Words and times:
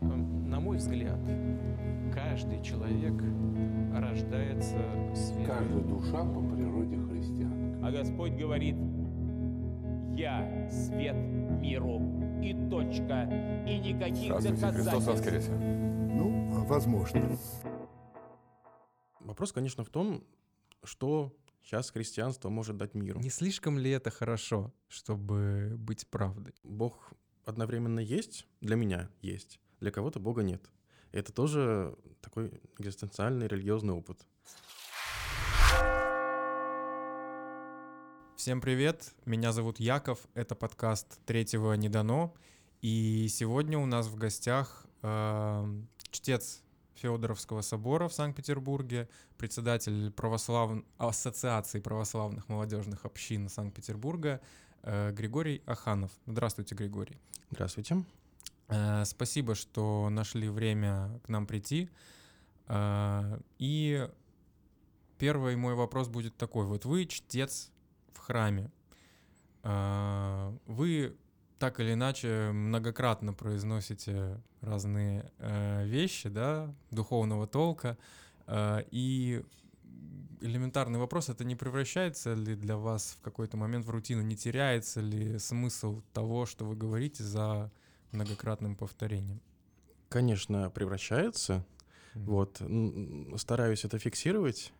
На 0.00 0.60
мой 0.60 0.76
взгляд, 0.76 1.20
каждый 2.12 2.62
человек 2.62 3.14
рождается 3.94 4.78
с 5.14 5.30
верой. 5.32 5.46
Каждая 5.46 5.82
душа 5.82 6.24
по 6.24 6.40
природе 6.42 6.96
христианка. 6.98 7.86
А 7.86 7.90
Господь 7.90 8.32
говорит, 8.32 8.76
я 10.16 10.68
свет 10.70 11.16
миру 11.60 12.00
и 12.42 12.52
точка, 12.70 13.24
и 13.66 13.78
никаких 13.78 14.34
Христос 14.34 14.60
доказательств. 14.60 15.06
воскресе. 15.08 15.52
Ну, 15.52 16.64
возможно. 16.66 17.38
Вопрос, 19.20 19.52
конечно, 19.52 19.84
в 19.84 19.88
том, 19.88 20.22
что 20.84 21.34
сейчас 21.62 21.90
христианство 21.90 22.48
может 22.48 22.76
дать 22.76 22.94
миру. 22.94 23.20
Не 23.20 23.30
слишком 23.30 23.78
ли 23.78 23.90
это 23.90 24.10
хорошо, 24.10 24.72
чтобы 24.88 25.74
быть 25.78 26.06
правдой? 26.08 26.54
Бог 26.62 27.12
одновременно 27.44 28.00
есть, 28.00 28.46
для 28.60 28.76
меня 28.76 29.10
есть, 29.20 29.60
для 29.80 29.90
кого-то 29.90 30.20
Бога 30.20 30.42
нет. 30.42 30.62
И 31.12 31.18
это 31.18 31.32
тоже 31.32 31.96
такой 32.20 32.60
экзистенциальный 32.78 33.46
религиозный 33.48 33.94
опыт. 33.94 34.26
Всем 38.36 38.60
привет, 38.60 39.14
меня 39.24 39.52
зовут 39.52 39.80
Яков, 39.80 40.20
это 40.34 40.54
подкаст 40.54 41.18
«Третьего 41.24 41.72
не 41.72 41.88
дано», 41.88 42.32
и 42.80 43.26
сегодня 43.28 43.78
у 43.78 43.86
нас 43.86 44.06
в 44.06 44.16
гостях 44.16 44.86
э, 45.02 45.82
чтец 46.10 46.62
Федоровского 46.94 47.62
собора 47.62 48.08
в 48.08 48.12
Санкт-Петербурге, 48.12 49.08
председатель 49.38 50.10
православ... 50.12 50.82
Ассоциации 50.98 51.80
православных 51.80 52.48
молодежных 52.48 53.04
общин 53.04 53.48
Санкт-Петербурга 53.48 54.40
э, 54.82 55.12
Григорий 55.12 55.62
Аханов. 55.66 56.12
Здравствуйте, 56.26 56.74
Григорий. 56.74 57.16
Здравствуйте. 57.50 58.04
Э, 58.68 59.04
Спасибо, 59.04 59.54
что 59.54 60.08
нашли 60.10 60.48
время 60.48 61.20
к 61.24 61.28
нам 61.28 61.46
прийти. 61.46 61.88
Э, 62.68 63.38
И 63.58 64.08
первый 65.18 65.56
мой 65.56 65.74
вопрос 65.74 66.08
будет 66.08 66.36
такой. 66.36 66.66
Вот 66.66 66.84
вы 66.84 67.06
чтец 67.06 67.70
в 68.12 68.18
храме. 68.18 68.70
Э, 69.62 70.56
Вы 70.66 71.16
так 71.58 71.80
или 71.80 71.94
иначе 71.94 72.50
многократно 72.52 73.32
произносите 73.32 74.38
разные 74.60 75.32
вещи, 75.86 76.28
да, 76.28 76.74
духовного 76.90 77.46
толка. 77.46 77.96
И 78.90 79.42
элементарный 80.42 80.98
вопрос, 80.98 81.30
это 81.30 81.44
не 81.44 81.56
превращается 81.56 82.34
ли 82.34 82.56
для 82.56 82.76
вас 82.76 83.16
в 83.18 83.22
какой-то 83.22 83.56
момент 83.56 83.86
в 83.86 83.90
рутину, 83.90 84.20
не 84.20 84.36
теряется 84.36 85.00
ли 85.00 85.38
смысл 85.38 86.02
того, 86.12 86.44
что 86.44 86.66
вы 86.66 86.76
говорите 86.76 87.22
за 87.24 87.72
многократным 88.12 88.76
повторением? 88.76 89.40
Конечно, 90.08 90.70
превращается. 90.70 91.64
Мгм. 92.14 92.24
Вот. 92.26 92.62
Стараюсь 93.40 93.84
это 93.84 93.98
фиксировать 93.98 94.72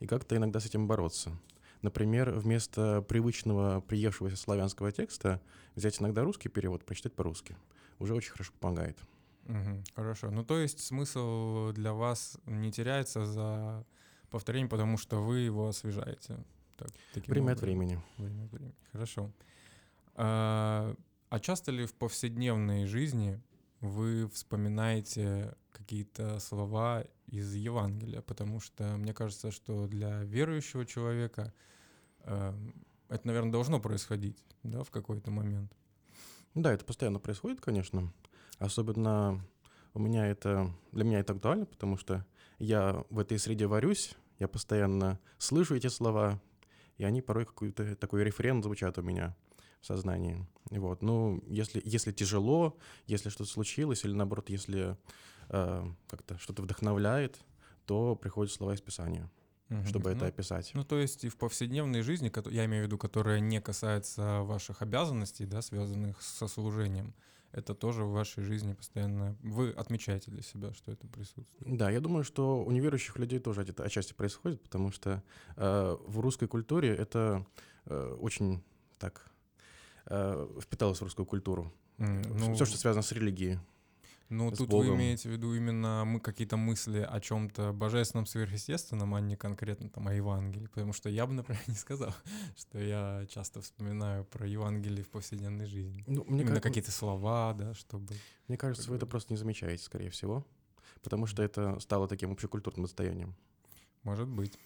и 0.00 0.06
как-то 0.06 0.36
иногда 0.36 0.60
с 0.60 0.66
этим 0.66 0.86
бороться. 0.86 1.32
Например, 1.82 2.30
вместо 2.30 3.02
привычного 3.02 3.80
приевшегося 3.82 4.36
славянского 4.36 4.90
текста 4.92 5.40
взять 5.74 6.00
иногда 6.00 6.22
русский 6.22 6.48
перевод, 6.48 6.84
прочитать 6.84 7.14
по-русски. 7.14 7.56
Уже 7.98 8.14
очень 8.14 8.32
хорошо 8.32 8.52
помогает. 8.58 8.96
Мгм. 9.44 9.84
Хорошо. 9.94 10.30
Ну, 10.30 10.44
то 10.44 10.58
есть 10.58 10.80
смысл 10.80 11.72
для 11.72 11.92
вас 11.92 12.38
не 12.46 12.72
теряется 12.72 13.26
за 13.26 13.84
повторением, 14.30 14.68
потому 14.70 14.96
что 14.96 15.22
вы 15.22 15.40
его 15.40 15.68
освежаете. 15.68 16.42
Так, 16.76 16.88
Время 17.26 17.52
от 17.52 17.58
образом. 17.58 17.66
времени. 17.66 18.02
Время 18.16 18.44
от 18.44 18.52
времени. 18.52 18.74
Хорошо. 18.92 19.30
А, 20.14 20.94
а 21.28 21.40
часто 21.40 21.72
ли 21.72 21.86
в 21.86 21.94
повседневной 21.94 22.86
жизни 22.86 23.40
вы 23.80 24.28
вспоминаете 24.28 25.54
какие-то 25.72 26.38
слова 26.38 27.04
из 27.26 27.54
Евангелия? 27.54 28.22
Потому 28.22 28.60
что 28.60 28.96
мне 28.96 29.12
кажется, 29.12 29.50
что 29.50 29.86
для 29.86 30.22
верующего 30.22 30.86
человека 30.86 31.52
эм, 32.24 32.74
это, 33.08 33.26
наверное, 33.26 33.52
должно 33.52 33.80
происходить, 33.80 34.42
да, 34.62 34.82
в 34.82 34.90
какой-то 34.90 35.30
момент. 35.30 35.72
Да, 36.54 36.72
это 36.72 36.84
постоянно 36.84 37.18
происходит, 37.18 37.60
конечно. 37.60 38.12
Особенно 38.58 39.44
у 39.92 39.98
меня 39.98 40.26
это, 40.26 40.72
для 40.92 41.04
меня 41.04 41.20
это 41.20 41.32
актуально, 41.32 41.66
потому 41.66 41.96
что 41.96 42.24
я 42.58 43.04
в 43.10 43.18
этой 43.18 43.38
среде 43.38 43.66
варюсь, 43.66 44.14
я 44.38 44.48
постоянно 44.48 45.18
слышу 45.38 45.74
эти 45.74 45.88
слова, 45.88 46.40
и 46.96 47.04
они 47.04 47.22
порой 47.22 47.44
какой-то 47.44 47.96
такой 47.96 48.24
рефрен 48.24 48.62
звучат 48.62 48.98
у 48.98 49.02
меня 49.02 49.36
сознании. 49.84 50.46
Вот. 50.70 51.02
Ну, 51.02 51.42
если, 51.46 51.80
если 51.84 52.12
тяжело, 52.12 52.76
если 53.06 53.28
что-то 53.28 53.50
случилось, 53.50 54.04
или 54.04 54.12
наоборот, 54.12 54.50
если 54.50 54.96
э, 55.48 55.84
как-то 56.08 56.38
что-то 56.38 56.62
вдохновляет, 56.62 57.38
то 57.86 58.16
приходят 58.16 58.52
слова 58.52 58.74
из 58.74 58.80
Писания, 58.80 59.30
Мгм. 59.68 59.86
чтобы 59.86 60.10
это 60.10 60.20
Ну, 60.20 60.26
описать. 60.26 60.70
Ну, 60.74 60.84
то 60.84 60.98
есть 60.98 61.24
и 61.24 61.28
в 61.28 61.36
повседневной 61.36 62.02
жизни, 62.02 62.32
я 62.50 62.64
имею 62.64 62.84
в 62.84 62.86
виду, 62.86 62.98
которая 62.98 63.40
не 63.40 63.60
касается 63.60 64.40
ваших 64.42 64.82
обязанностей, 64.82 65.46
да, 65.46 65.62
связанных 65.62 66.20
со 66.22 66.48
служением, 66.48 67.14
это 67.52 67.74
тоже 67.74 68.02
в 68.04 68.10
вашей 68.10 68.42
жизни 68.42 68.72
постоянно... 68.72 69.36
Вы 69.42 69.70
отмечаете 69.70 70.30
для 70.30 70.42
себя, 70.42 70.74
что 70.74 70.90
это 70.90 71.06
присутствует. 71.06 71.76
Да, 71.76 71.88
я 71.88 72.00
думаю, 72.00 72.24
что 72.24 72.64
у 72.64 72.70
неверующих 72.72 73.16
людей 73.16 73.38
тоже 73.38 73.62
это 73.62 73.84
отчасти 73.84 74.12
происходит, 74.12 74.60
потому 74.60 74.90
что 74.90 75.22
э, 75.56 75.96
в 76.06 76.18
русской 76.18 76.48
культуре 76.48 76.88
это 76.94 77.46
э, 77.86 78.16
очень 78.20 78.62
так 78.98 79.30
э, 80.06 80.48
впиталось 80.60 80.98
в 81.00 81.02
русскую 81.02 81.26
культуру. 81.26 81.72
Ну, 81.98 82.54
Все, 82.54 82.64
что 82.64 82.76
связано 82.76 83.02
с 83.02 83.12
религией. 83.12 83.58
ну, 84.28 84.50
тут 84.50 84.60
вы 84.60 84.66
Богом. 84.66 84.96
имеете 84.96 85.28
в 85.28 85.32
виду 85.32 85.54
именно 85.54 86.04
мы 86.04 86.18
какие-то 86.18 86.56
мысли 86.56 86.98
о 87.08 87.20
чем-то 87.20 87.72
божественном, 87.72 88.26
сверхъестественном, 88.26 89.14
а 89.14 89.20
не 89.20 89.36
конкретно 89.36 89.88
там 89.88 90.08
о 90.08 90.14
Евангелии. 90.14 90.66
Потому 90.66 90.92
что 90.92 91.08
я 91.08 91.26
бы, 91.26 91.32
например, 91.40 91.62
не 91.68 91.74
сказал, 91.74 92.12
что 92.56 92.78
я 92.80 93.26
часто 93.28 93.60
вспоминаю 93.60 94.24
про 94.24 94.46
Евангелие 94.46 95.04
в 95.04 95.08
повседневной 95.10 95.66
жизни. 95.66 96.02
Ну, 96.06 96.24
мне, 96.26 96.42
именно 96.42 96.56
ка- 96.56 96.68
какие-то 96.68 96.90
слова, 96.90 97.52
да, 97.54 97.74
чтобы... 97.74 98.14
мне 98.48 98.56
кажется, 98.56 98.90
вы 98.90 98.96
это 98.96 99.06
просто 99.06 99.32
не 99.32 99.36
замечаете, 99.36 99.84
скорее 99.84 100.10
всего, 100.10 100.44
потому 101.02 101.26
что 101.26 101.42
это 101.42 101.78
стало 101.78 102.08
таким 102.08 102.32
общекультурным 102.32 102.86
достоянием. 102.86 103.34
Может 104.02 104.28
быть. 104.28 104.58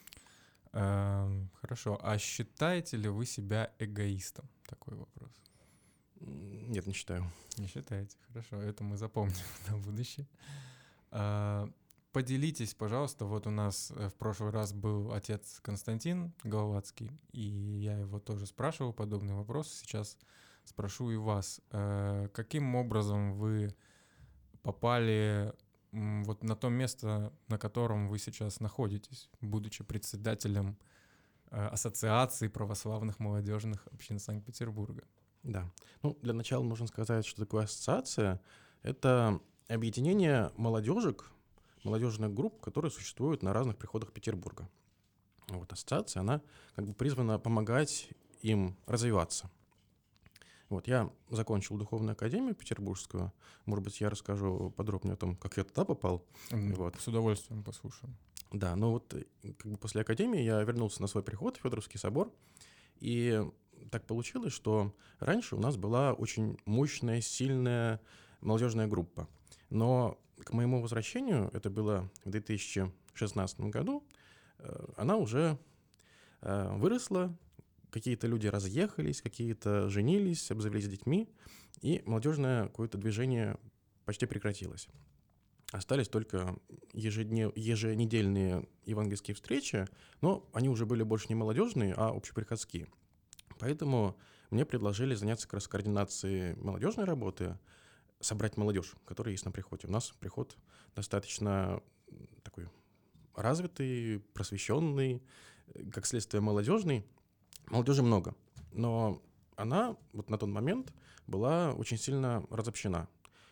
Эм, 0.72 1.50
Хорошо. 1.60 1.98
А 2.02 2.18
считаете 2.18 2.96
ли 2.96 3.08
вы 3.08 3.26
себя 3.26 3.72
эгоистом? 3.78 4.48
Такой 4.66 4.96
вопрос. 4.96 5.30
Нет, 6.20 6.86
не 6.86 6.92
считаю. 6.92 7.30
Не 7.56 7.66
считаете. 7.66 8.16
Хорошо. 8.28 8.60
Это 8.60 8.84
мы 8.84 8.96
запомним 8.96 9.36
на 9.68 9.78
будущее. 9.78 10.26
А, 11.10 11.68
Поделитесь, 12.12 12.74
пожалуйста. 12.74 13.26
Вот 13.26 13.46
у 13.46 13.50
нас 13.50 13.92
э, 13.94 14.08
в 14.08 14.14
прошлый 14.14 14.50
раз 14.50 14.72
был 14.72 15.12
отец 15.12 15.60
Константин 15.62 16.32
Головацкий, 16.42 17.12
и 17.32 17.42
я 17.42 17.98
его 17.98 18.18
тоже 18.18 18.46
спрашивал 18.46 18.92
подобный 18.94 19.34
вопрос. 19.34 19.72
Сейчас 19.72 20.16
спрошу 20.64 21.10
и 21.10 21.16
вас. 21.16 21.60
Э, 21.70 22.28
Каким 22.32 22.74
образом 22.74 23.34
вы 23.34 23.74
попали 24.62 25.52
вот 25.92 26.42
на 26.42 26.54
то 26.54 26.68
место, 26.68 27.32
на 27.48 27.58
котором 27.58 28.08
вы 28.08 28.18
сейчас 28.18 28.60
находитесь, 28.60 29.30
будучи 29.40 29.84
председателем 29.84 30.76
э, 31.50 31.66
Ассоциации 31.66 32.48
православных 32.48 33.18
молодежных 33.18 33.86
общин 33.92 34.18
Санкт-Петербурга? 34.18 35.04
Да. 35.42 35.70
Ну, 36.02 36.18
для 36.22 36.34
начала 36.34 36.62
нужно 36.62 36.86
сказать, 36.86 37.24
что 37.24 37.42
такое 37.42 37.64
ассоциация. 37.64 38.40
Это 38.82 39.40
объединение 39.68 40.52
молодежек, 40.56 41.30
молодежных 41.84 42.34
групп, 42.34 42.60
которые 42.60 42.90
существуют 42.90 43.42
на 43.42 43.52
разных 43.52 43.76
приходах 43.76 44.12
Петербурга. 44.12 44.68
Вот 45.48 45.72
ассоциация, 45.72 46.20
она 46.20 46.42
как 46.74 46.86
бы 46.86 46.92
призвана 46.92 47.38
помогать 47.38 48.10
им 48.42 48.76
развиваться. 48.86 49.50
Вот, 50.68 50.86
я 50.86 51.10
закончил 51.30 51.78
духовную 51.78 52.12
академию 52.12 52.54
петербургскую. 52.54 53.32
Может 53.64 53.84
быть, 53.84 54.00
я 54.00 54.10
расскажу 54.10 54.70
подробнее 54.76 55.14
о 55.14 55.16
том, 55.16 55.34
как 55.36 55.56
я 55.56 55.64
туда 55.64 55.84
попал. 55.84 56.24
М, 56.50 56.74
Вот. 56.74 56.96
С 57.00 57.08
удовольствием 57.08 57.62
послушаем. 57.62 58.16
Да, 58.52 58.76
но 58.76 58.92
вот 58.92 59.14
э, 59.14 59.24
как 59.54 59.72
бы 59.72 59.78
после 59.78 60.02
академии 60.02 60.40
я 60.40 60.62
вернулся 60.62 61.00
на 61.02 61.08
свой 61.08 61.22
приход 61.22 61.56
в 61.56 61.60
Федоровский 61.60 61.98
собор, 61.98 62.32
и 63.00 63.42
так 63.90 64.06
получилось, 64.06 64.52
что 64.52 64.94
раньше 65.20 65.56
у 65.56 65.60
нас 65.60 65.76
была 65.76 66.12
очень 66.12 66.58
мощная, 66.64 67.20
сильная 67.20 68.00
молодежная 68.40 68.86
группа. 68.86 69.28
Но 69.70 70.18
к 70.44 70.52
моему 70.52 70.80
возвращению, 70.82 71.50
это 71.52 71.70
было 71.70 72.10
в 72.24 72.30
2016 72.30 73.60
году, 73.60 74.04
э, 74.58 74.86
она 74.96 75.16
уже 75.16 75.58
э, 76.40 76.76
выросла, 76.76 77.36
какие-то 77.90 78.26
люди 78.26 78.46
разъехались, 78.46 79.22
какие-то 79.22 79.88
женились, 79.88 80.50
обзавелись 80.50 80.88
детьми, 80.88 81.28
и 81.80 82.02
молодежное 82.06 82.64
какое-то 82.64 82.98
движение 82.98 83.56
почти 84.04 84.26
прекратилось. 84.26 84.88
Остались 85.70 86.08
только 86.08 86.56
ежеднев... 86.92 87.52
еженедельные 87.54 88.66
евангельские 88.86 89.34
встречи, 89.34 89.86
но 90.22 90.48
они 90.52 90.68
уже 90.68 90.86
были 90.86 91.02
больше 91.02 91.26
не 91.28 91.34
молодежные, 91.34 91.94
а 91.94 92.08
общеприходские. 92.08 92.88
Поэтому 93.58 94.16
мне 94.50 94.64
предложили 94.64 95.14
заняться 95.14 95.46
как 95.46 95.54
раз 95.54 95.68
координацией 95.68 96.54
молодежной 96.56 97.04
работы. 97.04 97.58
собрать 98.20 98.56
молодежь, 98.56 98.94
которая 99.04 99.32
есть 99.32 99.44
на 99.44 99.50
приходе. 99.52 99.86
У 99.86 99.90
нас 99.90 100.12
приход 100.18 100.56
достаточно 100.94 101.82
такой 102.42 102.68
развитый, 103.34 104.20
просвещенный, 104.34 105.22
как 105.92 106.06
следствие 106.06 106.40
молодежный. 106.40 107.04
Молодежи 107.70 108.02
много, 108.02 108.34
но 108.72 109.22
она 109.56 109.96
вот 110.12 110.30
на 110.30 110.38
тот 110.38 110.48
момент 110.48 110.92
была 111.26 111.74
очень 111.74 111.98
сильно 111.98 112.44
разобщена. 112.50 113.08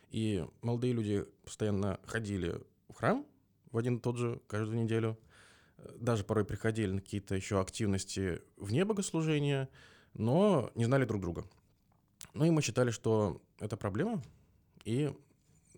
И 0.09 0.45
молодые 0.61 0.93
люди 0.93 1.25
постоянно 1.43 1.99
ходили 2.05 2.61
в 2.89 2.95
храм 2.95 3.25
в 3.71 3.77
один 3.77 3.97
и 3.97 3.99
тот 3.99 4.17
же 4.17 4.41
каждую 4.47 4.83
неделю, 4.83 5.19
даже 5.99 6.23
порой 6.23 6.45
приходили 6.45 6.91
на 6.91 7.01
какие-то 7.01 7.35
еще 7.35 7.59
активности 7.59 8.41
вне 8.55 8.85
богослужения, 8.85 9.69
но 10.13 10.71
не 10.75 10.85
знали 10.85 11.05
друг 11.05 11.21
друга. 11.21 11.45
Ну 12.33 12.45
и 12.45 12.49
мы 12.49 12.61
считали, 12.61 12.91
что 12.91 13.41
это 13.59 13.77
проблема, 13.77 14.23
и 14.83 15.13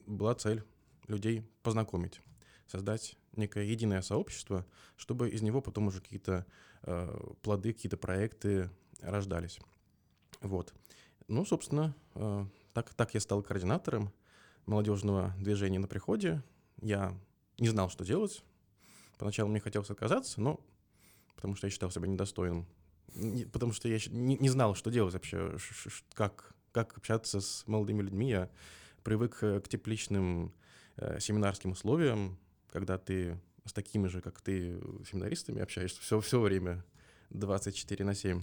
была 0.06 0.36
цель 0.36 0.64
людей 1.08 1.44
познакомить, 1.64 2.22
создать 2.68 3.18
некое 3.36 3.66
единое 3.66 4.02
сообщество, 4.02 4.66
чтобы 4.96 5.30
из 5.30 5.42
него 5.42 5.62
потом 5.62 5.88
уже 5.88 6.02
какие-то 6.02 6.46
плоды, 7.42 7.74
какие-то 7.74 7.98
проекты 7.98 8.70
рождались. 9.02 9.60
Вот. 10.42 10.74
Ну, 11.28 11.46
собственно, 11.46 11.96
э, 12.16 12.46
так, 12.74 12.94
так 12.94 13.14
я 13.14 13.20
стал 13.20 13.44
координатором 13.44 14.12
молодежного 14.66 15.34
движения 15.38 15.80
на 15.80 15.88
приходе. 15.88 16.44
Я 16.82 17.16
не 17.58 17.68
знал, 17.68 17.90
что 17.90 18.06
делать. 18.06 18.44
Поначалу 19.18 19.50
мне 19.50 19.60
хотелось 19.60 19.90
отказаться, 19.90 20.42
но 20.42 20.60
потому 21.36 21.56
что 21.56 21.68
я 21.68 21.72
считал 21.72 21.92
себя 21.92 22.08
недостойным. 22.08 22.66
Не, 23.14 23.46
потому 23.46 23.74
что 23.74 23.88
я 23.90 24.00
не, 24.10 24.38
не 24.38 24.50
знал, 24.50 24.76
что 24.76 24.92
делать 24.92 25.14
вообще, 25.14 25.58
как, 26.14 26.54
как 26.72 26.98
общаться 26.98 27.42
с 27.42 27.66
молодыми 27.68 28.02
людьми. 28.02 28.30
Я 28.30 28.50
привык 29.04 29.40
э, 29.42 29.60
к 29.60 29.68
тепличным 29.68 30.54
э, 30.96 31.20
семинарским 31.20 31.72
условиям, 31.72 32.38
когда 32.72 32.98
ты 32.98 33.40
с 33.66 33.74
такими 33.74 34.08
же, 34.08 34.22
как 34.22 34.42
ты, 34.42 34.80
семинаристами 35.10 35.62
общаешься 35.62 36.02
все, 36.02 36.20
все 36.20 36.40
время 36.40 36.84
24 37.30 38.06
на 38.06 38.16
7. 38.16 38.42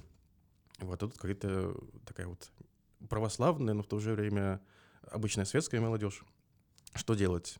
Вот 0.78 0.94
а 0.94 0.96
тут 0.96 1.16
какая-то 1.16 1.76
такая 2.04 2.26
вот 2.26 2.50
православная, 3.08 3.74
но 3.74 3.82
в 3.82 3.86
то 3.86 3.98
же 3.98 4.14
время 4.14 4.60
обычная 5.02 5.44
светская 5.44 5.80
молодежь. 5.80 6.24
Что 6.94 7.14
делать? 7.14 7.58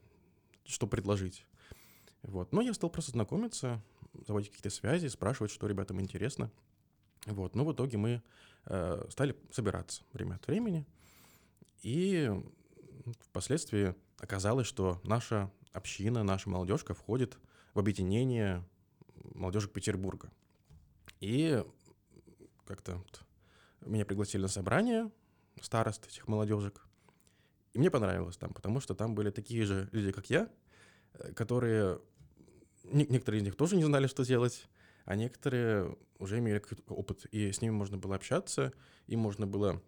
Что 0.65 0.87
предложить? 0.87 1.47
Вот. 2.23 2.53
Но 2.53 2.61
я 2.61 2.75
стал 2.75 2.91
просто 2.91 3.13
знакомиться, 3.13 3.83
заводить 4.27 4.51
какие-то 4.51 4.71
связи, 4.71 5.09
спрашивать, 5.09 5.51
что 5.51 5.67
ребятам 5.67 6.01
интересно. 6.01 6.51
Вот. 7.27 7.55
Но 7.55 7.65
в 7.65 7.73
итоге 7.73 7.97
мы 7.99 8.23
э, 8.67 9.07
стали 9.11 9.37
собираться 9.51 10.03
время 10.13 10.35
от 10.35 10.47
времени. 10.47 10.87
И 11.83 12.31
впоследствии 13.21 13.95
оказалось, 14.19 14.67
что 14.67 15.01
наша 15.05 15.51
община, 15.73 16.23
наша 16.23 16.49
молодежка 16.49 16.95
входит 16.95 17.39
в 17.77 17.79
объединение 17.79 18.65
молодежек 19.35 19.71
Петербурга. 19.71 20.33
И 21.21 21.63
как-то 22.65 23.05
меня 23.85 24.07
пригласили 24.07 24.43
на 24.43 24.49
собрание 24.49 25.11
старост 25.61 26.07
этих 26.07 26.27
молодежек. 26.27 26.87
И 27.75 27.79
мне 27.79 27.91
понравилось 27.91 28.39
там, 28.39 28.55
потому 28.55 28.81
что 28.81 28.95
там 28.95 29.15
были 29.15 29.31
такие 29.31 29.67
же 29.67 29.91
люди, 29.93 30.11
как 30.11 30.31
я, 30.31 30.51
э, 31.13 31.33
которые... 31.35 32.01
Некоторые 32.85 33.41
из 33.41 33.45
них 33.45 33.57
тоже 33.57 33.77
не 33.77 33.85
знали, 33.85 34.07
что 34.07 34.25
делать, 34.25 34.69
а 35.05 35.15
некоторые 35.15 35.99
уже 36.19 36.39
имели 36.39 36.61
какой-то 36.61 36.95
опыт, 36.95 37.27
и 37.27 37.53
с 37.53 37.61
ними 37.61 37.73
можно 37.73 37.99
было 37.99 38.15
общаться, 38.15 38.73
и 39.07 39.17
можно 39.17 39.47
было... 39.47 39.83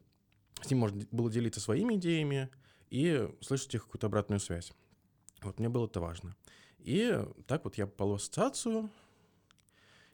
С 0.60 0.70
ними 0.70 0.80
можно 0.80 1.06
было 1.10 1.30
делиться 1.30 1.60
своими 1.60 1.94
идеями 1.94 2.50
и 2.90 3.28
слышать 3.40 3.74
их 3.74 3.84
какую-то 3.84 4.08
обратную 4.08 4.40
связь. 4.40 4.74
Вот 5.40 5.58
мне 5.58 5.70
было 5.70 5.86
это 5.86 6.00
важно. 6.00 6.36
И 6.88 7.22
так 7.46 7.64
вот 7.64 7.74
я 7.76 7.86
попал 7.86 8.12
в 8.12 8.14
ассоциацию, 8.14 8.90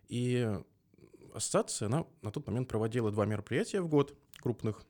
и 0.08 0.60
ассоциация, 1.32 1.86
она 1.86 2.04
на 2.20 2.32
тот 2.32 2.48
момент 2.48 2.66
проводила 2.66 3.12
два 3.12 3.26
мероприятия 3.26 3.80
в 3.80 3.86
год 3.86 4.18
крупных, 4.40 4.84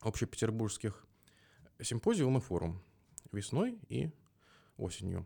общепетербургских, 0.00 1.06
симпозиум 1.80 2.38
и 2.38 2.40
форум 2.40 2.82
весной 3.30 3.78
и 3.88 4.10
осенью. 4.78 5.24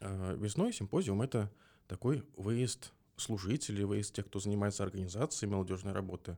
А, 0.00 0.34
весной 0.34 0.74
симпозиум— 0.74 1.22
это 1.22 1.50
такой 1.86 2.22
выезд 2.36 2.92
служителей, 3.16 3.84
выезд 3.84 4.14
тех, 4.14 4.26
кто 4.26 4.40
занимается 4.40 4.82
организацией 4.82 5.50
молодежной 5.50 5.94
работы, 5.94 6.36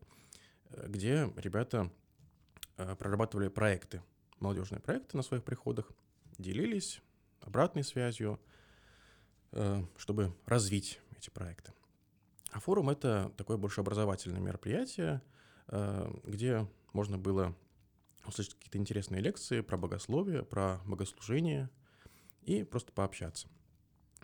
э, 0.67 0.87
где 0.87 1.28
ребята 1.34 1.90
э, 2.76 2.94
прорабатывали 2.94 3.49
проекты, 3.49 4.00
молодежные 4.38 4.81
проекты 4.81 5.17
на 5.17 5.25
своих 5.25 5.43
приходах, 5.43 5.90
делились 6.38 7.02
обратной 7.40 7.82
связью, 7.82 8.38
э, 8.38 8.50
чтобы 9.97 10.35
развить 10.47 11.00
эти 11.17 11.31
проекты. 11.31 11.73
А 12.52 12.61
форум— 12.61 12.88
это 12.91 13.32
такое 13.37 13.56
больше 13.56 13.81
образовательное 13.81 14.41
мероприятие, 14.41 15.23
где 16.25 16.67
можно 16.93 17.19
было 17.19 17.56
услышать 18.26 18.55
какие-то 18.55 18.79
интересные 18.79 19.20
лекции 19.20 19.61
про 19.61 19.76
богословие, 19.76 20.44
про 20.44 20.81
богослужение 20.85 21.70
и 22.43 22.64
просто 22.64 22.93
пообщаться. 22.93 23.49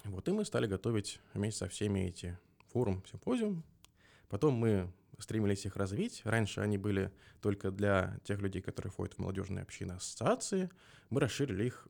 Вот, 0.05 0.29
и 0.29 0.33
мы 0.33 0.45
стали 0.45 0.67
готовить 0.67 1.21
вместе 1.35 1.61
со 1.61 1.69
всеми 1.69 2.01
эти 2.01 2.39
форум, 2.69 3.05
симпозиум. 3.11 3.65
Потом 4.29 4.55
мы 4.55 4.93
стремились 5.19 5.65
их 5.65 5.77
развить. 5.77 6.21
Раньше 6.25 6.61
они 6.61 6.79
были 6.79 7.13
только 7.41 7.71
для 7.71 8.19
тех 8.25 8.41
людей, 8.41 8.61
которые 8.61 8.93
входят 8.93 9.15
в 9.15 9.19
молодежные 9.19 9.63
общины 9.63 9.93
ассоциации. 9.93 10.69
Мы 11.11 11.21
расширили 11.21 11.65
их 11.65 11.89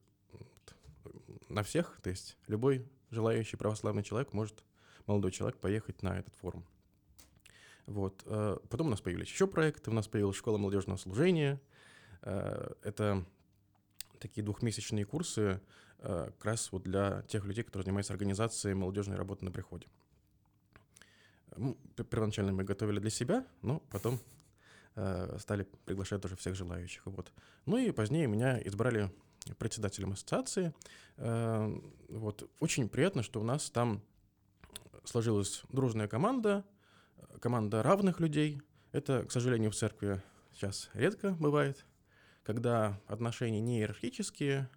на 1.48 1.62
всех, 1.62 1.98
то 2.02 2.10
есть 2.10 2.36
любой 2.46 2.86
желающий 3.10 3.56
православный 3.56 4.02
человек 4.02 4.32
может, 4.32 4.64
молодой 5.06 5.30
человек, 5.30 5.58
поехать 5.58 6.02
на 6.02 6.18
этот 6.18 6.34
форум. 6.36 6.64
Вот. 7.86 8.22
Э, 8.26 8.58
потом 8.68 8.88
у 8.88 8.90
нас 8.90 9.00
появились 9.00 9.28
еще 9.28 9.46
проекты, 9.46 9.90
у 9.90 9.94
нас 9.94 10.08
появилась 10.08 10.36
школа 10.36 10.58
молодежного 10.58 10.98
служения. 10.98 11.60
Э, 12.22 12.72
это 12.82 13.24
такие 14.18 14.44
двухмесячные 14.44 15.04
курсы 15.04 15.60
э, 15.98 16.30
как 16.36 16.44
раз 16.44 16.72
вот 16.72 16.82
для 16.82 17.22
тех 17.22 17.44
людей, 17.44 17.62
которые 17.62 17.84
занимаются 17.84 18.12
организацией 18.12 18.74
молодежной 18.74 19.16
работы 19.16 19.44
на 19.44 19.52
приходе. 19.52 19.86
Первоначально 22.10 22.52
мы 22.52 22.64
готовили 22.64 22.98
для 22.98 23.08
себя, 23.10 23.46
но 23.62 23.80
потом 23.90 24.20
стали 25.38 25.66
приглашать 25.84 26.22
тоже 26.22 26.36
всех 26.36 26.54
желающих. 26.54 27.02
Вот. 27.04 27.32
Ну 27.66 27.76
и 27.76 27.90
позднее 27.92 28.26
меня 28.26 28.60
избрали 28.62 29.10
председателем 29.58 30.12
ассоциации. 30.12 30.74
Вот. 31.16 32.50
Очень 32.60 32.88
приятно, 32.88 33.22
что 33.22 33.40
у 33.40 33.44
нас 33.44 33.70
там 33.70 34.02
сложилась 35.04 35.62
дружная 35.70 36.08
команда, 36.08 36.64
команда 37.40 37.82
равных 37.82 38.20
людей. 38.20 38.60
Это, 38.92 39.24
к 39.24 39.32
сожалению, 39.32 39.70
в 39.70 39.76
церкви 39.76 40.22
сейчас 40.52 40.90
редко 40.94 41.32
бывает, 41.38 41.84
когда 42.42 43.00
отношения 43.06 43.60
не 43.60 43.78
иерархические, 43.78 44.68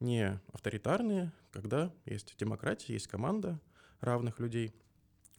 не 0.00 0.40
авторитарные, 0.52 1.32
когда 1.52 1.92
есть 2.04 2.36
демократия, 2.38 2.92
есть 2.94 3.06
команда 3.06 3.60
равных 4.00 4.40
людей. 4.40 4.74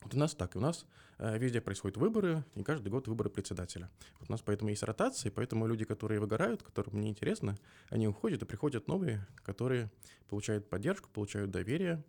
Вот 0.07 0.15
у 0.15 0.19
нас 0.19 0.33
так, 0.33 0.55
у 0.55 0.61
нас 0.61 0.85
э, 1.17 1.37
везде 1.37 1.59
происходят 1.59 1.97
выборы, 1.97 2.45
и 2.55 2.63
каждый 2.63 2.87
год 2.87 3.09
выборы 3.09 3.29
председателя. 3.29 3.89
Вот 4.21 4.29
у 4.29 4.31
нас 4.31 4.41
поэтому 4.41 4.69
есть 4.69 4.81
ротация, 4.83 5.33
поэтому 5.33 5.67
люди, 5.67 5.83
которые 5.83 6.21
выгорают, 6.21 6.63
которым 6.63 7.01
неинтересно, 7.01 7.57
они 7.89 8.07
уходят, 8.07 8.41
и 8.41 8.45
приходят 8.45 8.87
новые, 8.87 9.27
которые 9.43 9.91
получают 10.29 10.69
поддержку, 10.69 11.09
получают 11.09 11.51
доверие, 11.51 12.05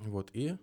вот, 0.00 0.28
и 0.34 0.58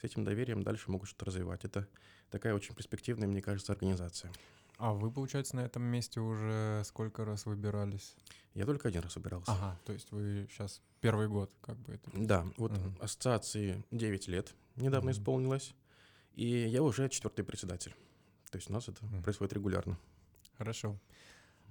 с 0.00 0.04
этим 0.04 0.24
доверием 0.24 0.62
дальше 0.62 0.90
могут 0.90 1.10
что-то 1.10 1.26
развивать. 1.26 1.66
Это 1.66 1.86
такая 2.30 2.54
очень 2.54 2.74
перспективная, 2.74 3.28
мне 3.28 3.42
кажется, 3.42 3.72
организация. 3.72 4.32
А 4.78 4.94
вы, 4.94 5.10
получается, 5.10 5.56
на 5.56 5.60
этом 5.60 5.82
месте 5.82 6.20
уже 6.20 6.80
сколько 6.86 7.26
раз 7.26 7.44
выбирались? 7.44 8.16
Я 8.54 8.64
только 8.64 8.88
один 8.88 9.02
раз 9.02 9.14
выбирался. 9.16 9.52
Ага, 9.52 9.78
то 9.84 9.92
есть 9.92 10.10
вы 10.10 10.48
сейчас 10.50 10.80
первый 11.02 11.28
год 11.28 11.52
как 11.60 11.76
бы 11.76 11.92
это... 11.92 12.10
Да, 12.14 12.46
вот 12.56 12.72
угу. 12.72 12.94
ассоциации 12.98 13.84
9 13.90 14.28
лет 14.28 14.54
недавно 14.76 15.10
угу. 15.10 15.18
исполнилось, 15.18 15.74
и 16.34 16.46
я 16.46 16.82
уже 16.82 17.08
четвертый 17.08 17.44
председатель. 17.44 17.94
То 18.50 18.56
есть 18.56 18.70
у 18.70 18.72
нас 18.72 18.88
это 18.88 19.04
угу. 19.04 19.22
происходит 19.22 19.52
регулярно. 19.54 19.98
Хорошо. 20.58 20.98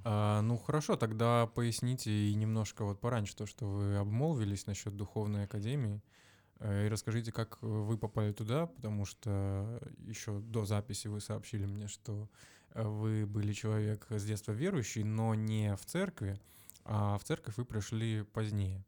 А, 0.04 0.42
ну 0.42 0.58
хорошо, 0.58 0.96
тогда 0.96 1.48
поясните 1.48 2.12
и 2.12 2.34
немножко 2.34 2.84
вот 2.84 3.00
пораньше 3.00 3.36
то, 3.36 3.46
что 3.46 3.66
вы 3.66 3.98
обмолвились 3.98 4.66
насчет 4.66 4.96
духовной 4.96 5.44
академии. 5.44 6.02
Э, 6.60 6.86
и 6.86 6.90
расскажите, 6.90 7.32
как 7.32 7.62
вы 7.62 7.98
попали 7.98 8.32
туда, 8.34 8.68
потому 8.68 9.06
что 9.06 9.80
еще 10.00 10.40
до 10.40 10.66
записи 10.66 11.08
вы 11.08 11.22
сообщили 11.22 11.66
мне, 11.66 11.88
что 11.88 12.30
э, 12.74 12.84
вы 12.84 13.26
были 13.26 13.54
человек 13.54 14.08
с 14.10 14.24
детства 14.24 14.52
верующий, 14.52 15.04
но 15.04 15.36
не 15.36 15.76
в 15.76 15.86
церкви, 15.86 16.40
а 16.84 17.18
в 17.18 17.24
церковь 17.24 17.58
вы 17.58 17.66
пришли 17.66 18.24
позднее. 18.24 18.84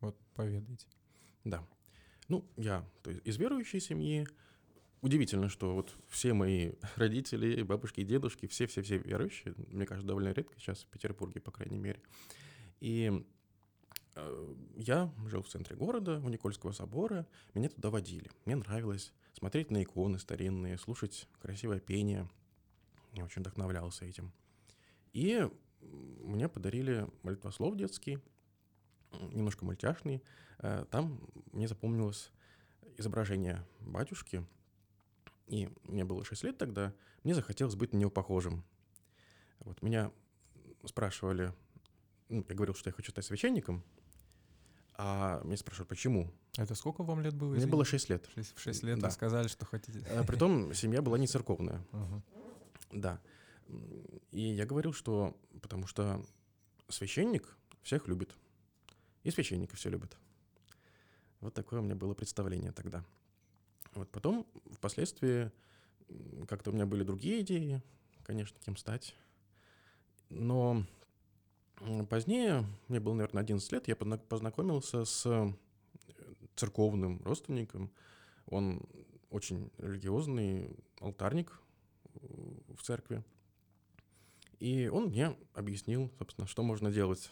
Вот 0.00 0.18
поведайте. 0.34 0.86
Да. 1.44 1.64
Ну, 2.28 2.44
я 2.56 2.84
то 3.02 3.10
есть, 3.10 3.24
из 3.24 3.36
верующей 3.36 3.80
семьи, 3.80 4.26
удивительно, 5.06 5.48
что 5.48 5.74
вот 5.74 5.96
все 6.08 6.34
мои 6.34 6.72
родители, 6.96 7.62
бабушки 7.62 8.00
и 8.00 8.04
дедушки, 8.04 8.46
все-все-все 8.46 8.98
верующие, 8.98 9.54
мне 9.68 9.86
кажется, 9.86 10.06
довольно 10.06 10.32
редко 10.32 10.58
сейчас 10.58 10.82
в 10.82 10.86
Петербурге, 10.88 11.40
по 11.40 11.50
крайней 11.50 11.78
мере. 11.78 12.00
И 12.80 13.24
э, 14.16 14.54
я 14.76 15.12
жил 15.26 15.42
в 15.42 15.48
центре 15.48 15.76
города, 15.76 16.20
у 16.24 16.28
Никольского 16.28 16.72
собора, 16.72 17.26
меня 17.54 17.68
туда 17.68 17.90
водили. 17.90 18.30
Мне 18.44 18.56
нравилось 18.56 19.12
смотреть 19.32 19.70
на 19.70 19.82
иконы 19.82 20.18
старинные, 20.18 20.76
слушать 20.76 21.28
красивое 21.40 21.78
пение. 21.78 22.28
Я 23.12 23.24
очень 23.24 23.42
вдохновлялся 23.42 24.04
этим. 24.04 24.32
И 25.12 25.48
мне 25.80 26.48
подарили 26.48 27.08
молитвослов 27.22 27.76
детский, 27.76 28.18
немножко 29.32 29.64
мультяшный. 29.64 30.22
Э, 30.58 30.84
там 30.90 31.20
мне 31.52 31.68
запомнилось 31.68 32.32
изображение 32.98 33.64
батюшки, 33.80 34.44
и 35.46 35.68
мне 35.84 36.04
было 36.04 36.24
6 36.24 36.44
лет 36.44 36.58
тогда, 36.58 36.92
мне 37.22 37.34
захотелось 37.34 37.74
быть 37.74 37.92
на 37.92 37.98
него 37.98 38.10
похожим. 38.10 38.64
Вот 39.60 39.80
меня 39.82 40.10
спрашивали, 40.84 41.52
ну, 42.28 42.44
я 42.48 42.54
говорил, 42.54 42.74
что 42.74 42.88
я 42.90 42.94
хочу 42.94 43.10
стать 43.12 43.24
священником, 43.24 43.82
а 44.98 45.42
меня 45.44 45.56
спрашивают, 45.56 45.88
почему? 45.88 46.32
Это 46.56 46.74
сколько 46.74 47.02
вам 47.02 47.20
лет 47.20 47.34
было? 47.34 47.48
Мне 47.48 47.58
извините? 47.58 47.72
было 47.72 47.84
6 47.84 48.08
лет. 48.08 48.28
Шесть- 48.34 48.54
В 48.56 48.60
6 48.60 48.82
лет 48.82 48.98
Да. 48.98 49.08
вы 49.08 49.12
сказали, 49.12 49.48
что 49.48 49.66
хотите. 49.66 50.00
А, 50.10 50.24
Притом 50.24 50.72
семья 50.74 51.02
была 51.02 51.18
не 51.18 51.26
церковная. 51.26 51.84
Ага. 51.92 52.22
Да. 52.92 53.20
И 54.30 54.40
я 54.40 54.64
говорил, 54.64 54.92
что 54.92 55.36
потому 55.60 55.86
что 55.86 56.24
священник 56.88 57.56
всех 57.82 58.06
любит. 58.08 58.34
И 59.24 59.30
священника 59.30 59.76
все 59.76 59.90
любят. 59.90 60.16
Вот 61.40 61.52
такое 61.52 61.80
у 61.80 61.82
меня 61.82 61.94
было 61.96 62.14
представление 62.14 62.72
тогда. 62.72 63.04
Вот 63.96 64.10
потом, 64.10 64.46
впоследствии, 64.72 65.50
как-то 66.46 66.70
у 66.70 66.74
меня 66.74 66.84
были 66.84 67.02
другие 67.02 67.40
идеи, 67.40 67.82
конечно, 68.24 68.58
кем 68.62 68.76
стать. 68.76 69.14
Но 70.28 70.84
позднее, 72.10 72.66
мне 72.88 73.00
было, 73.00 73.14
наверное, 73.14 73.42
11 73.42 73.72
лет, 73.72 73.88
я 73.88 73.94
позна- 73.94 74.18
познакомился 74.18 75.06
с 75.06 75.24
э, 75.24 75.50
церковным 76.56 77.22
родственником. 77.24 77.90
Он 78.46 78.82
очень 79.30 79.70
религиозный 79.78 80.76
алтарник 81.00 81.58
э, 82.14 82.18
в 82.76 82.82
церкви. 82.82 83.24
И 84.60 84.88
он 84.88 85.06
мне 85.06 85.34
объяснил, 85.54 86.10
собственно, 86.18 86.46
что 86.46 86.62
можно 86.62 86.92
делать. 86.92 87.30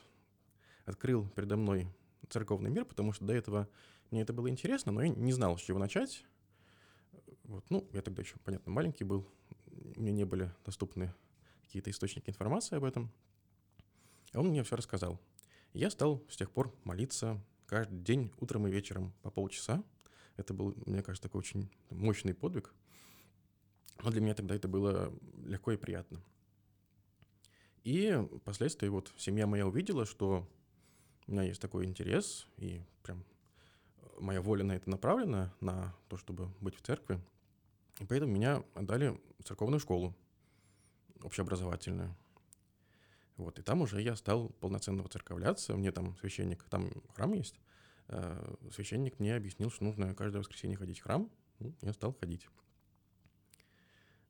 Открыл 0.87 1.29
передо 1.29 1.59
мной 1.59 1.89
церковный 2.31 2.71
мир, 2.71 2.87
потому 2.87 3.13
что 3.13 3.27
до 3.27 3.35
этого 3.35 3.69
мне 4.11 4.23
это 4.23 4.33
было 4.33 4.49
интересно, 4.49 4.93
но 4.93 5.03
я 5.03 5.09
не 5.11 5.33
знал, 5.33 5.59
с 5.59 5.63
чего 5.63 5.79
начать. 5.79 6.25
Вот, 7.55 7.71
ну, 7.71 7.89
я 7.93 8.03
тогда 8.03 8.21
еще, 8.21 8.35
понятно, 8.43 8.73
маленький 8.73 9.05
был, 9.05 9.25
мне 9.95 10.11
не 10.11 10.25
были 10.25 10.53
доступны 10.65 11.15
какие-то 11.63 11.89
источники 11.89 12.29
информации 12.29 12.75
об 12.75 12.83
этом. 12.83 13.13
А 14.33 14.41
он 14.41 14.49
мне 14.49 14.65
все 14.65 14.75
рассказал. 14.75 15.21
Я 15.73 15.89
стал 15.91 16.21
с 16.29 16.37
тех 16.37 16.51
пор 16.51 16.75
молиться 16.83 17.41
каждый 17.67 18.01
день, 18.01 18.33
утром 18.41 18.67
и 18.67 18.73
вечером 18.73 19.13
по 19.23 19.31
полчаса. 19.31 19.85
Это 20.37 20.53
был, 20.53 20.75
мне 20.85 21.01
кажется, 21.01 21.23
такой 21.23 21.39
очень 21.39 21.71
мощный 21.91 22.35
подвиг. 22.35 22.75
Но 24.03 24.11
для 24.11 24.21
меня 24.21 24.35
тогда 24.35 24.57
это 24.57 24.67
было 24.67 25.17
легко 25.45 25.71
и 25.71 25.77
приятно. 25.77 26.21
И 27.85 28.21
впоследствии 28.41 28.89
вот 28.89 29.13
семья 29.17 29.47
моя 29.47 29.65
увидела, 29.65 30.07
что 30.07 30.49
у 31.29 31.31
меня 31.31 31.45
есть 31.45 31.61
такой 31.61 31.85
интерес, 31.85 32.49
и 32.57 32.83
прям 33.05 33.25
моя 34.19 34.43
воля 34.43 34.65
на 34.65 34.73
это 34.73 34.91
направлена, 34.91 35.55
на 35.61 35.95
то, 36.09 36.17
чтобы 36.17 36.49
быть 36.61 36.75
в 36.75 36.83
церкви. 36.83 37.21
И 38.01 38.05
поэтому 38.07 38.33
меня 38.33 38.63
отдали 38.75 39.19
в 39.39 39.45
церковную 39.45 39.81
школу 39.81 40.15
общеобразовательную. 41.23 42.15
Вот, 43.37 43.59
и 43.59 43.63
там 43.63 43.83
уже 43.83 44.01
я 44.01 44.15
стал 44.15 44.49
полноценно 44.61 45.03
воцерковляться. 45.03 45.75
Мне 45.75 45.91
там 45.91 46.17
священник, 46.19 46.63
там 46.65 46.91
храм 47.15 47.33
есть. 47.33 47.59
э, 48.09 48.55
Священник 48.73 49.19
мне 49.19 49.35
объяснил, 49.35 49.71
что 49.71 49.85
нужно 49.85 50.15
каждое 50.15 50.39
воскресенье 50.39 50.77
ходить 50.77 51.01
в 51.01 51.03
храм. 51.03 51.31
Ну, 51.59 51.75
я 51.83 51.93
стал 51.93 52.13
ходить. 52.15 52.49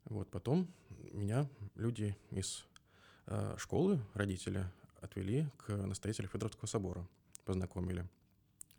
Вот, 0.05 0.31
потом 0.31 0.69
меня 1.13 1.49
люди 1.75 2.17
из 2.31 2.65
э, 3.27 3.57
школы, 3.59 4.01
родители, 4.15 4.67
отвели 5.01 5.49
к 5.59 5.75
настоятелю 5.75 6.29
Федоровского 6.29 6.67
собора, 6.67 7.07
познакомили. 7.45 8.07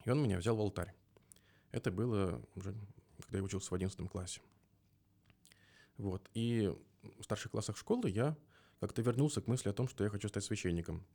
И 0.05 0.09
он 0.09 0.21
меня 0.21 0.37
взял 0.37 0.55
в 0.55 0.59
алтарь. 0.59 0.93
Это 1.71 1.91
было 1.91 2.41
уже, 2.55 2.73
когда 3.23 3.39
я 3.39 3.43
учился 3.43 3.69
в 3.69 3.73
11 3.73 4.09
классе. 4.09 4.41
Вот. 5.97 6.29
И 6.33 6.73
в 7.19 7.23
старших 7.23 7.51
классах 7.51 7.77
школы 7.77 8.09
я 8.09 8.35
как-то 8.79 9.01
вернулся 9.01 9.41
к 9.41 9.47
мысли 9.47 9.69
о 9.69 9.73
том, 9.73 9.87
что 9.87 10.03
я 10.03 10.09
хочу 10.09 10.27
стать 10.27 10.43
священником. 10.43 11.05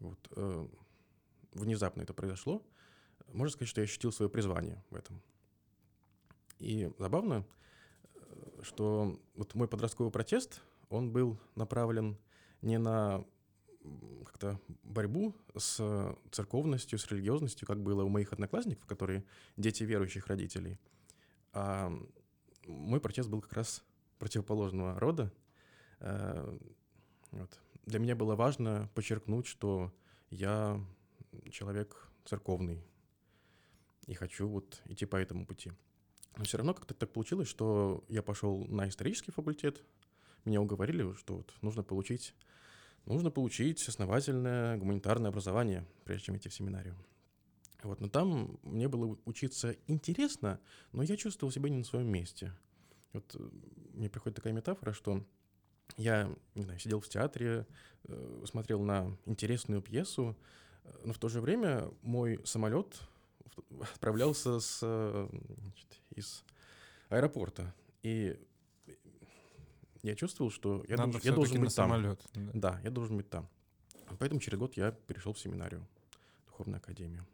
Вот. 0.00 0.18
э, 0.36 0.66
Внезапно 1.52 2.02
это 2.02 2.12
произошло. 2.14 2.62
Можно 3.32 3.52
сказать, 3.52 3.68
что 3.68 3.80
я 3.80 3.84
ощутил 3.84 4.12
свое 4.12 4.28
призвание 4.28 4.82
в 4.90 4.96
этом. 4.96 5.22
И 6.58 6.90
забавно, 6.98 7.46
э, 8.14 8.62
что 8.62 9.20
вот 9.34 9.54
мой 9.54 9.68
подростковый 9.68 10.12
протест, 10.12 10.60
он 10.88 11.12
был 11.12 11.38
направлен 11.54 12.18
не 12.60 12.78
на 12.78 13.24
как-то 14.24 14.58
борьбу 14.82 15.34
с 15.56 16.16
церковностью, 16.30 16.98
с 16.98 17.06
религиозностью, 17.10 17.66
как 17.68 17.82
было 17.82 18.02
у 18.02 18.08
моих 18.08 18.32
одноклассников, 18.32 18.86
которые 18.86 19.24
дети 19.56 19.84
верующих 19.84 20.26
родителей. 20.26 20.78
А 21.52 21.92
мой 22.66 23.00
протест 23.00 23.28
был 23.28 23.40
как 23.40 23.52
раз 23.52 23.84
противоположного 24.18 24.98
рода. 24.98 25.32
Э, 26.00 26.58
Вот. 27.30 27.58
Для 27.86 27.98
меня 27.98 28.16
было 28.16 28.36
важно 28.36 28.88
подчеркнуть, 28.94 29.46
что 29.46 29.92
я 30.30 30.80
человек 31.50 32.08
церковный 32.24 32.82
и 34.06 34.14
хочу 34.14 34.48
вот 34.48 34.80
идти 34.86 35.06
по 35.06 35.16
этому 35.16 35.46
пути. 35.46 35.72
Но 36.36 36.44
все 36.44 36.58
равно 36.58 36.74
как-то 36.74 36.94
так 36.94 37.12
получилось, 37.12 37.48
что 37.48 38.04
я 38.08 38.22
пошел 38.22 38.64
на 38.66 38.88
исторический 38.88 39.32
факультет. 39.32 39.82
Меня 40.44 40.60
уговорили, 40.60 41.12
что 41.14 41.36
вот 41.36 41.54
нужно 41.62 41.82
получить, 41.82 42.34
нужно 43.06 43.30
получить 43.30 43.86
основательное 43.88 44.76
гуманитарное 44.76 45.30
образование, 45.30 45.86
прежде 46.04 46.26
чем 46.26 46.36
идти 46.36 46.48
в 46.48 46.54
семинарию. 46.54 46.96
Вот, 47.84 48.00
но 48.00 48.08
там 48.08 48.58
мне 48.62 48.88
было 48.88 49.18
учиться 49.26 49.76
интересно, 49.86 50.58
но 50.92 51.02
я 51.02 51.16
чувствовал 51.18 51.52
себя 51.52 51.68
не 51.68 51.76
на 51.76 51.84
своем 51.84 52.08
месте. 52.08 52.52
Вот 53.12 53.36
э, 53.38 53.48
мне 53.92 54.08
приходит 54.08 54.36
такая 54.36 54.54
метафора, 54.54 54.92
что 54.94 55.22
я 55.98 56.34
не 56.54 56.62
знаю, 56.62 56.78
сидел 56.78 57.00
в 57.00 57.08
театре, 57.08 57.66
э, 58.04 58.44
смотрел 58.46 58.82
на 58.82 59.14
интересную 59.26 59.82
пьесу, 59.82 60.34
но 61.04 61.12
в 61.12 61.18
то 61.18 61.28
же 61.28 61.42
время 61.42 61.90
мой 62.02 62.40
самолет 62.44 62.98
в- 63.68 63.82
отправлялся 63.94 64.60
с, 64.60 64.80
э, 64.82 65.28
значит, 65.58 66.00
из 66.16 66.42
аэропорта. 67.10 67.74
И 68.02 68.38
я 70.02 70.14
чувствовал, 70.14 70.50
что 70.50 70.82
я, 70.88 70.96
Надо 70.96 71.12
должен, 71.12 71.30
я 71.30 71.36
должен 71.36 71.60
быть 71.60 71.76
там. 71.76 71.90
самолет. 71.90 72.22
да. 72.34 72.50
Да, 72.54 72.80
я 72.82 72.90
должен 72.90 73.18
быть 73.18 73.28
там. 73.28 73.46
Поэтому 74.18 74.40
через 74.40 74.58
год 74.58 74.74
я 74.78 74.90
перешел 74.92 75.34
в 75.34 75.38
семинарию, 75.38 75.86
духовную 76.46 76.78
академию. 76.78 77.26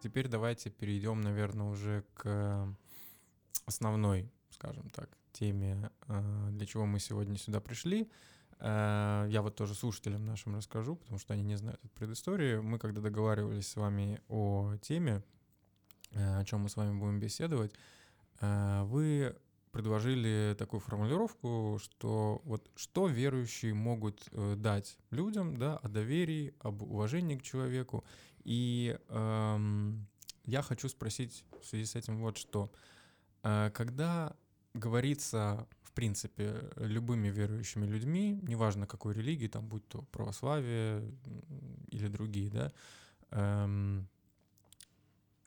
Теперь 0.00 0.28
давайте 0.28 0.70
перейдем, 0.70 1.20
наверное, 1.20 1.66
уже 1.66 2.04
к 2.14 2.74
основной, 3.66 4.30
скажем 4.50 4.88
так, 4.90 5.10
теме, 5.32 5.90
э, 6.06 6.48
для 6.52 6.66
чего 6.66 6.86
мы 6.86 7.00
сегодня 7.00 7.36
сюда 7.36 7.60
пришли. 7.60 8.08
Э, 8.60 9.26
Я 9.28 9.42
вот 9.42 9.56
тоже 9.56 9.74
слушателям 9.74 10.24
нашим 10.24 10.56
расскажу, 10.56 10.96
потому 10.96 11.18
что 11.18 11.34
они 11.34 11.42
не 11.42 11.56
знают 11.56 11.80
эту 11.84 11.92
предысторию. 11.94 12.62
Мы 12.62 12.78
когда 12.78 13.00
договаривались 13.00 13.68
с 13.68 13.76
вами 13.76 14.20
о 14.28 14.76
теме, 14.80 15.22
э, 16.12 16.38
о 16.40 16.44
чем 16.44 16.60
мы 16.60 16.68
с 16.68 16.76
вами 16.76 16.98
будем 16.98 17.18
беседовать, 17.20 17.72
э, 18.40 18.82
вы 18.84 19.36
предложили 19.72 20.54
такую 20.58 20.80
формулировку, 20.80 21.78
что 21.82 22.40
вот 22.44 22.70
что 22.76 23.06
верующие 23.06 23.74
могут 23.74 24.26
э, 24.32 24.54
дать 24.56 24.98
людям, 25.10 25.56
да, 25.56 25.76
о 25.78 25.88
доверии, 25.88 26.54
об 26.60 26.82
уважении 26.82 27.36
к 27.36 27.42
человеку. 27.42 28.04
И 28.44 28.98
эм, 29.08 30.06
я 30.44 30.62
хочу 30.62 30.88
спросить 30.88 31.44
в 31.60 31.66
связи 31.66 31.84
с 31.84 31.94
этим 31.96 32.18
вот 32.20 32.38
что. 32.38 32.70
Э, 33.42 33.70
Когда 33.74 34.34
говорится, 34.74 35.66
в 35.82 35.92
принципе, 35.92 36.70
любыми 36.76 37.28
верующими 37.28 37.86
людьми, 37.86 38.40
неважно 38.42 38.86
какой 38.86 39.14
религии, 39.14 39.48
там 39.48 39.66
будь 39.66 39.86
то 39.88 40.02
православие 40.12 41.02
или 41.90 42.08
другие, 42.08 42.50
да, 42.50 42.72
эм, 43.30 44.08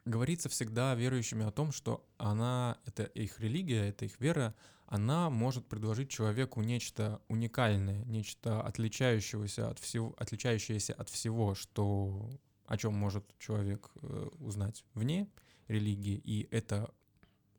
говорится 0.06 0.50
всегда 0.50 0.96
верующими 0.96 1.46
о 1.46 1.52
том, 1.52 1.72
что 1.72 2.06
она, 2.18 2.78
это 2.86 3.04
их 3.04 3.40
религия, 3.40 3.90
это 3.90 4.06
их 4.06 4.20
вера, 4.20 4.56
она 4.88 5.30
может 5.30 5.68
предложить 5.68 6.10
человеку 6.10 6.62
нечто 6.62 7.22
уникальное, 7.28 8.04
нечто 8.06 8.62
отличающегося 8.62 9.70
от 9.70 9.80
всего, 9.80 10.14
отличающееся 10.18 10.94
от 10.94 11.10
всего, 11.10 11.56
что 11.56 12.30
о 12.66 12.78
чем 12.78 12.94
может 12.94 13.26
человек 13.38 13.90
э, 14.02 14.30
узнать 14.40 14.84
вне 14.94 15.30
религии, 15.68 16.22
и 16.24 16.48
это 16.52 16.94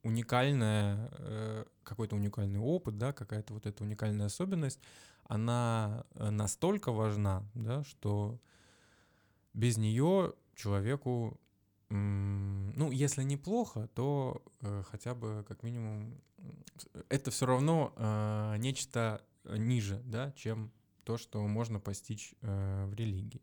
уникальная, 0.03 1.11
э, 1.13 1.65
какой-то 1.85 2.17
уникальный 2.17 2.61
опыт, 2.61 2.99
да, 2.99 3.13
какая-то 3.13 3.55
вот 3.55 3.67
эта 3.67 3.85
уникальная 3.85 4.27
особенность, 4.27 4.81
она 5.25 6.05
э, 6.15 6.31
настолько 6.31 6.93
важна, 6.93 7.45
да, 7.55 7.85
что 7.85 8.39
без 9.55 9.77
нее 9.77 10.35
человеку, 10.55 11.41
ну, 11.95 12.91
если 12.91 13.23
неплохо, 13.23 13.89
то 13.95 14.43
э, 14.61 14.83
хотя 14.91 15.15
бы 15.15 15.45
как 15.47 15.63
минимум 15.63 16.21
это 17.09 17.31
все 17.31 17.47
равно 17.47 17.93
э, 17.97 18.57
нечто 18.59 19.25
ниже, 19.45 20.01
да, 20.05 20.33
чем 20.33 20.73
то, 21.05 21.19
что 21.19 21.47
можно 21.47 21.81
постичь 21.81 22.35
э, 22.41 22.87
в 22.87 22.95
религии. 22.95 23.43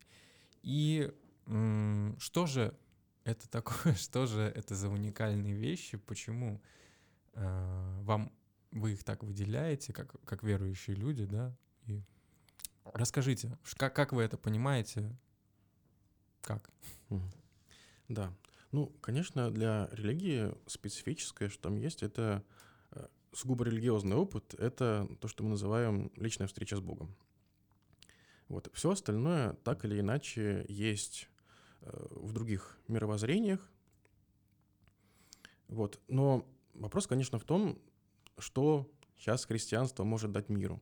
И 0.63 1.13
м, 1.45 2.15
что 2.19 2.47
же 2.47 2.77
это 3.23 3.47
такое, 3.49 3.93
что 3.95 4.25
же 4.25 4.41
это 4.41 4.75
за 4.75 4.89
уникальные 4.89 5.53
вещи, 5.53 5.97
почему 5.97 6.61
э, 7.33 7.99
вам 8.01 8.31
вы 8.71 8.93
их 8.93 9.03
так 9.03 9.23
выделяете, 9.23 9.93
как, 9.93 10.15
как 10.25 10.43
верующие 10.43 10.95
люди, 10.95 11.25
да? 11.25 11.55
И 11.85 12.03
расскажите, 12.83 13.57
как, 13.77 13.95
как 13.95 14.13
вы 14.13 14.23
это 14.23 14.37
понимаете? 14.37 15.15
Как? 16.41 16.69
Мгм. 17.09 17.29
Да. 18.09 18.33
Ну, 18.71 18.87
конечно, 19.01 19.49
для 19.51 19.87
религии 19.91 20.53
специфическое, 20.67 21.49
что 21.49 21.63
там 21.63 21.75
есть, 21.75 22.03
это 22.03 22.43
э, 22.91 23.07
сугубо 23.31 23.65
религиозный 23.65 24.15
опыт, 24.15 24.53
это 24.55 25.07
то, 25.21 25.27
что 25.27 25.43
мы 25.43 25.51
называем 25.51 26.11
личная 26.15 26.47
встреча 26.47 26.75
с 26.75 26.81
Богом. 26.81 27.15
Вот. 28.47 28.69
Все 28.73 28.91
остальное 28.91 29.53
так 29.63 29.85
или 29.85 29.99
иначе 29.99 30.65
есть 30.67 31.29
э, 31.81 32.07
в 32.09 32.33
других 32.33 32.79
мировоззрениях. 32.87 33.71
Вот. 35.67 35.99
Но 36.07 36.47
вопрос, 36.73 37.05
конечно, 37.07 37.37
в 37.37 37.43
том, 37.43 37.79
что 38.39 38.91
сейчас 39.17 39.45
христианство 39.45 40.03
может 40.03 40.31
дать 40.31 40.49
миру. 40.49 40.81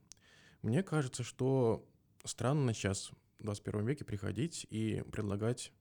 Мне 0.61 0.81
кажется, 0.81 1.23
что 1.23 1.85
странно 2.23 2.73
сейчас, 2.73 3.11
в 3.39 3.43
21 3.43 3.85
веке, 3.85 4.05
приходить 4.05 4.65
и 4.69 5.03
предлагать 5.11 5.71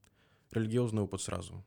религиозный 0.51 1.03
опыт 1.03 1.21
сразу. 1.21 1.65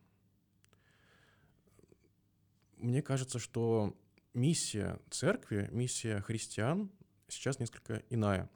Мне 2.77 3.01
кажется, 3.01 3.39
что 3.39 3.95
миссия 4.33 5.00
церкви, 5.09 5.67
миссия 5.71 6.21
христиан 6.21 6.91
сейчас 7.27 7.59
несколько 7.59 8.03
иная. 8.09 8.50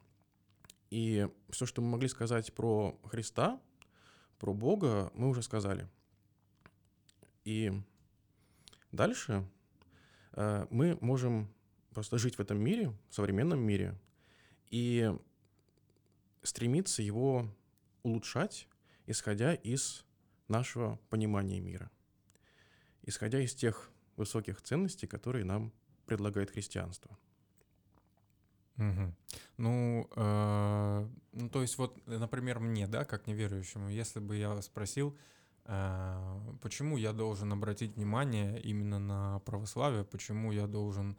И 0.90 1.28
все, 1.50 1.66
что 1.66 1.82
мы 1.82 1.90
могли 1.90 2.08
сказать 2.08 2.54
про 2.54 2.98
Христа, 3.04 3.60
про 4.38 4.54
Бога, 4.54 5.10
мы 5.14 5.28
уже 5.28 5.42
сказали. 5.42 5.88
И 7.44 7.72
дальше 8.92 9.46
э, 10.32 10.66
мы 10.70 10.96
можем 11.00 11.52
просто 11.92 12.18
жить 12.18 12.36
в 12.36 12.40
этом 12.40 12.58
мире, 12.58 12.92
в 13.08 13.14
современном 13.14 13.60
мире, 13.60 13.98
и 14.70 15.12
стремиться 16.42 17.02
его 17.02 17.48
улучшать, 18.02 18.68
исходя 19.06 19.54
из 19.54 20.04
нашего 20.48 20.98
понимания 21.10 21.60
мира, 21.60 21.90
исходя 23.02 23.40
из 23.40 23.54
тех 23.54 23.90
высоких 24.16 24.62
ценностей, 24.62 25.06
которые 25.06 25.44
нам 25.44 25.72
предлагает 26.06 26.50
христианство. 26.50 27.16
Мгм. 28.76 29.14
Ну, 29.56 30.08
э, 30.16 31.08
ну, 31.32 31.48
то 31.48 31.62
есть 31.62 31.78
вот, 31.78 32.04
например, 32.06 32.58
мне, 32.58 32.86
да, 32.88 33.04
как 33.04 33.26
неверующему, 33.26 33.88
если 33.88 34.18
бы 34.18 34.36
я 34.36 34.60
спросил, 34.62 35.16
э, 35.64 36.40
почему 36.60 36.96
я 36.96 37.12
должен 37.12 37.52
обратить 37.52 37.94
внимание 37.96 38.60
именно 38.60 38.98
на 38.98 39.38
православие, 39.40 40.04
почему 40.04 40.50
я 40.50 40.66
должен 40.66 41.16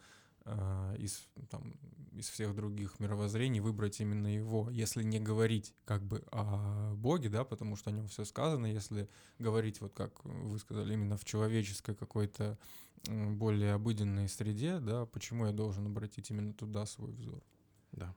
из, 1.00 1.28
там, 1.50 1.74
из 2.14 2.30
всех 2.30 2.56
других 2.56 3.00
мировоззрений 3.00 3.60
выбрать 3.60 4.00
именно 4.00 4.28
его, 4.28 4.70
если 4.70 5.02
не 5.04 5.20
говорить 5.20 5.74
как 5.86 6.04
бы 6.04 6.24
о 6.32 6.94
Боге, 6.96 7.30
да, 7.30 7.44
потому 7.44 7.76
что 7.76 7.90
о 7.90 7.94
нем 7.94 8.08
все 8.08 8.26
сказано, 8.26 8.68
если 8.68 9.10
говорить, 9.40 9.82
вот 9.82 9.94
как 9.94 10.24
вы 10.24 10.60
сказали, 10.60 10.94
именно 10.94 11.18
в 11.18 11.26
человеческой 11.26 11.96
какой-то 11.96 12.60
более 13.08 13.74
обыденной 13.74 14.30
среде, 14.30 14.80
да, 14.80 15.06
почему 15.06 15.46
я 15.48 15.52
должен 15.52 15.86
обратить 15.88 16.30
именно 16.30 16.54
туда 16.54 16.86
свой 16.86 17.12
взор? 17.12 17.44
Да. 17.92 18.16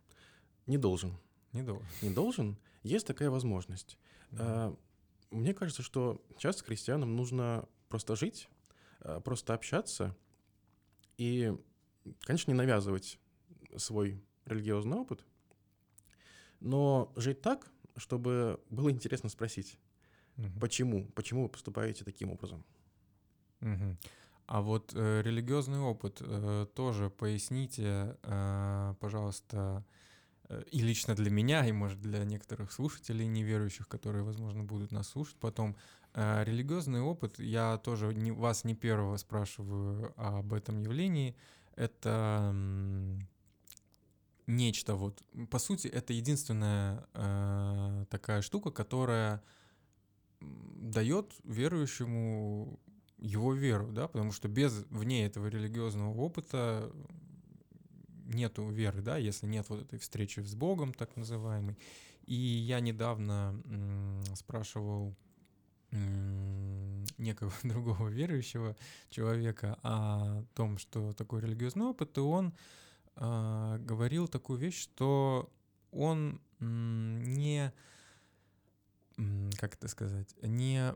Не 0.67 0.79
должен. 0.79 1.17
Не 1.53 1.63
должен. 1.63 1.87
Не 2.03 2.11
должен. 2.11 2.59
Есть 2.83 3.07
такая 3.07 3.31
возможность. 3.31 3.99
Да. 4.31 4.45
А, 4.45 4.77
Мне 5.31 5.55
кажется, 5.55 5.83
что 5.83 6.23
сейчас 6.37 6.61
христианам 6.61 7.17
нужно 7.17 7.67
просто 7.89 8.17
жить, 8.17 8.49
а, 9.01 9.21
просто 9.21 9.55
общаться 9.55 10.17
и, 11.17 11.57
конечно, 12.23 12.51
не 12.51 12.57
навязывать 12.57 13.19
свой 13.77 14.23
религиозный 14.47 14.97
опыт, 14.97 15.25
но 16.61 17.13
жить 17.17 17.41
так, 17.41 17.71
чтобы 17.97 18.61
было 18.71 18.91
интересно 18.91 19.29
спросить, 19.29 19.79
Мгм. 20.37 20.61
почему, 20.61 21.05
почему 21.15 21.45
вы 21.45 21.49
поступаете 21.49 22.05
таким 22.05 22.31
образом. 22.31 22.65
Мгм. 23.61 23.99
А 24.47 24.63
вот 24.63 24.93
э, 24.95 25.23
религиозный 25.23 25.79
опыт 25.81 26.19
э, 26.21 26.67
тоже 26.75 27.11
поясните, 27.11 28.17
э, 28.23 28.95
пожалуйста, 29.01 29.85
э, 30.49 30.63
и 30.73 30.81
лично 30.81 31.15
для 31.15 31.31
меня, 31.31 31.67
и, 31.67 31.73
может, 31.73 32.01
для 32.01 32.25
некоторых 32.25 32.73
слушателей 32.73 33.27
неверующих, 33.27 33.89
которые, 33.89 34.25
возможно, 34.25 34.65
будут 34.65 34.93
нас 34.93 35.09
слушать 35.09 35.37
потом. 35.39 35.77
Э, 36.15 36.45
религиозный 36.45 37.01
опыт, 37.01 37.39
я 37.39 37.79
тоже 37.79 38.15
не, 38.15 38.33
вас 38.33 38.65
не 38.65 38.75
первого 38.75 39.17
спрашиваю 39.19 40.15
об 40.17 40.53
этом 40.55 40.81
явлении. 40.81 41.37
Это 41.79 42.53
нечто 44.49 44.97
вот, 44.97 45.23
по 45.49 45.61
сути, 45.61 45.87
это 45.87 46.13
единственная 46.13 47.07
э, 47.15 48.05
такая 48.11 48.43
штука, 48.43 48.73
которая 48.73 49.45
дает 50.41 51.33
верующему 51.45 52.81
его 53.19 53.55
веру, 53.55 53.93
да, 53.93 54.09
потому 54.09 54.33
что 54.33 54.49
без 54.49 54.87
вне 54.91 55.25
этого 55.25 55.47
религиозного 55.47 56.13
опыта 56.15 56.91
нету 58.25 58.69
веры, 58.69 59.01
да, 59.01 59.17
если 59.17 59.47
нет 59.47 59.69
вот 59.69 59.83
этой 59.83 60.01
встречи 60.01 60.41
с 60.41 60.57
Богом, 60.57 60.93
так 60.93 61.15
называемой. 61.15 61.79
И 62.27 62.35
я 62.35 62.81
недавно 62.81 63.63
м, 63.67 64.25
спрашивал 64.35 65.15
некого 65.91 67.53
другого 67.63 68.09
верующего 68.09 68.77
человека 69.11 69.79
о 69.83 70.45
том, 70.55 70.79
что 70.79 71.13
такое 71.13 71.43
религиозный 71.43 71.87
опыт, 71.87 72.17
и 72.19 72.21
он 72.21 72.55
а, 73.17 73.79
говорил 73.79 74.29
такую 74.29 74.59
вещь, 74.59 74.81
что 74.81 75.51
он 75.91 76.41
не, 76.61 77.73
как 79.57 79.75
это 79.75 79.89
сказать, 79.89 80.35
не 80.43 80.95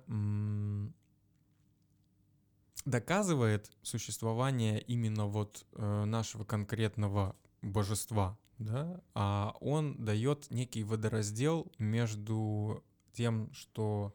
доказывает 2.84 3.70
существование 3.82 4.80
именно 4.80 5.26
вот 5.26 5.64
э, 5.72 6.04
нашего 6.04 6.44
конкретного 6.44 7.36
божества, 7.62 8.36
да, 8.58 9.00
а 9.14 9.54
он 9.60 10.04
дает 10.04 10.50
некий 10.50 10.82
водораздел 10.82 11.70
между 11.78 12.82
тем, 13.12 13.52
что 13.52 14.12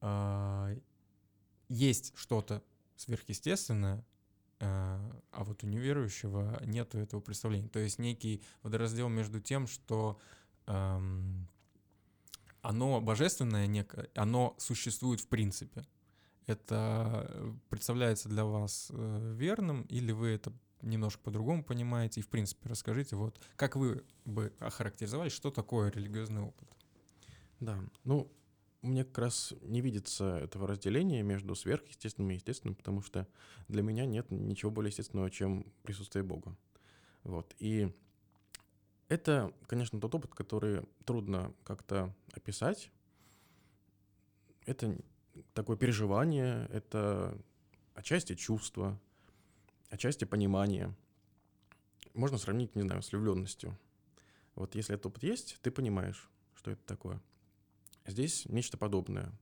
а, 0.00 0.74
есть 1.68 2.12
что-то 2.16 2.62
сверхъестественное, 2.96 4.04
э, 4.58 4.64
а 4.64 5.44
вот 5.44 5.64
у 5.64 5.66
неверующего 5.66 6.62
нету 6.64 6.98
этого 6.98 7.20
представления. 7.20 7.68
То 7.68 7.78
есть 7.78 7.98
некий 7.98 8.42
водораздел 8.62 9.08
между 9.08 9.40
тем, 9.40 9.66
что 9.66 10.20
эм, 10.66 11.48
оно 12.60 13.00
божественное 13.00 13.66
некое, 13.66 14.10
оно 14.14 14.54
существует 14.58 15.20
в 15.20 15.28
принципе. 15.28 15.86
Это 16.46 17.26
э, 17.30 17.52
представляется 17.68 18.28
для 18.28 18.44
вас 18.44 18.88
э, 18.90 19.34
верным, 19.36 19.82
или 19.82 20.12
вы 20.12 20.28
это 20.28 20.52
немножко 20.82 21.22
по-другому 21.22 21.64
понимаете? 21.64 22.20
И, 22.20 22.22
в 22.22 22.28
принципе, 22.28 22.68
расскажите, 22.68 23.16
вот 23.16 23.40
как 23.56 23.76
вы 23.76 24.04
бы 24.24 24.52
охарактеризовали, 24.58 25.28
что 25.28 25.50
такое 25.50 25.90
религиозный 25.90 26.42
опыт? 26.42 26.68
Да, 27.60 27.78
ну, 28.04 28.30
мне 28.82 29.04
как 29.04 29.18
раз 29.18 29.54
не 29.62 29.80
видится 29.80 30.38
этого 30.38 30.66
разделения 30.66 31.22
между 31.22 31.54
сверхъестественным 31.54 32.30
и 32.30 32.34
естественным, 32.34 32.74
потому 32.74 33.02
что 33.02 33.26
для 33.68 33.82
меня 33.82 34.06
нет 34.06 34.30
ничего 34.30 34.70
более 34.70 34.90
естественного, 34.90 35.30
чем 35.30 35.66
присутствие 35.82 36.22
Бога. 36.22 36.56
Вот. 37.22 37.54
И 37.58 37.92
это, 39.08 39.52
конечно, 39.66 40.00
тот 40.00 40.14
опыт, 40.14 40.34
который 40.34 40.82
трудно 41.04 41.52
как-то 41.64 42.14
описать. 42.32 42.90
Это 44.64 44.96
такое 45.52 45.76
переживание, 45.76 46.66
это 46.72 47.36
отчасти 47.94 48.34
чувство, 48.34 48.98
отчасти 49.90 50.24
понимание. 50.24 50.94
Можно 52.14 52.38
сравнить, 52.38 52.74
не 52.74 52.82
знаю, 52.82 53.02
с 53.02 53.12
влюбленностью. 53.12 53.76
Вот 54.54 54.74
если 54.74 54.94
этот 54.94 55.06
опыт 55.06 55.22
есть, 55.22 55.58
ты 55.60 55.70
понимаешь, 55.70 56.30
что 56.54 56.70
это 56.70 56.82
такое. 56.84 57.20
Здесь 58.10 58.46
нечто 58.46 58.76
подобное. 58.76 59.32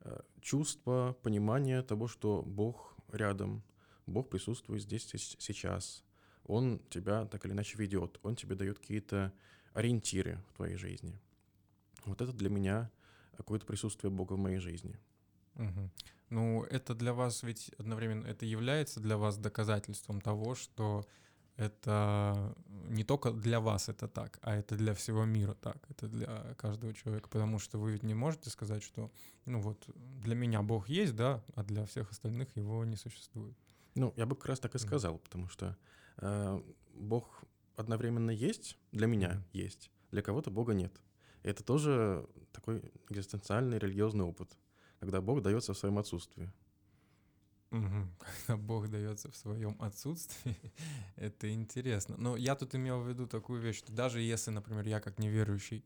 э, 0.00 0.20
чувство, 0.40 1.16
понимание 1.22 1.82
того, 1.82 2.08
что 2.08 2.42
Бог 2.42 2.96
рядом, 3.12 3.62
Бог 4.06 4.28
присутствует 4.28 4.82
здесь 4.82 5.06
сейчас. 5.38 6.04
Он 6.44 6.80
тебя 6.90 7.24
так 7.26 7.44
или 7.46 7.52
иначе 7.52 7.78
ведет, 7.78 8.18
Он 8.22 8.34
тебе 8.36 8.54
дает 8.56 8.78
какие-то 8.78 9.32
ориентиры 9.74 10.42
в 10.48 10.54
твоей 10.54 10.76
жизни. 10.76 11.18
Вот 12.04 12.20
это 12.20 12.32
для 12.32 12.50
меня 12.50 12.90
какое-то 13.36 13.64
присутствие 13.64 14.10
Бога 14.10 14.34
в 14.34 14.38
моей 14.38 14.58
жизни. 14.58 14.98
Мгм. 15.54 15.90
Ну, 16.30 16.64
это 16.64 16.94
для 16.94 17.12
вас 17.12 17.42
ведь 17.42 17.70
одновременно, 17.78 18.26
это 18.26 18.44
является 18.44 19.00
для 19.00 19.16
вас 19.16 19.38
доказательством 19.38 20.20
того, 20.20 20.54
что 20.54 21.06
это 21.62 22.54
не 22.88 23.04
только 23.04 23.30
для 23.30 23.60
вас 23.60 23.88
это 23.88 24.08
так, 24.08 24.38
а 24.42 24.54
это 24.54 24.76
для 24.76 24.94
всего 24.94 25.24
мира 25.24 25.54
так, 25.54 25.76
это 25.88 26.08
для 26.08 26.54
каждого 26.58 26.92
человека, 26.92 27.28
потому 27.28 27.58
что 27.58 27.78
вы 27.78 27.92
ведь 27.92 28.02
не 28.02 28.14
можете 28.14 28.50
сказать, 28.50 28.82
что, 28.82 29.10
ну 29.46 29.60
вот, 29.60 29.84
для 29.94 30.34
меня 30.34 30.62
Бог 30.62 30.88
есть, 30.88 31.14
да, 31.14 31.42
а 31.54 31.62
для 31.62 31.84
всех 31.86 32.10
остальных 32.10 32.56
его 32.56 32.84
не 32.84 32.96
существует. 32.96 33.56
Ну, 33.94 34.12
я 34.16 34.26
бы 34.26 34.36
как 34.36 34.46
раз 34.46 34.60
так 34.60 34.74
и 34.74 34.78
сказал, 34.78 35.18
потому 35.18 35.48
что 35.48 35.76
э, 36.18 36.60
Бог 36.94 37.44
одновременно 37.76 38.30
есть, 38.30 38.78
для 38.90 39.06
меня 39.06 39.42
есть, 39.52 39.90
для 40.10 40.22
кого-то 40.22 40.50
Бога 40.50 40.74
нет. 40.74 40.92
И 41.42 41.48
это 41.48 41.62
тоже 41.62 42.26
такой 42.52 42.82
экзистенциальный 43.08 43.78
религиозный 43.78 44.24
опыт, 44.24 44.56
когда 45.00 45.20
Бог 45.20 45.42
дается 45.42 45.74
в 45.74 45.78
своем 45.78 45.98
отсутствии. 45.98 46.52
Мгм. 47.72 48.10
Когда 48.46 48.56
Бог 48.62 48.88
дается 48.88 49.30
в 49.30 49.36
своем 49.36 49.76
отсутствии, 49.80 50.56
это 51.16 51.50
интересно. 51.52 52.16
Но 52.18 52.36
я 52.36 52.54
тут 52.54 52.74
имел 52.74 53.00
в 53.00 53.08
виду 53.08 53.26
такую 53.26 53.60
вещь, 53.62 53.78
что 53.78 53.92
даже 53.92 54.20
если, 54.20 54.50
например, 54.50 54.86
я 54.86 55.00
как 55.00 55.18
неверующий 55.18 55.84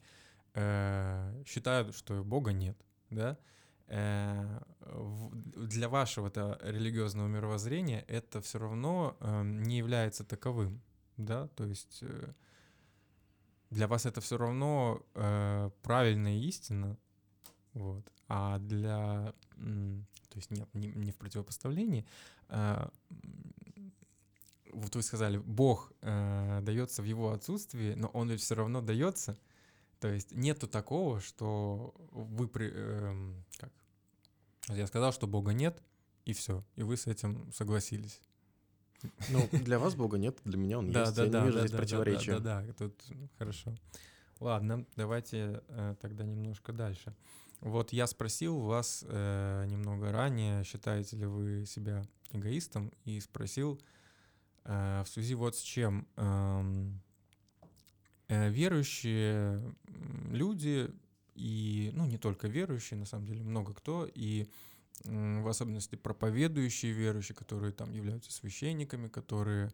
э, 0.54 1.42
считаю, 1.46 1.92
что 1.92 2.24
Бога 2.24 2.52
нет, 2.52 2.76
да, 3.10 3.38
э, 3.86 4.60
для 5.56 5.88
вашего-то 5.88 6.58
религиозного 6.62 7.28
мировоззрения 7.28 8.04
это 8.08 8.40
все 8.40 8.58
равно 8.58 9.16
э, 9.20 9.42
не 9.44 9.78
является 9.78 10.24
таковым, 10.24 10.82
да, 11.16 11.46
то 11.54 11.64
есть 11.64 12.00
э, 12.02 12.32
для 13.70 13.86
вас 13.86 14.06
это 14.06 14.20
все 14.20 14.36
равно 14.38 15.02
э, 15.14 15.70
правильная 15.82 16.38
истина, 16.38 16.98
вот, 17.74 18.04
а 18.28 18.58
для, 18.58 19.32
то 19.56 20.36
есть 20.36 20.50
нет, 20.50 20.68
не, 20.74 20.88
не 20.88 21.12
в 21.12 21.16
противопоставлении, 21.16 22.06
а, 22.48 22.90
вот 24.72 24.94
вы 24.94 25.02
сказали, 25.02 25.38
Бог 25.38 25.92
э, 26.02 26.60
дается 26.62 27.02
в 27.02 27.06
его 27.06 27.32
отсутствии, 27.32 27.94
но 27.94 28.08
он 28.08 28.30
ведь 28.30 28.42
все 28.42 28.54
равно 28.54 28.82
дается, 28.82 29.38
то 30.00 30.08
есть 30.08 30.32
нету 30.32 30.68
такого, 30.68 31.20
что 31.20 31.94
вы 32.10 32.46
при, 32.46 32.70
эм, 32.70 33.44
как, 33.56 33.72
я 34.68 34.86
сказал, 34.86 35.12
что 35.12 35.26
Бога 35.26 35.52
нет, 35.52 35.82
и 36.26 36.32
все, 36.32 36.62
и 36.74 36.82
вы 36.82 36.96
с 36.96 37.06
этим 37.06 37.50
согласились. 37.52 38.20
Ну, 39.30 39.48
для 39.52 39.78
вас 39.78 39.94
Бога 39.94 40.18
нет, 40.18 40.38
для 40.44 40.58
меня 40.58 40.78
Он 40.78 40.90
Да, 40.90 41.04
есть. 41.04 41.16
да, 41.16 41.24
я 41.24 41.30
да, 41.30 41.40
не 41.40 41.46
вижу 41.46 41.58
да, 41.58 41.60
здесь 41.60 41.70
да, 41.70 41.76
да, 41.76 41.82
противоречия. 41.82 42.32
Да, 42.32 42.60
да, 42.60 42.62
да, 42.66 42.72
тут 42.72 43.04
хорошо. 43.38 43.74
Ладно, 44.40 44.84
давайте 44.96 45.62
э, 45.68 45.94
тогда 46.00 46.24
немножко 46.24 46.72
дальше. 46.72 47.14
Вот 47.60 47.92
я 47.92 48.06
спросил 48.06 48.60
вас 48.60 49.04
э, 49.06 49.64
немного 49.68 50.12
ранее, 50.12 50.64
считаете 50.64 51.16
ли 51.16 51.26
вы 51.26 51.64
себя 51.66 52.04
эгоистом, 52.32 52.92
и 53.04 53.18
спросил 53.20 53.80
э, 54.64 55.02
в 55.04 55.08
связи 55.08 55.34
вот 55.34 55.56
с 55.56 55.60
чем. 55.60 56.06
Эм, 56.16 57.00
э, 58.28 58.50
верующие 58.50 59.74
люди 60.30 60.90
и, 61.34 61.90
ну, 61.94 62.06
не 62.06 62.18
только 62.18 62.48
верующие, 62.48 62.98
на 62.98 63.06
самом 63.06 63.26
деле, 63.26 63.42
много 63.42 63.72
кто, 63.72 64.08
и 64.14 64.48
м, 65.04 65.42
в 65.42 65.48
особенности 65.48 65.96
проповедующие 65.96 66.92
верующие, 66.92 67.36
которые 67.36 67.72
там 67.72 67.90
являются 67.90 68.32
священниками, 68.32 69.08
которые 69.08 69.72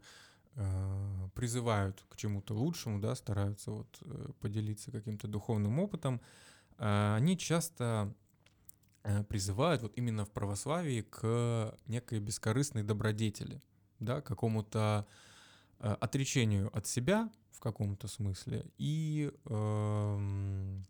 э, 0.55 1.29
призывают 1.35 2.03
к 2.09 2.15
чему-то 2.15 2.53
лучшему, 2.53 2.99
да, 2.99 3.15
стараются 3.15 3.71
вот 3.71 3.97
э, 4.01 4.29
поделиться 4.39 4.91
каким-то 4.91 5.27
духовным 5.27 5.79
опытом, 5.79 6.15
э, 6.15 6.52
они 6.77 7.37
часто 7.37 8.13
э, 9.03 9.23
призывают 9.23 9.81
вот 9.81 9.93
именно 9.95 10.25
в 10.25 10.31
православии 10.31 11.01
к 11.01 11.77
некой 11.87 12.19
бескорыстной 12.19 12.83
добродетели, 12.83 13.61
да, 13.99 14.21
какому-то 14.21 15.05
э, 15.79 15.95
отречению 15.99 16.75
от 16.75 16.87
себя 16.87 17.31
в 17.51 17.59
каком-то 17.59 18.07
смысле 18.07 18.65
и 18.77 19.31
эм, 19.45 20.85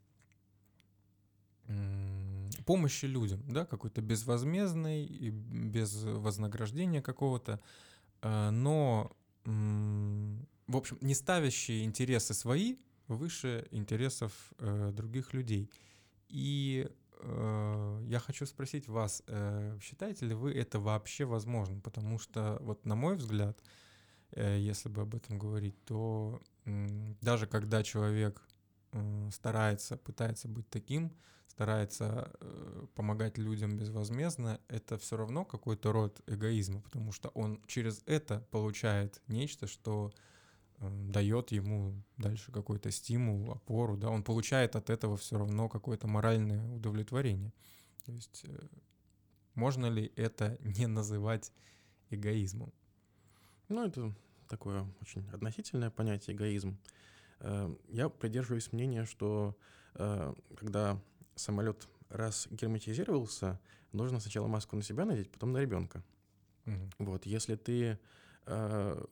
помощи 2.65 3.05
людям, 3.05 3.41
да, 3.47 3.65
какой-то 3.65 4.01
безвозмездной 4.01 5.03
и 5.05 5.29
без 5.29 6.03
вознаграждения 6.03 7.01
какого-то, 7.01 7.59
э, 8.21 8.49
но, 8.51 9.11
м, 9.45 10.47
в 10.67 10.77
общем, 10.77 10.97
не 11.01 11.13
ставящие 11.13 11.83
интересы 11.83 12.33
свои 12.33 12.77
выше 13.07 13.67
интересов 13.71 14.53
э, 14.59 14.91
других 14.93 15.33
людей. 15.33 15.69
И 16.29 16.89
э, 17.19 18.01
я 18.07 18.19
хочу 18.19 18.45
спросить 18.45 18.87
вас, 18.87 19.23
э, 19.27 19.77
считаете 19.81 20.25
ли 20.25 20.35
вы 20.35 20.51
это 20.53 20.79
вообще 20.79 21.25
возможным? 21.25 21.81
Потому 21.81 22.19
что, 22.19 22.57
вот 22.61 22.85
на 22.85 22.95
мой 22.95 23.15
взгляд, 23.15 23.59
э, 24.31 24.57
если 24.59 24.89
бы 24.89 25.01
об 25.01 25.15
этом 25.15 25.37
говорить, 25.37 25.75
то 25.85 26.41
м, 26.65 27.17
даже 27.21 27.47
когда 27.47 27.83
человек 27.83 28.41
э, 28.93 29.29
старается, 29.31 29.97
пытается 29.97 30.47
быть 30.47 30.69
таким, 30.69 31.11
старается 31.47 32.31
э, 32.39 32.85
помогать 32.95 33.37
людям 33.37 33.77
безвозмездно, 33.77 34.59
это 34.69 34.97
все 34.97 35.17
равно 35.17 35.45
какой-то 35.45 35.91
род 35.91 36.21
эгоизма, 36.25 36.81
потому 36.81 37.11
что 37.11 37.29
он 37.29 37.61
через 37.67 38.01
это 38.07 38.39
получает 38.49 39.21
нечто, 39.27 39.67
что 39.67 40.11
э, 40.11 40.32
дает 40.79 41.51
ему 41.51 41.93
дальше 42.17 42.51
какой-то 42.51 42.91
стимул, 42.91 43.51
опору, 43.51 43.97
да, 43.97 44.09
он 44.09 44.23
получает 44.23 44.75
от 44.75 44.89
этого 44.89 45.17
все 45.17 45.37
равно 45.37 45.69
какое-то 45.69 46.07
моральное 46.07 46.65
удовлетворение. 46.73 47.53
То 48.05 48.11
есть 48.11 48.43
э, 48.45 48.67
можно 49.55 49.85
ли 49.85 50.11
это 50.15 50.57
не 50.77 50.87
называть 50.87 51.51
эгоизмом? 52.09 52.73
Ну, 53.69 53.85
это 53.85 54.13
такое 54.47 54.85
очень 55.01 55.27
относительное 55.31 55.89
понятие 55.89 56.35
эгоизм. 56.35 56.77
Э, 57.39 57.73
Я 57.87 58.09
придерживаюсь 58.09 58.71
мнения, 58.71 59.05
что 59.05 59.57
э, 59.95 60.33
когда 60.57 61.01
самолет 61.35 61.87
раз 62.09 62.47
герметизировался, 62.51 63.59
нужно 63.91 64.19
сначала 64.19 64.47
маску 64.47 64.75
на 64.75 64.83
себя 64.83 65.05
надеть, 65.05 65.31
потом 65.31 65.51
на 65.51 65.59
ребенка. 65.59 66.03
Мгм. 66.65 66.89
Вот, 66.99 67.25
если 67.25 67.55
ты 67.55 67.99
э, 68.45 69.05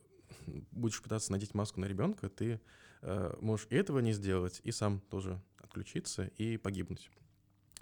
будешь 0.71 1.01
пытаться 1.01 1.31
надеть 1.31 1.53
маску 1.53 1.79
на 1.79 1.85
ребенка, 1.85 2.29
ты 2.29 2.59
э, 3.01 3.33
можешь 3.41 3.67
и 3.69 3.75
этого 3.75 3.99
не 3.99 4.13
сделать, 4.13 4.61
и 4.63 4.71
сам 4.71 4.99
тоже 4.99 5.41
отключиться 5.57 6.25
и 6.37 6.57
погибнуть. 6.57 7.09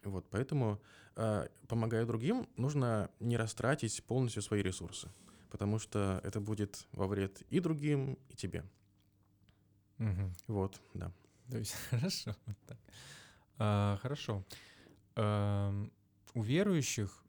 Вот, 0.03 0.29
поэтому, 0.29 0.81
э, 1.15 1.47
помогая 1.67 2.05
другим, 2.05 2.47
нужно 2.55 3.09
не 3.19 3.37
растратить 3.37 4.03
полностью 4.03 4.41
свои 4.41 4.61
ресурсы, 4.61 5.09
потому 5.49 5.79
что 5.79 6.21
это 6.23 6.39
будет 6.39 6.87
во 6.93 7.07
вред 7.07 7.41
и 7.49 7.59
другим, 7.59 8.17
и 8.29 8.35
тебе. 8.35 8.63
Мгм. 9.97 10.35
Вот, 10.47 10.81
да. 10.93 11.11
То 11.51 11.57
есть 11.57 11.73
хорошо, 11.89 12.35
так. 12.65 12.77
А, 13.57 13.97
хорошо. 14.01 14.45
Эм, 15.15 15.91
у 16.33 16.41
верующих 16.41 17.23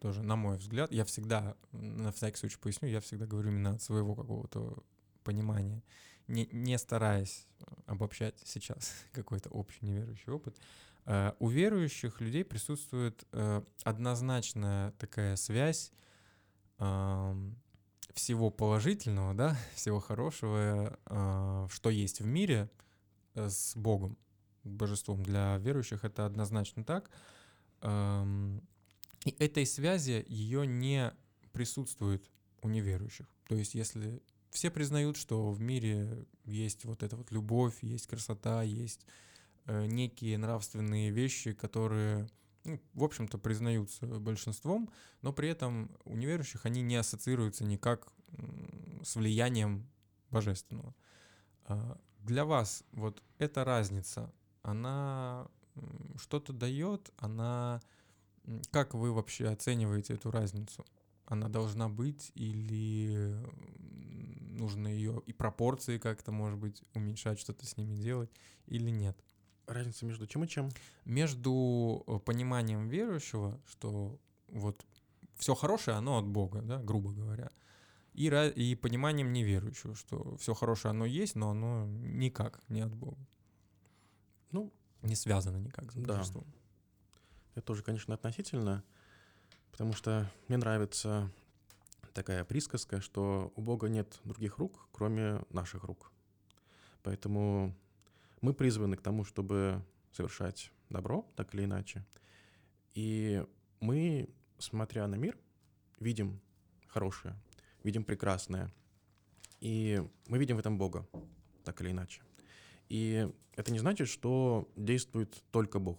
тоже, 0.00 0.22
на 0.22 0.36
мой 0.36 0.58
взгляд, 0.58 0.92
я 0.92 1.04
всегда, 1.04 1.56
на 1.72 2.12
всякий 2.12 2.36
случай 2.36 2.58
поясню, 2.58 2.88
я 2.88 3.00
всегда 3.00 3.26
говорю 3.26 3.50
именно 3.50 3.72
от 3.72 3.82
своего 3.82 4.14
какого-то 4.14 4.82
понимания, 5.24 5.82
не, 6.28 6.48
не 6.52 6.78
стараясь 6.78 7.46
э, 7.60 7.64
обобщать 7.86 8.34
сейчас 8.44 8.92
какой-то 9.12 9.48
общий 9.50 9.84
неверующий 9.84 10.30
опыт. 10.30 10.56
Э, 11.06 11.32
у 11.38 11.48
верующих 11.48 12.20
людей 12.20 12.44
присутствует 12.44 13.26
э, 13.32 13.62
однозначная 13.82 14.92
такая 14.92 15.36
связь 15.36 15.92
всего 18.14 18.50
положительного, 18.50 19.32
да, 19.34 19.56
всего 19.74 20.00
хорошего, 20.00 20.98
э, 21.06 21.68
что 21.70 21.90
есть 21.90 22.20
в 22.20 22.26
мире, 22.26 22.68
э, 23.34 23.48
с 23.48 23.76
Богом, 23.76 24.16
божеством. 24.64 25.22
Для 25.22 25.56
верующих 25.58 26.04
это 26.04 26.26
однозначно 26.26 26.84
так. 26.84 27.10
И 29.24 29.30
этой 29.38 29.66
связи 29.66 30.24
ее 30.28 30.66
не 30.66 31.12
присутствует 31.52 32.30
у 32.62 32.68
неверующих. 32.68 33.26
То 33.48 33.54
есть 33.54 33.74
если 33.74 34.22
все 34.50 34.70
признают, 34.70 35.16
что 35.16 35.50
в 35.50 35.60
мире 35.60 36.26
есть 36.44 36.84
вот 36.84 37.02
эта 37.02 37.16
вот 37.16 37.30
любовь, 37.32 37.82
есть 37.82 38.06
красота, 38.06 38.62
есть 38.62 39.04
э, 39.66 39.86
некие 39.86 40.38
нравственные 40.38 41.10
вещи, 41.10 41.52
которые, 41.52 42.28
ну, 42.64 42.80
в 42.92 43.02
общем-то, 43.04 43.38
признаются 43.38 44.06
большинством, 44.06 44.90
но 45.22 45.32
при 45.32 45.48
этом 45.48 45.90
у 46.04 46.16
неверующих 46.16 46.66
они 46.66 46.82
не 46.82 46.96
ассоциируются 46.96 47.64
никак 47.64 48.12
с 49.02 49.16
влиянием 49.16 49.88
божественного. 50.30 50.94
А, 51.64 51.98
Для 52.18 52.44
вас 52.44 52.84
вот 52.92 53.22
эта 53.38 53.64
разница, 53.64 54.32
она 54.62 55.48
что-то 56.16 56.52
дает, 56.52 57.10
она 57.16 57.80
Как 58.70 58.94
вы 58.94 59.12
вообще 59.12 59.48
оцениваете 59.48 60.14
эту 60.14 60.30
разницу? 60.30 60.84
Она 61.26 61.48
должна 61.48 61.88
быть 61.88 62.30
или 62.34 63.34
нужно 64.54 64.88
ее 64.88 65.22
и 65.26 65.32
пропорции 65.32 65.98
как-то, 65.98 66.32
может 66.32 66.58
быть, 66.58 66.82
уменьшать, 66.94 67.38
что-то 67.38 67.66
с 67.66 67.76
ними 67.76 67.96
делать 67.96 68.30
или 68.66 68.90
нет? 68.90 69.16
Разница 69.66 70.04
между 70.04 70.26
чем 70.26 70.44
и 70.44 70.48
чем? 70.48 70.68
Между 71.04 72.04
э, 72.06 72.18
пониманием 72.18 72.88
верующего, 72.88 73.58
что 73.66 74.18
вот 74.48 74.84
все 75.36 75.54
хорошее, 75.54 75.96
оно 75.96 76.18
от 76.18 76.26
Бога, 76.26 76.60
да, 76.62 76.78
грубо 76.78 77.12
говоря, 77.12 77.50
и, 78.12 78.26
и 78.54 78.74
пониманием 78.76 79.32
неверующего, 79.32 79.94
что 79.94 80.36
все 80.36 80.54
хорошее 80.54 80.90
оно 80.90 81.04
есть, 81.04 81.34
но 81.34 81.50
оно 81.50 81.86
никак 81.86 82.60
не 82.68 82.82
от 82.82 82.94
Бога. 82.94 83.18
Ну, 84.52 84.72
Не 85.02 85.16
связано 85.16 85.56
никак 85.56 85.90
с 85.92 85.94
Да. 85.96 86.24
Это 87.54 87.62
тоже, 87.62 87.82
конечно, 87.82 88.14
относительно, 88.14 88.82
потому 89.70 89.92
что 89.92 90.28
мне 90.48 90.56
нравится 90.56 91.30
такая 92.12 92.44
присказка, 92.44 93.00
что 93.00 93.52
у 93.54 93.62
Бога 93.62 93.88
нет 93.88 94.20
других 94.24 94.58
рук, 94.58 94.88
кроме 94.92 95.40
наших 95.50 95.84
рук. 95.84 96.10
Поэтому 97.02 97.74
мы 98.40 98.54
призваны 98.54 98.96
к 98.96 99.02
тому, 99.02 99.24
чтобы 99.24 99.84
совершать 100.12 100.72
добро, 100.90 101.26
так 101.36 101.54
или 101.54 101.64
иначе. 101.64 102.04
И 102.94 103.44
мы, 103.80 104.28
смотря 104.58 105.06
на 105.06 105.14
мир, 105.16 105.38
видим 106.00 106.40
хорошее, 106.88 107.36
видим 107.82 108.04
прекрасное. 108.04 108.72
И 109.60 110.02
мы 110.26 110.38
видим 110.38 110.56
в 110.56 110.60
этом 110.60 110.76
Бога, 110.76 111.06
так 111.64 111.80
или 111.80 111.90
иначе. 111.90 112.22
И 112.88 113.28
это 113.54 113.72
не 113.72 113.78
значит, 113.78 114.08
что 114.08 114.68
действует 114.76 115.42
только 115.50 115.78
Бог. 115.78 115.98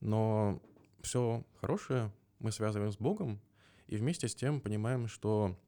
Но 0.00 0.60
все 1.02 1.44
хорошее 1.60 2.10
мы 2.38 2.52
связываем 2.52 2.92
с 2.92 2.96
Богом, 2.96 3.40
и 3.86 3.96
вместе 3.96 4.28
с 4.28 4.34
тем 4.34 4.60
понимаем, 4.60 5.08
что 5.08 5.58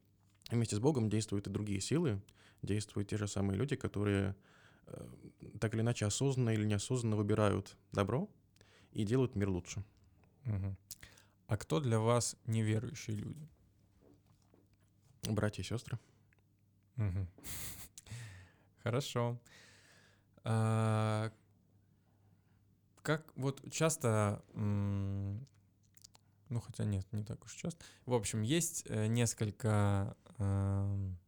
вместе 0.51 0.77
с 0.77 0.79
Богом 0.79 1.09
действуют 1.09 1.47
и 1.47 1.51
другие 1.51 1.81
силы, 1.81 2.21
действуют 2.63 3.09
те 3.09 3.17
же 3.17 3.27
самые 3.27 3.59
люди, 3.59 3.77
которые 3.77 4.37
э, 4.87 5.07
так 5.61 5.75
или 5.75 5.81
иначе 5.81 6.07
осознанно 6.07 6.51
или 6.51 6.65
неосознанно 6.65 7.17
выбирают 7.17 7.77
добро 7.93 8.29
и 8.93 9.05
делают 9.05 9.35
мир 9.35 9.49
лучше. 9.51 9.85
Мгм. 10.45 10.77
А 11.47 11.57
кто 11.57 11.81
для 11.81 11.99
вас 11.99 12.37
неверующие 12.47 13.17
люди? 13.17 13.49
Братья 15.23 15.63
и 15.63 15.67
сестры. 15.67 15.99
Мгм. 16.97 17.29
Хорошо. 18.83 19.39
А, 20.45 21.31
Как 23.03 23.33
вот 23.35 23.63
часто, 23.73 24.43
ну 24.53 25.41
хотя 26.61 26.85
нет, 26.85 27.07
не 27.13 27.25
так 27.25 27.45
уж 27.45 27.55
часто. 27.55 27.85
В 28.07 28.15
общем, 28.15 28.43
есть 28.43 28.85
э, 28.87 29.07
несколько 29.07 30.17
эм, 30.39 31.19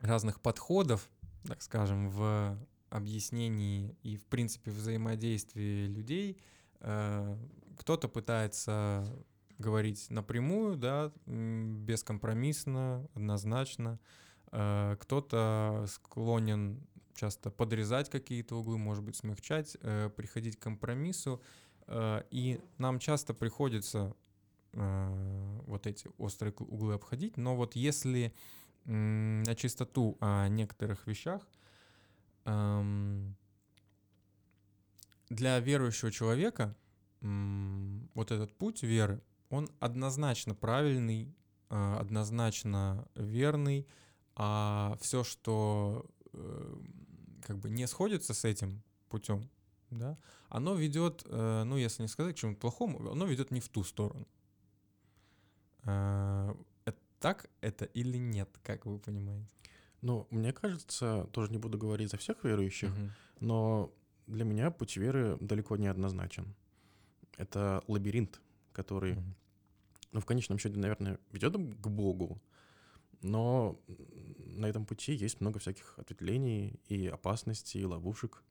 разных 0.00 0.40
подходов, 0.40 1.08
так 1.46 1.62
скажем, 1.62 2.10
в 2.10 2.58
объяснении 2.90 3.96
и 4.02 4.16
в 4.16 4.26
принципе 4.26 4.70
взаимодействии 4.70 5.86
людей. 5.86 6.38
Э, 6.80 7.38
Кто-то 7.78 8.08
пытается 8.08 9.06
говорить 9.58 10.10
напрямую, 10.10 10.76
да, 10.76 11.12
бескомпромиссно, 11.26 13.08
однозначно. 13.14 13.98
Э, 14.52 14.96
Кто-то 15.00 15.86
склонен 15.88 16.86
часто 17.14 17.50
подрезать 17.50 18.10
какие-то 18.10 18.56
углы, 18.56 18.78
может 18.78 19.04
быть, 19.04 19.16
смягчать, 19.16 19.76
э, 19.80 20.10
приходить 20.16 20.56
к 20.56 20.62
компромиссу. 20.62 21.40
Э, 21.86 22.22
И 22.30 22.60
нам 22.78 22.98
часто 22.98 23.34
приходится 23.34 24.14
э, 24.72 25.60
вот 25.66 25.86
эти 25.86 26.08
острые 26.18 26.52
углы 26.52 26.94
обходить. 26.94 27.36
Но 27.36 27.56
вот 27.56 27.76
если 27.76 28.32
м, 28.86 29.42
на 29.44 29.54
чистоту 29.54 30.16
о 30.20 30.48
некоторых 30.48 31.06
вещах, 31.06 31.46
эм, 32.44 33.36
для 35.30 35.58
верующего 35.60 36.10
человека 36.10 36.76
м, 37.22 38.10
вот 38.14 38.30
этот 38.30 38.52
путь 38.58 38.82
веры, 38.82 39.22
он 39.50 39.68
однозначно 39.80 40.54
правильный, 40.54 41.34
э, 41.70 41.96
однозначно 42.00 43.08
верный, 43.14 43.86
а 44.36 44.96
все, 45.00 45.24
что 45.24 46.04
э, 46.32 46.76
как 47.44 47.58
бы 47.58 47.70
не 47.70 47.86
сходится 47.86 48.34
с 48.34 48.44
этим 48.44 48.82
путем, 49.08 49.48
да, 49.90 50.16
оно 50.48 50.74
ведет, 50.74 51.22
э, 51.26 51.62
ну, 51.64 51.76
если 51.76 52.02
не 52.02 52.08
сказать 52.08 52.34
к 52.34 52.38
чему-то 52.38 52.60
плохому, 52.60 53.10
оно 53.10 53.26
ведет 53.26 53.50
не 53.50 53.60
в 53.60 53.68
ту 53.68 53.84
сторону. 53.84 54.26
Э, 55.84 56.54
это 56.84 56.98
так 57.20 57.50
это 57.60 57.84
или 57.84 58.16
нет, 58.16 58.48
как 58.62 58.86
вы 58.86 58.98
понимаете? 58.98 59.46
Но 60.00 60.26
мне 60.30 60.52
кажется, 60.52 61.28
тоже 61.32 61.50
не 61.52 61.58
буду 61.58 61.78
говорить 61.78 62.10
за 62.10 62.16
всех 62.16 62.44
верующих, 62.44 62.90
Мгм. 62.90 63.10
но 63.40 63.92
для 64.26 64.44
меня 64.44 64.70
путь 64.70 64.96
веры 64.96 65.36
далеко 65.40 65.76
не 65.76 65.86
однозначен. 65.86 66.54
Это 67.36 67.82
лабиринт, 67.88 68.40
который 68.72 69.14
Мгм. 69.14 69.34
ну, 70.12 70.20
в 70.20 70.24
конечном 70.26 70.58
счете, 70.58 70.78
наверное, 70.78 71.18
ведет 71.32 71.54
к 71.54 71.88
Богу, 71.88 72.40
но 73.24 73.80
на 73.86 74.66
этом 74.66 74.84
пути 74.84 75.14
есть 75.14 75.40
много 75.40 75.58
всяких 75.58 75.98
ответвлений 75.98 76.78
и 76.88 77.06
опасностей, 77.06 77.80
и 77.80 77.84
ловушек. 77.86 78.42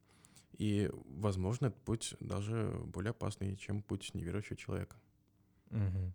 И, 0.58 0.90
возможно, 1.06 1.68
этот 1.68 1.82
путь 1.84 2.16
даже 2.20 2.82
более 2.86 3.12
опасный, 3.12 3.56
чем 3.56 3.84
путь 3.84 4.12
неверующего 4.14 4.58
человека. 4.58 4.96
Мгм. 5.70 6.14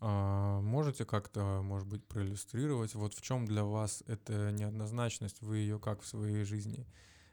А 0.00 0.60
можете 0.62 1.04
как-то, 1.04 1.62
может 1.62 1.86
быть, 1.86 2.04
проиллюстрировать, 2.04 2.94
вот 2.96 3.14
в 3.14 3.22
чем 3.22 3.44
для 3.46 3.64
вас 3.64 4.02
эта 4.08 4.50
неоднозначность, 4.50 5.40
вы 5.40 5.58
ее 5.58 5.78
как 5.78 6.02
в 6.02 6.06
своей 6.06 6.44
жизни 6.44 6.86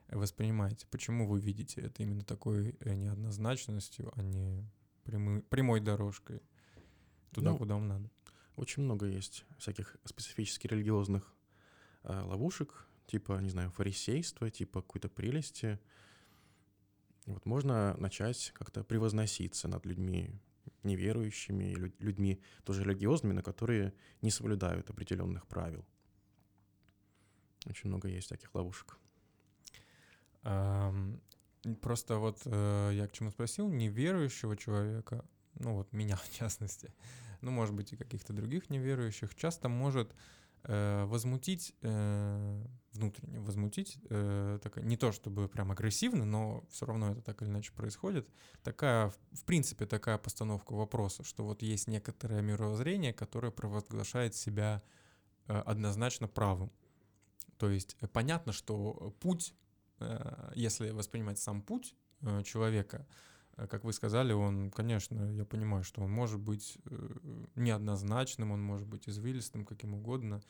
воспринимаете? 0.08 0.86
Почему 0.92 1.28
вы 1.28 1.40
видите 1.40 1.82
это 1.82 2.04
именно 2.04 2.24
такой 2.24 2.76
э, 2.80 2.96
неоднозначностью, 2.96 4.12
а 4.16 4.22
не 4.22 4.64
прямы- 5.04 5.42
прямой 5.42 5.80
дорожкой 5.80 6.42
туда, 7.32 7.52
Ну, 7.52 7.58
куда 7.58 7.74
вам 7.74 7.88
надо? 7.88 8.10
Очень 8.60 8.84
много 8.84 9.06
есть 9.06 9.46
всяких 9.58 9.96
специфически 10.04 10.68
религиозных 10.68 11.34
а, 12.04 12.26
ловушек, 12.26 12.86
типа, 13.08 13.40
не 13.40 13.50
знаю, 13.50 13.72
фарисейства, 13.72 14.52
типа 14.52 14.82
какой-то 14.82 15.08
прелести. 15.08 15.80
Вот 17.26 17.46
можно 17.46 17.96
начать 17.98 18.52
как-то 18.54 18.84
превозноситься 18.84 19.70
над 19.70 19.86
людьми 19.86 20.38
неверующими, 20.84 21.74
лю- 21.74 21.94
людьми 22.00 22.42
тоже 22.66 22.84
религиозными, 22.84 23.32
но 23.32 23.44
которые 23.44 23.94
не 24.22 24.30
соблюдают 24.30 24.90
определенных 24.90 25.48
правил. 25.48 25.86
Очень 27.66 27.88
много 27.88 28.10
есть 28.10 28.28
таких 28.28 28.54
ловушек. 28.54 28.98
Просто 30.42 32.18
вот 32.18 32.42
э, 32.44 32.92
я 32.94 33.08
к 33.08 33.14
чему 33.14 33.32
спросил, 33.32 33.70
неверующего 33.70 34.58
человека, 34.58 35.24
ну 35.56 35.76
вот 35.76 35.94
меня 35.94 36.16
в 36.24 36.38
частности, 36.38 36.94
ну 37.42 37.52
может 37.52 37.76
быть 37.76 37.94
и 37.94 37.98
каких-то 37.98 38.34
других 38.34 38.70
неверующих, 38.70 39.36
часто 39.36 39.70
может 39.70 40.14
э, 40.64 41.06
возмутить, 41.06 41.74
э, 41.82 42.66
внутренне 42.92 43.40
возмутить, 43.40 43.98
э, 44.10 44.60
такая- 44.62 44.84
не 44.84 44.98
то 44.98 45.12
чтобы 45.14 45.48
прям 45.48 45.72
агрессивно, 45.72 46.26
но 46.26 46.66
все 46.70 46.86
равно 46.86 47.12
это 47.12 47.22
так 47.22 47.42
или 47.42 47.50
иначе 47.50 47.72
происходит, 47.72 48.28
такая, 48.64 49.10
в- 49.32 49.46
принципе, 49.46 49.86
такая 49.86 50.18
постановка 50.18 50.74
вопроса, 50.74 51.24
что 51.24 51.46
вот 51.46 51.62
есть 51.62 51.88
некоторое 51.88 52.42
мировоззрение, 52.42 53.14
которое 53.14 53.52
провозглашает 53.52 54.36
себя 54.36 54.84
э, 55.48 55.54
однозначно 55.66 56.28
правым. 56.28 56.72
То 57.58 57.70
есть 57.70 57.96
э, 58.02 58.08
понятно, 58.08 58.52
что 58.52 59.16
путь 59.22 59.54
э, 60.00 60.52
если 60.56 60.90
воспринимать 60.92 61.40
сам 61.40 61.62
путь 61.62 61.96
э, 62.22 62.44
человека, 62.44 63.08
как 63.68 63.84
вы 63.84 63.94
сказали, 63.94 64.34
он, 64.34 64.72
конечно, 64.72 65.32
я 65.32 65.46
понимаю, 65.46 65.84
что 65.84 66.02
он 66.02 66.12
может 66.12 66.40
быть 66.40 66.78
э, 66.86 67.18
неоднозначным, 67.56 68.52
он 68.52 68.62
может 68.62 68.88
быть 68.88 69.08
извилистым, 69.10 69.66
каким 69.66 69.94
угодно, 69.94 70.42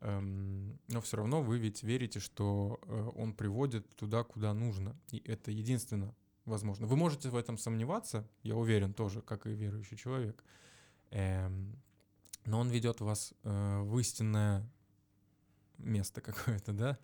эм, 0.00 0.78
но 0.88 1.00
все 1.00 1.18
равно 1.18 1.42
вы 1.42 1.58
ведь 1.58 1.82
верите, 1.82 2.20
что 2.20 2.80
э, 2.82 3.10
он 3.16 3.34
приводит 3.34 3.88
туда, 3.96 4.24
куда 4.24 4.52
нужно, 4.54 4.96
и 5.10 5.22
это 5.24 5.50
единственно 5.50 6.14
возможно. 6.44 6.86
Вы 6.86 6.96
можете 6.96 7.28
в 7.28 7.36
этом 7.36 7.58
сомневаться, 7.58 8.28
я 8.42 8.56
уверен 8.56 8.94
тоже, 8.94 9.22
как 9.22 9.46
и 9.46 9.50
верующий 9.50 9.96
человек, 9.96 10.42
Эм, 11.10 11.80
но 12.44 12.60
он 12.60 12.68
ведет 12.68 13.00
вас 13.00 13.34
э, 13.42 13.80
в 13.80 13.98
истинное 13.98 14.68
место 15.78 16.20
какое-то, 16.20 16.72
да, 16.72 16.98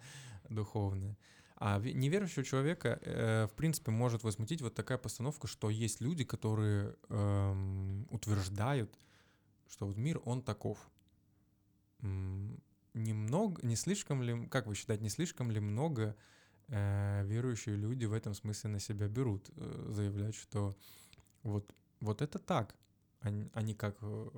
духовное. 0.48 1.16
А 1.64 1.78
ве- 1.78 1.92
неверующего 1.92 2.42
человека, 2.42 2.98
э, 3.02 3.46
в 3.46 3.54
принципе, 3.54 3.92
может 3.92 4.24
возмутить 4.24 4.60
вот 4.62 4.74
такая 4.74 4.98
постановка, 4.98 5.46
что 5.46 5.70
есть 5.70 6.00
люди, 6.00 6.24
которые 6.24 6.96
эм, 7.08 8.08
утверждают, 8.10 8.98
что 9.68 9.86
вот 9.86 9.96
мир, 9.96 10.20
он 10.24 10.42
таков. 10.42 10.90
Немного, 12.94 13.64
не 13.64 13.76
слишком 13.76 14.24
ли, 14.24 14.48
как 14.48 14.66
вы 14.66 14.74
считаете, 14.74 15.04
не 15.04 15.08
слишком 15.08 15.52
ли 15.52 15.60
много 15.60 16.16
э, 16.66 17.24
верующие 17.26 17.76
люди 17.76 18.06
в 18.06 18.12
этом 18.12 18.34
смысле 18.34 18.70
на 18.70 18.80
себя 18.80 19.06
берут, 19.06 19.48
э, 19.54 19.86
заявлять, 19.90 20.34
что 20.34 20.74
вот, 21.44 21.72
вот 22.00 22.22
это 22.22 22.40
так, 22.40 22.74
а, 23.20 23.28
а 23.52 23.62
не 23.62 23.74
как 23.74 23.98
э, 24.00 24.28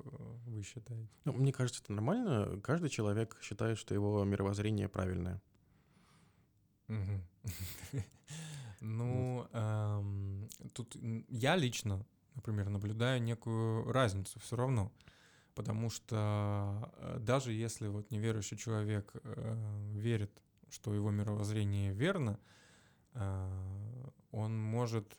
вы 0.45 0.61
считаете? 0.61 1.09
Ну, 1.23 1.33
мне 1.33 1.51
кажется, 1.51 1.81
это 1.81 1.91
нормально. 1.91 2.61
Каждый 2.61 2.91
человек 2.91 3.35
считает, 3.41 3.79
что 3.79 3.95
его 3.95 4.23
мировоззрение 4.25 4.87
правильное. 4.87 5.41
Ну, 8.81 9.47
эм, 9.51 10.47
тут 10.73 10.95
я 11.29 11.55
лично, 11.55 12.05
например, 12.35 12.69
наблюдаю 12.69 13.19
некую 13.21 13.91
разницу 13.91 14.39
все 14.39 14.55
равно. 14.55 14.91
Потому 15.55 15.89
что 15.89 16.91
э, 16.97 17.17
даже 17.19 17.53
если 17.53 17.87
вот 17.87 18.11
неверующий 18.11 18.57
человек 18.57 19.11
э, 19.23 19.91
верит, 19.93 20.29
что 20.69 20.93
его 20.93 21.09
мировоззрение 21.09 21.93
верно, 21.93 22.37
э, 23.13 24.11
он 24.31 24.61
может 24.61 25.17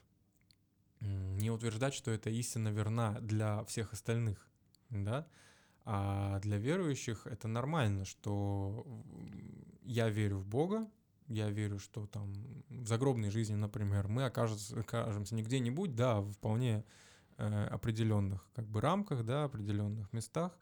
не 0.99 1.49
утверждать, 1.49 1.93
что 1.93 2.11
эта 2.11 2.29
истина 2.29 2.69
верна 2.69 3.19
для 3.19 3.63
всех 3.65 3.93
остальных, 3.93 4.47
да? 4.89 5.27
А 5.85 6.39
для 6.39 6.57
верующих 6.57 7.25
это 7.27 7.47
нормально, 7.47 8.05
что 8.05 8.85
я 9.83 10.09
верю 10.09 10.37
в 10.37 10.45
Бога, 10.45 10.87
я 11.27 11.49
верю, 11.49 11.79
что 11.79 12.07
там 12.07 12.33
в 12.69 12.87
загробной 12.87 13.29
жизни, 13.29 13.55
например, 13.55 14.07
мы 14.07 14.25
окажемся, 14.25 14.79
окажемся 14.79 15.35
не 15.35 15.43
где-нибудь, 15.43 15.95
да, 15.95 16.21
в 16.21 16.31
вполне 16.31 16.83
э, 17.37 17.65
определенных 17.65 18.47
как 18.55 18.67
бы 18.67 18.81
рамках, 18.81 19.25
да, 19.25 19.43
определенных 19.43 20.11
местах. 20.13 20.57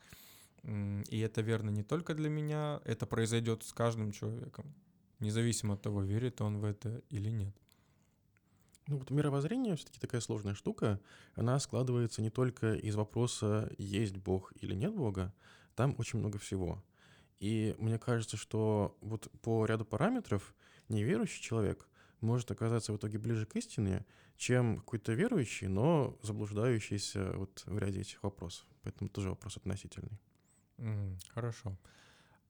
И 0.63 1.19
это 1.19 1.41
верно 1.41 1.69
не 1.69 1.83
только 1.83 2.15
для 2.15 2.29
меня, 2.29 2.81
это 2.85 3.05
произойдет 3.05 3.63
с 3.63 3.71
каждым 3.71 4.11
человеком, 4.11 4.73
независимо 5.19 5.75
от 5.75 5.83
того, 5.83 6.01
верит 6.01 6.41
он 6.41 6.57
в 6.57 6.63
это 6.63 7.03
или 7.09 7.29
нет. 7.29 7.55
Ну 8.87 8.97
вот 8.97 9.09
мировоззрение 9.09 9.75
все-таки 9.75 9.99
такая 9.99 10.21
сложная 10.21 10.53
штука. 10.55 10.99
Она 11.35 11.59
складывается 11.59 12.21
не 12.21 12.29
только 12.29 12.73
из 12.73 12.95
вопроса, 12.95 13.71
есть 13.77 14.17
Бог 14.17 14.53
или 14.61 14.75
нет 14.75 14.93
Бога. 14.93 15.33
Там 15.75 15.95
очень 15.97 16.19
много 16.19 16.37
всего. 16.37 16.83
И 17.39 17.75
мне 17.79 17.99
кажется, 17.99 18.37
что 18.37 18.97
вот 19.01 19.29
по 19.41 19.65
ряду 19.65 19.85
параметров 19.85 20.55
неверующий 20.89 21.41
человек 21.41 21.87
может 22.21 22.49
оказаться 22.51 22.93
в 22.93 22.97
итоге 22.97 23.17
ближе 23.19 23.45
к 23.45 23.55
истине, 23.55 24.05
чем 24.37 24.77
какой-то 24.77 25.13
верующий, 25.13 25.67
но 25.67 26.17
заблуждающийся 26.21 27.33
вот 27.37 27.63
в 27.65 27.77
ряде 27.77 28.01
этих 28.01 28.23
вопросов. 28.23 28.65
Поэтому 28.83 29.09
тоже 29.09 29.29
вопрос 29.29 29.57
относительный. 29.57 30.19
Мгм, 30.77 31.17
Хорошо. 31.33 31.77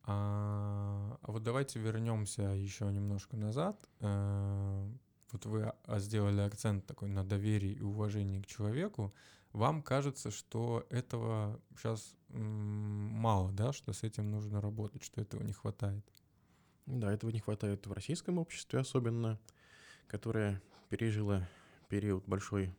А 0.07 1.17
вот 1.23 1.43
давайте 1.43 1.79
вернемся 1.79 2.43
еще 2.43 2.85
немножко 2.85 3.35
назад. 3.37 3.89
Э, 4.01 4.87
Вот 5.31 5.45
вы 5.45 5.73
а, 5.83 5.99
сделали 5.99 6.41
акцент 6.41 6.85
такой 6.85 7.09
на 7.09 7.23
доверии 7.23 7.73
и 7.73 7.81
уважении 7.81 8.39
к 8.41 8.45
человеку. 8.45 9.13
Вам 9.55 9.81
кажется, 9.81 10.31
что 10.31 10.85
этого 10.89 11.61
сейчас 11.77 12.13
мало, 12.27 13.53
да, 13.53 13.71
что 13.71 13.93
с 13.93 14.03
этим 14.03 14.29
нужно 14.29 14.59
работать, 14.59 15.01
что 15.01 15.21
этого 15.21 15.43
не 15.43 15.53
хватает? 15.53 16.03
Да, 16.85 17.09
этого 17.13 17.29
не 17.29 17.39
хватает 17.39 17.87
в 17.87 17.93
российском 17.93 18.37
обществе 18.37 18.79
особенно, 18.79 19.39
которое 20.07 20.61
пережило 20.89 21.47
период 21.87 22.25
большой 22.27 22.75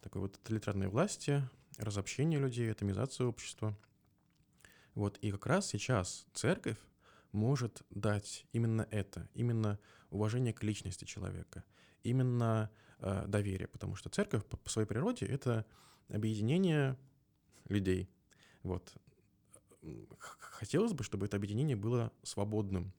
такой 0.00 0.22
вот 0.22 0.32
тоталитарной 0.32 0.88
власти, 0.88 1.48
разобщения 1.78 2.38
людей, 2.38 2.72
атомизации 2.72 3.22
общества. 3.22 3.78
Вот, 4.96 5.18
и 5.18 5.30
как 5.30 5.46
раз 5.46 5.68
сейчас 5.68 6.26
церковь 6.32 6.78
может 7.30 7.82
дать 7.90 8.46
именно 8.50 8.88
это, 8.90 9.28
именно 9.34 9.78
уважение 10.10 10.52
к 10.52 10.64
личности 10.64 11.04
человека, 11.04 11.62
именно 12.02 12.68
э, 12.98 13.26
доверие, 13.28 13.68
потому 13.68 13.94
что 13.94 14.08
церковь 14.08 14.44
по, 14.44 14.56
по 14.56 14.68
своей 14.68 14.88
природе 14.88 15.24
это 15.26 15.64
объединение 16.08 16.96
людей. 17.68 18.08
Вот. 18.62 18.94
Хотелось 20.18 20.92
бы, 20.92 21.04
чтобы 21.04 21.26
это 21.26 21.36
объединение 21.36 21.76
было 21.76 22.12
свободным. 22.22 22.92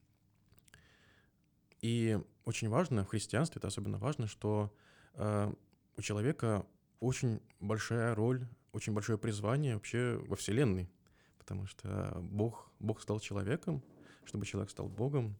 И 1.81 2.19
очень 2.45 2.69
важно 2.69 3.03
в 3.03 3.09
христианстве, 3.09 3.59
это 3.59 3.67
особенно 3.67 3.97
важно, 3.97 4.27
что 4.27 4.73
э, 5.13 5.53
у 5.95 6.01
человека 6.01 6.65
очень 6.99 7.41
большая 7.59 8.15
роль, 8.15 8.47
очень 8.71 8.93
большое 8.93 9.17
призвание 9.17 9.75
вообще 9.75 10.21
во 10.27 10.35
Вселенной. 10.35 10.89
Потому 11.37 11.65
что 11.65 12.17
Бог, 12.21 12.71
Бог 12.79 13.01
стал 13.01 13.19
человеком, 13.19 13.83
чтобы 14.25 14.45
человек 14.45 14.69
стал 14.69 14.87
Богом. 14.89 15.35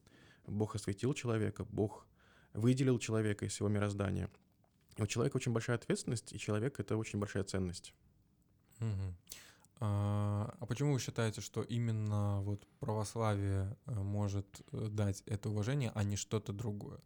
Бог 0.45 0.75
осветил 0.75 1.13
человека, 1.13 1.65
Бог 1.65 2.08
выделил 2.53 2.99
человека 2.99 3.45
из 3.45 3.51
всего 3.51 3.67
мироздания. 3.67 4.30
У 4.97 5.05
человека 5.05 5.38
очень 5.38 5.53
большая 5.53 5.77
ответственность, 5.77 6.33
и 6.33 6.39
человек— 6.39 6.79
это 6.79 6.97
очень 6.97 7.19
большая 7.19 7.43
ценность. 7.43 7.93
Мгм. 8.79 9.15
А 9.79 10.65
почему 10.67 10.93
вы 10.93 10.99
считаете, 10.99 11.41
что 11.41 11.62
именно 11.62 12.41
вот 12.41 12.65
православие 12.79 13.77
э, 13.86 13.93
может 13.93 14.62
э, 14.71 14.88
дать 14.89 15.21
это 15.27 15.49
уважение, 15.49 15.91
а 15.93 16.03
не 16.03 16.15
что-то 16.15 16.51
другое? 16.51 16.99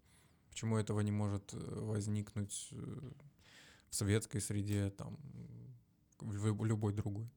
Почему 0.50 0.78
этого 0.78 1.02
не 1.02 1.12
может 1.12 1.54
э, 1.54 1.58
возникнуть 1.58 2.70
в 2.72 3.96
советской 3.96 4.40
среде, 4.40 4.90
там, 4.92 5.18
в 6.20 6.34
люб- 6.34 6.64
любой 6.64 6.94
другой? 6.94 7.30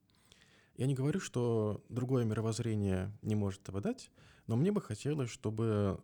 Я 0.76 0.86
не 0.86 0.94
говорю, 0.94 1.18
что 1.18 1.84
другое 1.88 2.24
мировоззрение 2.24 3.12
не 3.22 3.34
может 3.34 3.62
этого 3.62 3.80
дать, 3.80 4.12
но 4.46 4.54
мне 4.54 4.70
бы 4.70 4.80
хотелось, 4.80 5.30
чтобы 5.30 6.00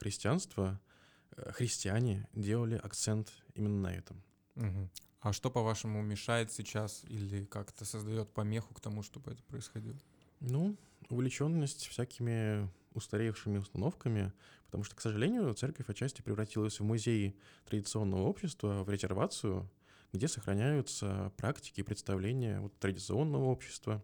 христианство, 0.00 0.80
христиане 1.52 2.28
делали 2.34 2.76
акцент 2.76 3.32
именно 3.54 3.80
на 3.80 3.94
этом. 3.94 4.22
Мгм. 4.54 4.90
А 5.20 5.32
что, 5.32 5.50
по-вашему, 5.50 6.00
мешает 6.02 6.52
сейчас 6.52 7.04
или 7.08 7.44
как-то 7.44 7.84
создает 7.84 8.32
помеху 8.32 8.72
к 8.74 8.80
тому, 8.80 9.02
чтобы 9.02 9.32
это 9.32 9.42
происходило? 9.42 9.98
Ну, 10.40 10.76
увлеченность 11.08 11.86
всякими 11.86 12.70
устаревшими 12.94 13.58
установками, 13.58 14.32
потому 14.66 14.84
что, 14.84 14.94
к 14.94 15.00
сожалению, 15.00 15.54
церковь 15.54 15.88
отчасти 15.88 16.22
превратилась 16.22 16.78
в 16.78 16.84
музей 16.84 17.36
традиционного 17.64 18.22
общества, 18.22 18.84
в 18.84 18.90
резервацию, 18.90 19.70
где 20.12 20.28
сохраняются 20.28 21.32
практики 21.36 21.80
и 21.80 21.82
представления 21.82 22.60
вот, 22.60 22.78
традиционного 22.78 23.44
общества. 23.44 24.02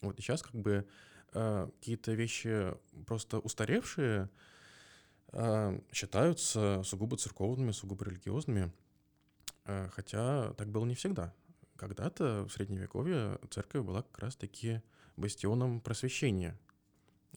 Вот 0.00 0.18
и 0.18 0.22
сейчас 0.22 0.42
как 0.42 0.54
бы 0.54 0.86
э, 1.32 1.68
какие-то 1.78 2.12
вещи 2.12 2.74
просто 3.06 3.38
устаревшие 3.38 4.24
э, 4.24 4.28
считаются 5.92 6.82
сугубо 6.84 7.16
церковными, 7.16 7.72
сугубо 7.72 8.04
религиозными, 8.04 8.72
Э, 9.64 9.88
хотя 9.92 10.52
так 10.54 10.68
было 10.70 10.84
не 10.84 10.94
всегда. 10.94 11.34
Когда-то 11.76 12.44
в 12.44 12.52
Средневековье 12.52 13.38
церковь 13.50 13.84
была 13.84 14.02
как 14.02 14.18
раз-таки 14.18 14.82
бастионом 15.16 15.80
просвещения. 15.80 16.58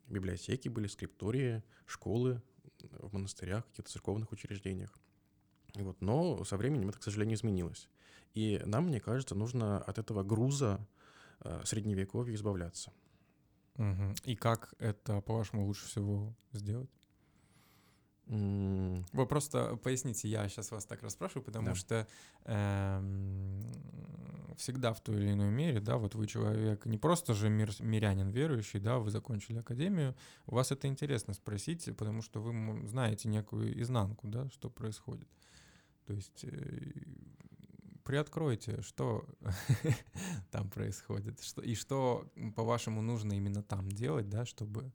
Библиотеки 0.07 0.69
были, 0.69 0.87
скриптории, 0.87 1.63
школы 1.85 2.41
в 2.91 3.13
монастырях, 3.13 3.65
каких-то 3.67 3.91
церковных 3.91 4.31
учреждениях. 4.31 4.97
Вот. 5.73 5.99
Но 6.01 6.43
со 6.43 6.57
временем 6.57 6.89
это, 6.89 6.99
к 6.99 7.03
сожалению, 7.03 7.35
изменилось. 7.35 7.89
И 8.33 8.61
нам, 8.65 8.87
мне 8.87 8.99
кажется, 8.99 9.35
нужно 9.35 9.79
от 9.79 9.97
этого 9.97 10.23
груза 10.23 10.85
э, 11.41 11.61
средневековья 11.65 12.35
избавляться. 12.35 12.91
Мгм. 13.75 14.15
И 14.23 14.35
как 14.35 14.73
это, 14.79 15.21
по-вашему, 15.21 15.65
лучше 15.65 15.85
всего 15.87 16.35
сделать? 16.53 16.89
Вы 18.27 19.27
просто 19.27 19.75
поясните, 19.77 20.27
я 20.27 20.49
сейчас 20.49 20.71
вас 20.71 20.85
так 20.85 21.03
расспрашиваю, 21.03 21.43
потому 21.43 21.67
Да. 21.67 21.75
что 21.75 22.07
эм, 22.45 23.61
всегда 24.57 24.93
в 24.93 25.01
той 25.01 25.17
или 25.17 25.31
иной 25.33 25.51
мере, 25.51 25.79
да, 25.79 25.97
вот 25.97 26.15
вы 26.15 26.25
человек, 26.25 26.85
не 26.85 26.97
просто 26.97 27.33
же 27.33 27.49
мир, 27.49 27.71
мирянин 27.79 28.29
верующий, 28.29 28.79
да, 28.79 28.97
вы 28.97 29.11
закончили 29.11 29.59
академию, 29.59 30.15
у 30.47 30.55
вас 30.55 30.71
это 30.71 30.87
интересно 30.87 31.33
спросить, 31.33 31.85
потому 31.97 32.21
что 32.23 32.41
вы 32.41 32.87
знаете 32.87 33.29
некую 33.29 33.79
изнанку, 33.81 34.27
да, 34.27 34.49
что 34.49 34.69
происходит. 34.69 35.27
То 36.07 36.13
есть 36.13 36.43
э, 36.45 36.91
приоткройте, 38.03 38.81
что 38.81 39.25
там 40.51 40.69
происходит, 40.69 41.41
что, 41.41 41.61
и 41.61 41.75
что, 41.75 42.27
по-вашему, 42.55 43.01
нужно 43.01 43.33
именно 43.33 43.61
там 43.61 43.89
делать, 43.89 44.29
да, 44.29 44.45
чтобы 44.45 44.91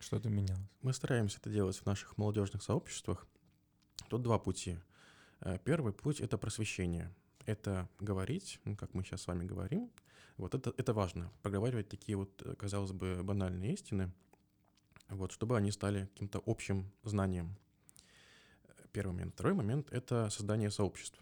что-то 0.00 0.28
менялось. 0.28 0.68
Мы 0.82 0.92
стараемся 0.92 1.38
это 1.38 1.50
делать 1.50 1.76
в 1.76 1.86
наших 1.86 2.18
молодежных 2.18 2.62
сообществах. 2.62 3.26
Тут 4.08 4.22
два 4.22 4.38
пути. 4.38 4.78
Э, 5.40 5.58
Первый 5.64 5.92
путь— 5.92 6.20
это 6.22 6.38
просвещение. 6.38 7.14
Это 7.46 7.88
говорить, 8.00 8.60
ну, 8.64 8.76
как 8.76 8.94
мы 8.94 9.04
сейчас 9.04 9.22
с 9.22 9.26
вами 9.26 9.44
говорим. 9.44 9.90
Вот 10.36 10.54
это, 10.54 10.72
это 10.76 10.94
важно. 10.94 11.30
Проговаривать 11.42 11.88
такие 11.88 12.16
вот, 12.16 12.42
э, 12.42 12.54
казалось 12.54 12.92
бы, 12.92 13.22
банальные 13.22 13.74
истины, 13.74 14.12
вот, 15.08 15.32
чтобы 15.32 15.56
они 15.56 15.70
стали 15.70 16.06
каким-то 16.06 16.42
общим 16.46 16.90
знанием. 17.02 17.56
Первый 18.92 19.12
момент. 19.12 19.34
Второй 19.34 19.54
момент— 19.54 19.88
это 19.92 20.30
создание 20.30 20.70
сообществ. 20.70 21.20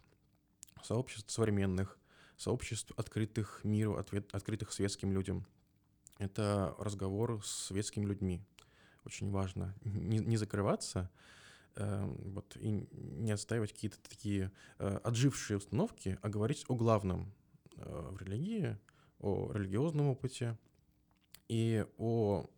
Сообществ 0.82 1.30
современных, 1.30 1.98
сообществ, 2.36 2.92
открытых 2.96 3.60
миру, 3.64 3.96
ответ- 3.96 4.32
открытых 4.32 4.72
светским 4.72 5.12
людям. 5.12 5.44
Это 6.18 6.74
разговор 6.78 7.44
с 7.44 7.66
светскими 7.66 8.06
людьми. 8.06 8.40
Очень 9.08 9.30
важно 9.30 9.74
не, 9.82 10.18
не 10.18 10.36
закрываться, 10.36 11.10
Эм, 11.80 12.16
вот, 12.32 12.56
и 12.56 12.88
не 12.90 13.30
отстаивать 13.30 13.72
какие-то 13.72 13.98
такие 14.02 14.50
э, 14.80 14.98
отжившие 15.04 15.58
установки, 15.58 16.18
а 16.22 16.28
говорить 16.28 16.64
о 16.66 16.74
главном 16.74 17.32
э, 17.76 18.08
в 18.10 18.20
религии, 18.20 18.76
о 19.20 19.52
религиозном 19.52 20.08
опыте 20.08 20.58
и 21.46 21.86
о 21.96 22.50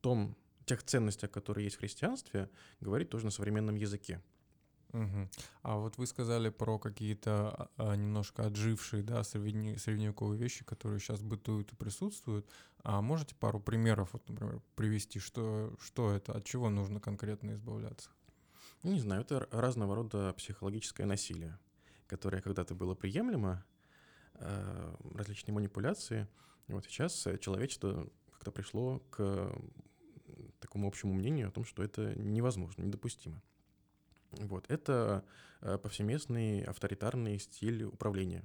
том, 0.00 0.36
тех 0.64 0.82
ценностях, 0.82 1.30
которые 1.30 1.66
есть 1.66 1.76
в 1.76 1.80
христианстве, 1.80 2.50
говорить 2.80 3.10
тоже 3.10 3.26
на 3.26 3.30
современном 3.30 3.76
языке. 3.76 4.20
Мгм. 4.94 5.28
А 5.62 5.76
вот 5.76 5.98
вы 5.98 6.06
сказали 6.06 6.50
про 6.50 6.78
какие-то 6.78 7.48
а, 7.50 7.70
а, 7.78 7.96
немножко 7.96 8.46
отжившие, 8.46 9.02
да, 9.02 9.22
средне- 9.22 9.76
средневековые 9.76 10.38
вещи, 10.38 10.64
которые 10.64 11.00
сейчас 11.00 11.20
бытуют 11.20 11.72
и 11.72 11.76
присутствуют. 11.76 12.48
А 12.84 13.02
можете 13.02 13.34
пару 13.34 13.58
примеров, 13.58 14.10
вот, 14.12 14.28
например, 14.28 14.62
привести, 14.76 15.18
что, 15.18 15.74
что 15.80 16.12
это, 16.12 16.34
от 16.34 16.44
чего 16.44 16.70
нужно 16.70 17.00
конкретно 17.00 17.54
избавляться? 17.54 18.08
Ну, 18.84 18.92
не 18.92 19.00
знаю, 19.00 19.22
это 19.22 19.48
разного 19.50 19.96
рода 19.96 20.32
психологическое 20.34 21.06
насилие, 21.06 21.58
которое 22.06 22.40
когда-то 22.40 22.76
было 22.76 22.94
приемлемо, 22.94 23.64
э, 24.34 24.94
различные 25.12 25.54
манипуляции. 25.54 26.28
Вот 26.68 26.84
сейчас 26.84 27.26
э, 27.26 27.36
человечество 27.38 28.08
как-то 28.30 28.52
пришло 28.52 29.00
к 29.10 29.52
такому 30.60 30.86
общему 30.86 31.14
мнению 31.14 31.48
о 31.48 31.50
том, 31.50 31.64
что 31.64 31.82
это 31.82 32.14
невозможно, 32.14 32.82
недопустимо. 32.82 33.42
Вот. 34.40 34.70
Это 34.70 35.24
э, 35.60 35.78
повсеместный 35.78 36.62
авторитарный 36.62 37.38
стиль 37.38 37.84
управления. 37.84 38.44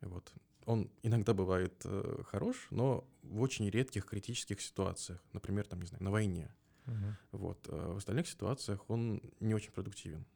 Вот. 0.00 0.32
Он 0.66 0.90
иногда 1.02 1.34
бывает 1.34 1.74
э, 1.84 2.22
хорош, 2.26 2.68
но 2.70 3.08
в 3.22 3.40
очень 3.40 3.68
редких 3.68 4.06
критических 4.06 4.60
ситуациях. 4.60 5.22
Например, 5.32 5.66
там, 5.66 5.80
не 5.80 5.86
знаю, 5.86 6.04
на 6.04 6.10
войне. 6.10 6.54
Мгм. 6.86 7.16
Вот. 7.32 7.66
а 7.68 7.92
В 7.94 7.96
остальных 7.96 8.28
ситуациях 8.28 8.88
он 8.88 9.22
не 9.40 9.54
очень 9.54 9.72
продуктивен, 9.72 10.26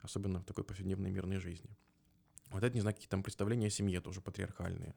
особенно 0.00 0.40
в 0.40 0.44
такой 0.44 0.64
повседневной 0.64 1.10
мирной 1.10 1.38
жизни. 1.38 1.70
Вот 2.50 2.62
это, 2.62 2.74
не 2.74 2.80
знаю, 2.80 2.94
какие 2.94 3.08
там 3.08 3.22
представления 3.22 3.66
о 3.66 3.70
семье 3.70 4.00
тоже 4.00 4.20
патриархальные, 4.20 4.94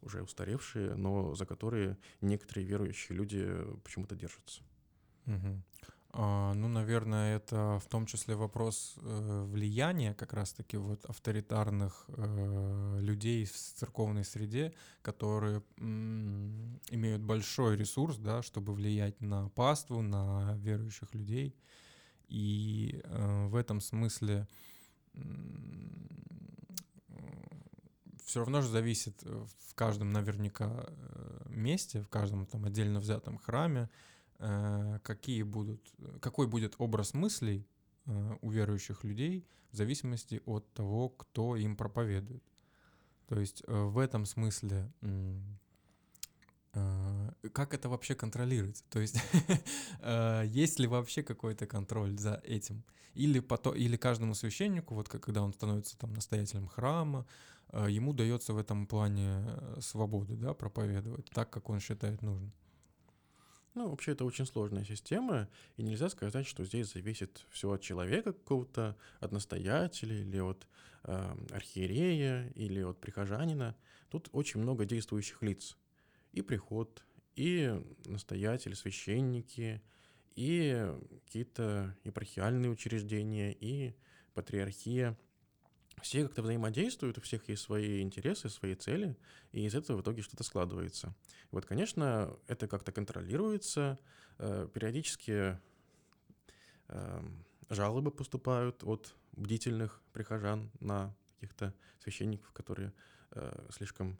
уже 0.00 0.22
устаревшие, 0.22 0.94
но 0.94 1.34
за 1.34 1.46
которые 1.46 1.98
некоторые 2.20 2.66
верующие 2.66 3.16
люди 3.16 3.46
почему-то 3.82 4.14
держатся. 4.14 4.62
Мгм. 5.26 5.62
А, 6.16 6.54
ну, 6.54 6.68
наверное, 6.68 7.36
это 7.36 7.80
в 7.80 7.88
том 7.88 8.06
числе 8.06 8.36
вопрос 8.36 8.94
э, 9.02 9.44
влияния 9.48 10.14
как 10.14 10.32
раз-таки 10.32 10.76
вот 10.76 11.04
авторитарных 11.06 12.04
э, 12.06 12.98
людей 13.00 13.44
в 13.44 13.52
церковной 13.52 14.24
среде, 14.24 14.74
которые 15.02 15.64
имеют 15.76 17.20
большой 17.20 17.76
ресурс, 17.76 18.16
да, 18.18 18.42
чтобы 18.42 18.74
влиять 18.74 19.20
на 19.20 19.48
паству, 19.48 20.02
на 20.02 20.54
верующих 20.58 21.12
людей. 21.14 21.56
И 22.28 23.00
э, 23.02 23.46
в 23.48 23.56
этом 23.56 23.80
смысле 23.80 24.46
все 28.24 28.40
равно 28.40 28.60
же 28.60 28.68
зависит 28.68 29.20
в 29.22 29.74
каждом 29.74 30.12
наверняка 30.12 30.88
месте, 31.48 32.02
в 32.02 32.08
каждом 32.08 32.46
там 32.46 32.64
отдельно 32.64 33.00
взятом 33.00 33.36
храме, 33.38 33.90
какие 35.02 35.42
будут, 35.42 35.80
э, 35.98 36.18
какой 36.20 36.46
будет 36.46 36.74
образ 36.78 37.14
мыслей 37.14 37.66
э, 38.06 38.36
у 38.40 38.50
верующих 38.50 39.04
людей 39.04 39.46
в 39.70 39.76
зависимости 39.76 40.40
от 40.46 40.72
того, 40.72 41.08
кто 41.08 41.56
им 41.56 41.76
проповедует. 41.76 42.42
То 43.26 43.40
есть 43.40 43.62
э, 43.66 43.72
в 43.72 43.98
этом 43.98 44.26
смысле 44.26 44.92
э, 45.02 45.40
как 47.52 47.74
это 47.74 47.88
вообще 47.88 48.14
контролируется? 48.14 48.84
То 48.90 49.00
есть 49.00 49.16
э, 50.00 50.44
есть 50.46 50.78
ли 50.78 50.86
вообще 50.86 51.22
какой-то 51.22 51.66
контроль 51.66 52.18
за 52.18 52.40
этим? 52.44 52.84
Или, 53.14 53.40
пото- 53.40 53.76
или 53.76 53.96
каждому 53.96 54.34
священнику, 54.34 54.94
вот 54.94 55.08
когда 55.08 55.42
он 55.42 55.52
становится 55.52 55.96
там 55.96 56.12
настоятелем 56.12 56.66
храма, 56.66 57.26
э, 57.72 57.86
ему 57.90 58.12
дается 58.12 58.52
в 58.52 58.58
этом 58.58 58.86
плане 58.86 59.44
э, 59.46 59.78
свобода, 59.80 60.36
да, 60.36 60.52
проповедовать 60.54 61.30
так, 61.30 61.50
как 61.50 61.70
он 61.70 61.80
считает 61.80 62.22
нужным. 62.22 62.52
Ну, 63.74 63.88
вообще, 63.90 64.12
это 64.12 64.24
очень 64.24 64.46
сложная 64.46 64.84
система, 64.84 65.48
и 65.76 65.82
нельзя 65.82 66.08
сказать, 66.08 66.46
что 66.46 66.64
здесь 66.64 66.92
зависит 66.92 67.44
все 67.50 67.72
от 67.72 67.80
человека 67.80 68.32
какого-то, 68.32 68.96
от 69.18 69.32
настоятеля 69.32 70.16
или 70.16 70.38
от 70.38 70.68
э, 71.02 71.36
архиерея 71.50 72.52
или 72.54 72.80
от 72.82 73.00
прихожанина. 73.00 73.76
Тут 74.10 74.28
очень 74.32 74.60
много 74.60 74.84
действующих 74.84 75.42
лиц. 75.42 75.76
И 76.32 76.40
приход, 76.40 77.04
и 77.34 77.82
настоятель, 78.04 78.76
священники, 78.76 79.82
и 80.36 80.88
какие-то 81.26 81.96
епархиальные 82.04 82.70
учреждения, 82.70 83.52
и 83.52 83.96
патриархия. 84.34 85.18
Все 86.04 86.22
как-то 86.22 86.42
взаимодействуют, 86.42 87.16
у 87.16 87.22
всех 87.22 87.48
есть 87.48 87.62
свои 87.62 88.02
интересы, 88.02 88.50
свои 88.50 88.74
цели, 88.74 89.16
и 89.52 89.64
из 89.64 89.74
этого 89.74 89.96
в 89.96 90.02
итоге 90.02 90.20
что-то 90.20 90.44
складывается. 90.44 91.14
Вот, 91.50 91.64
конечно, 91.64 92.36
это 92.46 92.68
как-то 92.68 92.92
контролируется. 92.92 93.98
э, 94.36 94.68
Периодически 94.74 95.58
эм, 96.88 97.42
жалобы 97.70 98.10
поступают 98.10 98.84
от 98.84 99.16
бдительных 99.32 100.02
прихожан 100.12 100.70
на 100.78 101.16
каких-то 101.40 101.72
священников, 102.00 102.52
которые 102.52 102.92
э, 103.30 103.68
слишком, 103.74 104.18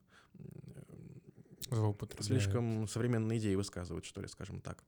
слишком 2.20 2.88
современные 2.88 3.38
идеи 3.38 3.56
высказывают, 3.56 4.06
что 4.06 4.22
ли, 4.22 4.28
скажем 4.28 4.62
так. 4.62 4.82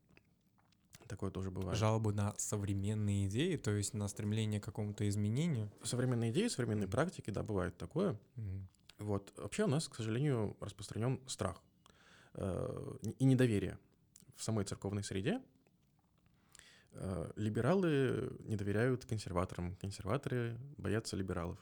Такое 1.08 1.30
тоже 1.30 1.50
бывает. 1.50 1.78
Жалобы 1.78 2.12
на 2.12 2.34
современные 2.38 3.26
идеи, 3.26 3.56
то 3.56 3.70
есть 3.70 3.94
на 3.94 4.08
стремление 4.08 4.60
к 4.60 4.64
какому-то 4.64 5.08
изменению. 5.08 5.70
Современные 5.82 6.30
идеи, 6.30 6.48
современные 6.48 6.88
практики, 6.88 7.30
да, 7.30 7.42
бывает 7.42 7.76
такое. 7.76 8.18
Мгм. 8.36 8.68
Вот. 8.98 9.32
Вообще 9.36 9.64
у 9.64 9.68
нас, 9.68 9.88
к 9.88 9.94
сожалению, 9.94 10.56
распространен 10.60 11.20
страх 11.26 11.62
э, 12.34 12.96
и 13.18 13.24
недоверие 13.24 13.78
в 14.36 14.42
самой 14.42 14.64
церковной 14.64 15.04
среде. 15.04 15.40
Э, 16.92 17.30
Либералы 17.36 18.36
не 18.40 18.56
доверяют 18.56 19.04
консерваторам, 19.04 19.76
консерваторы 19.76 20.58
боятся 20.78 21.16
либералов. 21.16 21.58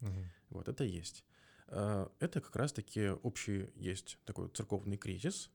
Мгм. 0.00 0.24
Вот 0.50 0.68
это 0.68 0.84
есть. 0.84 1.24
Э, 1.68 2.06
Это 2.20 2.40
как 2.40 2.54
раз-таки 2.56 3.10
общий 3.22 3.70
есть 3.74 4.18
такой 4.24 4.48
церковный 4.48 4.96
кризис. 4.96 5.50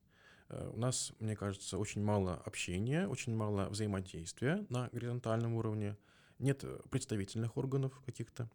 Э, 0.52 0.70
У 0.74 0.78
нас, 0.78 1.14
мне 1.20 1.36
кажется, 1.36 1.78
очень 1.78 2.04
мало 2.04 2.36
общения, 2.46 3.08
очень 3.08 3.36
мало 3.36 3.70
взаимодействия 3.70 4.66
на 4.70 4.90
горизонтальном 4.92 5.54
уровне. 5.56 5.98
Нет 6.40 6.64
э, 6.64 6.80
представительных 6.90 7.58
органов 7.58 8.00
каких-то. 8.06 8.50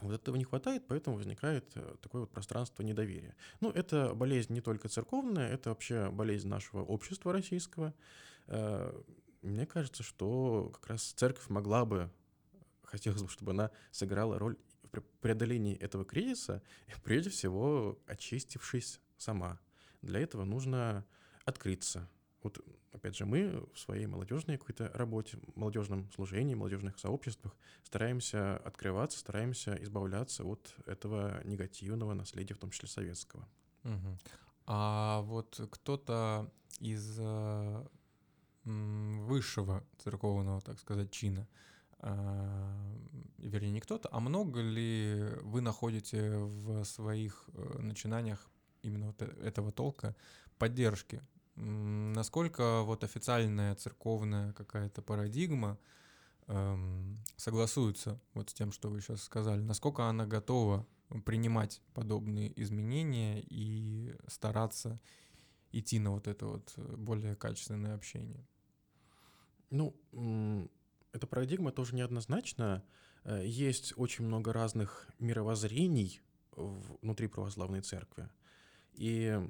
Вот 0.00 0.14
этого 0.14 0.36
не 0.36 0.44
хватает, 0.44 0.84
поэтому 0.88 1.16
возникает 1.16 1.70
э, 1.76 1.96
такое 2.00 2.22
вот 2.22 2.30
пространство 2.30 2.82
недоверия. 2.82 3.36
Ну, 3.60 3.70
это 3.70 4.14
болезнь 4.14 4.52
не 4.54 4.60
только 4.60 4.88
церковная, 4.88 5.50
это 5.50 5.70
вообще 5.70 6.10
болезнь 6.10 6.48
нашего 6.48 6.82
общества 6.82 7.32
российского. 7.32 7.94
Мне 9.42 9.66
кажется, 9.66 10.02
что 10.02 10.70
как 10.72 10.86
раз 10.86 11.12
церковь 11.12 11.50
могла 11.50 11.84
бы, 11.84 12.10
хотелось 12.82 13.22
бы, 13.22 13.28
чтобы 13.28 13.52
она 13.52 13.70
сыграла 13.90 14.38
роль 14.38 14.56
в 14.82 14.88
пре- 14.88 15.04
преодолении 15.20 15.76
этого 15.76 16.06
кризиса, 16.06 16.62
прежде 17.04 17.28
всего 17.28 17.98
очистившись 18.06 19.00
сама. 19.18 19.60
Для 20.00 20.20
этого 20.20 20.44
нужно 20.44 21.04
открыться. 21.48 22.08
Вот, 22.42 22.60
опять 22.92 23.16
же, 23.16 23.26
мы 23.26 23.66
в 23.72 23.78
своей 23.78 24.06
молодежной 24.06 24.58
какой-то 24.58 24.88
работе, 24.94 25.38
молодежном 25.54 26.10
служении, 26.12 26.54
молодежных 26.54 26.98
сообществах 26.98 27.56
стараемся 27.82 28.58
открываться, 28.58 29.18
стараемся 29.18 29.76
избавляться 29.82 30.44
от 30.44 30.74
этого 30.86 31.42
негативного 31.44 32.14
наследия, 32.14 32.54
в 32.54 32.58
том 32.58 32.70
числе 32.70 32.88
советского. 32.88 33.48
Мгм. 33.82 34.18
А 34.66 35.22
вот 35.22 35.60
кто-то 35.70 36.52
из 36.80 37.16
э, 37.18 37.86
высшего 38.64 39.84
церковного, 39.98 40.60
так 40.60 40.78
сказать, 40.78 41.10
чина, 41.10 41.48
а, 42.00 42.94
вернее, 43.38 43.72
не 43.72 43.80
кто-то, 43.80 44.08
а 44.12 44.20
много 44.20 44.60
ли 44.60 45.34
вы 45.42 45.60
находите 45.60 46.38
в 46.38 46.84
своих 46.84 47.48
э, 47.54 47.78
начинаниях 47.80 48.48
именно 48.82 49.06
вот 49.08 49.22
э- 49.22 49.42
этого 49.42 49.72
толка 49.72 50.14
поддержки? 50.58 51.22
Насколько 51.60 52.82
вот 52.82 53.02
официальная 53.02 53.74
церковная 53.74 54.52
какая-то 54.52 55.02
парадигма 55.02 55.76
эм, 56.46 57.16
согласуется 57.36 58.20
вот 58.34 58.50
с 58.50 58.54
тем, 58.54 58.70
что 58.70 58.90
вы 58.90 59.00
сейчас 59.00 59.22
сказали? 59.22 59.60
Насколько 59.60 60.04
она 60.04 60.24
готова 60.24 60.86
принимать 61.24 61.80
подобные 61.94 62.52
изменения 62.60 63.42
и 63.42 64.14
стараться 64.28 65.00
идти 65.72 65.98
на 65.98 66.12
вот 66.12 66.28
это 66.28 66.46
вот 66.46 66.72
э, 66.76 66.96
более 66.96 67.34
качественное 67.34 67.94
общение. 67.94 68.46
Ну, 69.70 69.96
эта 71.12 71.26
парадигма 71.26 71.72
тоже 71.72 71.94
неоднозначна. 71.96 72.84
Э, 73.24 73.42
Есть 73.44 73.94
очень 73.96 74.24
много 74.24 74.52
разных 74.52 75.08
мировоззрений 75.18 76.20
внутри 76.56 77.26
православной 77.26 77.80
церкви. 77.80 78.28
И 78.94 79.40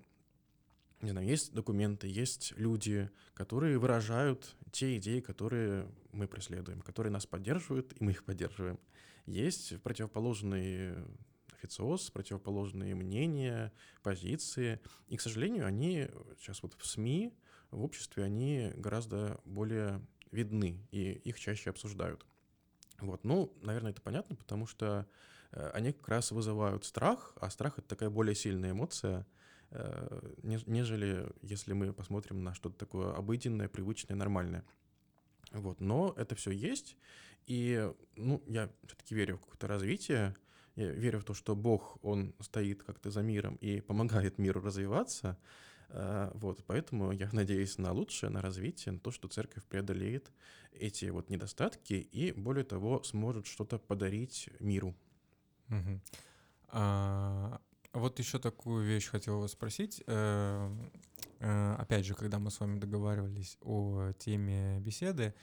не 1.00 1.10
знаю, 1.10 1.26
есть 1.26 1.52
документы, 1.54 2.08
есть 2.08 2.52
люди, 2.56 3.10
которые 3.34 3.78
выражают 3.78 4.56
те 4.72 4.96
идеи, 4.96 5.20
которые 5.20 5.88
мы 6.12 6.26
преследуем, 6.26 6.80
которые 6.80 7.12
нас 7.12 7.26
поддерживают, 7.26 7.92
и 7.92 8.04
мы 8.04 8.12
их 8.12 8.24
поддерживаем. 8.24 8.80
Есть 9.26 9.80
противоположный 9.82 10.94
официоз, 11.52 12.10
противоположные 12.10 12.94
мнения, 12.94 13.72
позиции. 14.02 14.80
И, 15.08 15.16
к 15.16 15.20
сожалению, 15.20 15.66
они 15.66 16.08
сейчас 16.38 16.62
вот 16.62 16.74
в 16.74 16.86
СМИ, 16.86 17.34
в 17.70 17.82
обществе, 17.82 18.24
они 18.24 18.72
гораздо 18.76 19.40
более 19.44 20.00
видны, 20.30 20.86
и 20.90 21.12
их 21.12 21.38
чаще 21.38 21.70
обсуждают. 21.70 22.24
Вот, 23.00 23.24
ну, 23.24 23.52
наверное, 23.62 23.92
это 23.92 24.02
понятно, 24.02 24.34
потому 24.34 24.66
что 24.66 25.06
э, 25.52 25.70
они 25.70 25.92
как 25.92 26.08
раз 26.08 26.32
вызывают 26.32 26.84
страх, 26.84 27.34
а 27.40 27.50
страх— 27.50 27.74
это 27.78 27.88
такая 27.88 28.10
более 28.10 28.34
сильная 28.34 28.72
эмоция, 28.72 29.26
нежели 30.42 31.30
если 31.42 31.74
мы 31.74 31.92
посмотрим 31.92 32.42
на 32.42 32.54
что-то 32.54 32.76
такое 32.78 33.12
обыденное, 33.12 33.68
привычное, 33.68 34.16
нормальное. 34.16 34.64
Вот, 35.52 35.80
но 35.80 36.14
это 36.16 36.34
все 36.34 36.50
есть, 36.50 36.96
и, 37.46 37.90
ну, 38.16 38.42
я 38.46 38.70
все-таки 38.86 39.14
верю 39.14 39.36
в 39.36 39.40
какое-то 39.40 39.66
развитие, 39.66 40.36
я 40.76 40.92
верю 40.92 41.20
в 41.20 41.24
то, 41.24 41.32
что 41.32 41.56
Бог, 41.56 41.98
Он 42.02 42.34
стоит 42.40 42.82
как-то 42.82 43.10
за 43.10 43.22
миром 43.22 43.56
и 43.56 43.80
помогает 43.80 44.38
миру 44.38 44.60
развиваться, 44.60 45.38
э, 45.88 46.30
вот, 46.34 46.62
поэтому 46.66 47.12
я 47.12 47.30
надеюсь 47.32 47.78
на 47.78 47.92
лучшее, 47.92 48.30
на 48.30 48.42
развитие, 48.42 48.92
на 48.92 49.00
то, 49.00 49.10
что 49.10 49.28
церковь 49.28 49.64
преодолеет 49.64 50.30
эти 50.72 51.06
вот 51.06 51.30
недостатки 51.30 51.94
и, 51.94 52.32
более 52.32 52.64
того, 52.64 53.02
сможет 53.02 53.46
что-то 53.46 53.78
подарить 53.78 54.50
миру. 54.60 54.94
Угу. 55.70 56.00
А, 56.68 57.60
вот 57.92 58.18
еще 58.18 58.38
такую 58.38 58.84
вещь 58.84 59.08
хотел 59.08 59.40
вас 59.40 59.52
спросить. 59.52 60.02
Э, 60.06 60.70
э, 61.40 61.74
опять 61.78 62.04
же, 62.04 62.14
когда 62.14 62.38
мы 62.38 62.50
с 62.50 62.60
вами 62.60 62.78
договаривались 62.78 63.56
о 63.62 64.12
теме 64.18 64.78
беседы, 64.80 65.34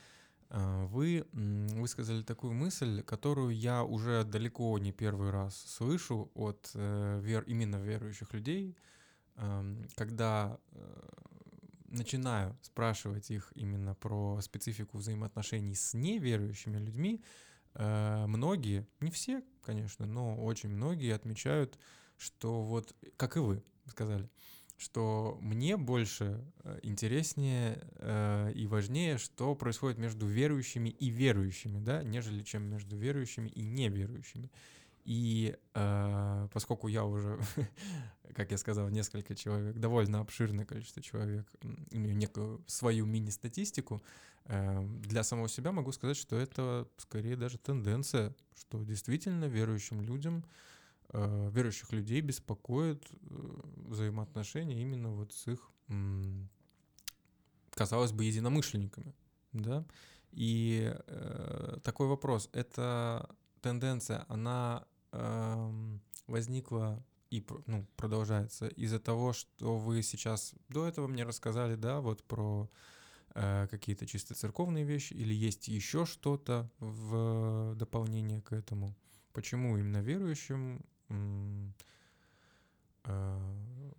э, 0.50 0.86
вы 0.86 1.26
высказали 1.32 2.22
такую 2.22 2.52
мысль, 2.52 3.02
которую 3.02 3.50
я 3.50 3.82
уже 3.82 4.22
далеко 4.24 4.78
не 4.78 4.92
первый 4.92 5.30
раз 5.30 5.56
слышу 5.56 6.30
от 6.34 6.70
вер, 6.74 7.42
именно 7.48 7.76
верующих 7.76 8.32
людей, 8.32 8.76
эм, 9.36 9.88
когда 9.96 10.58
начинаю 11.88 12.56
спрашивать 12.62 13.30
их 13.30 13.52
именно 13.54 13.94
про 13.94 14.40
специфику 14.40 14.98
взаимоотношений 14.98 15.74
с 15.74 15.94
неверующими 15.94 16.78
людьми, 16.78 17.22
многие, 17.74 18.86
не 19.00 19.10
все, 19.10 19.42
конечно, 19.62 20.06
но 20.06 20.36
очень 20.44 20.68
многие 20.68 21.14
отмечают, 21.14 21.78
что 22.16 22.62
вот, 22.62 22.94
как 23.16 23.36
и 23.36 23.40
вы 23.40 23.62
сказали, 23.86 24.28
что 24.78 25.38
мне 25.40 25.76
больше 25.76 26.44
э, 26.62 26.80
интереснее 26.82 27.82
э, 27.96 28.52
и 28.54 28.66
важнее, 28.66 29.16
что 29.16 29.54
происходит 29.54 29.98
между 29.98 30.26
верующими 30.26 30.90
и 30.90 31.08
верующими, 31.08 31.78
да, 31.78 32.02
нежели 32.02 32.42
чем 32.42 32.64
между 32.64 32.96
верующими 32.96 33.48
и 33.48 33.62
неверующими. 33.62 34.50
И 35.04 35.56
э, 35.74 36.48
поскольку 36.52 36.88
я 36.88 37.04
уже, 37.04 37.38
как 38.34 38.50
я 38.50 38.58
сказал, 38.58 38.90
несколько 38.90 39.34
человек, 39.34 39.76
довольно 39.76 40.20
обширное 40.20 40.66
количество 40.66 41.00
человек, 41.00 41.48
имею 41.90 42.16
некую 42.16 42.62
свою 42.66 43.06
мини-статистику, 43.06 44.02
э, 44.44 44.82
для 45.04 45.22
самого 45.22 45.48
себя 45.48 45.72
могу 45.72 45.92
сказать, 45.92 46.18
что 46.18 46.36
это 46.36 46.86
скорее 46.98 47.36
даже 47.36 47.56
тенденция, 47.56 48.34
что 48.58 48.82
действительно 48.82 49.46
верующим 49.46 50.02
людям 50.02 50.44
э, 50.44 50.75
верующих 51.50 51.92
людей 51.92 52.20
беспокоит 52.20 53.04
э, 53.10 53.60
взаимоотношения 53.88 54.80
именно 54.80 55.10
вот 55.10 55.32
с 55.32 55.46
их, 55.48 55.70
казалось 57.70 58.12
бы, 58.12 58.24
единомышленниками, 58.24 59.14
да. 59.52 59.84
И 60.32 60.92
э, 61.06 61.78
такой 61.82 62.08
вопрос: 62.08 62.50
эта 62.52 63.28
тенденция, 63.62 64.24
она 64.28 64.84
э, 65.12 65.98
возникла 66.26 67.02
и 67.30 67.44
ну, 67.66 67.86
продолжается 67.96 68.68
из-за 68.68 69.00
того, 69.00 69.32
что 69.32 69.78
вы 69.78 70.02
сейчас 70.02 70.54
до 70.68 70.86
этого 70.86 71.08
мне 71.08 71.24
рассказали, 71.24 71.74
да, 71.74 72.00
вот 72.00 72.22
про 72.24 72.70
э, 73.34 73.66
какие-то 73.70 74.06
чисто 74.06 74.34
церковные 74.34 74.84
вещи, 74.84 75.14
или 75.14 75.34
есть 75.34 75.68
еще 75.68 76.04
что-то 76.06 76.70
в 76.78 77.74
дополнение 77.74 78.42
к 78.42 78.52
этому? 78.52 78.94
Почему 79.32 79.76
именно 79.76 80.02
верующим 80.02 80.84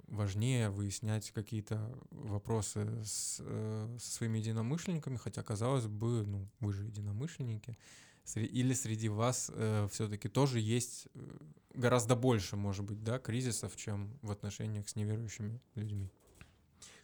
важнее 0.08 0.70
выяснять 0.70 1.32
какие-то 1.32 1.80
вопросы 2.12 2.88
с, 3.04 3.38
э, 3.40 3.98
со 4.00 4.12
своими 4.12 4.40
единомышленниками, 4.40 5.18
хотя, 5.18 5.44
казалось 5.44 5.88
бы, 5.88 6.26
ну, 6.26 6.48
вы 6.60 6.74
же 6.74 6.86
единомышленники, 6.86 7.78
или 8.36 8.74
среди 8.74 9.10
вас 9.10 9.52
э, 9.54 9.88
все-таки 9.92 10.28
тоже 10.28 10.60
есть 10.60 11.08
э, 11.14 11.20
гораздо 11.74 12.16
больше, 12.16 12.56
может 12.56 12.84
быть, 12.84 13.04
да, 13.04 13.20
кризисов, 13.20 13.76
чем 13.78 14.18
в 14.22 14.32
отношениях 14.32 14.90
с 14.90 14.96
неверующими 14.96 15.62
людьми? 15.76 16.10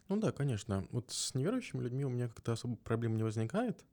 Ну 0.08 0.16
да, 0.18 0.32
конечно. 0.32 0.86
Вот 0.90 1.10
с 1.10 1.34
неверующими 1.34 1.82
людьми 1.82 2.04
у 2.04 2.10
меня 2.10 2.28
как-то 2.28 2.52
особо 2.52 2.76
проблем 2.76 3.16
не 3.16 3.22
возникает. 3.22 3.84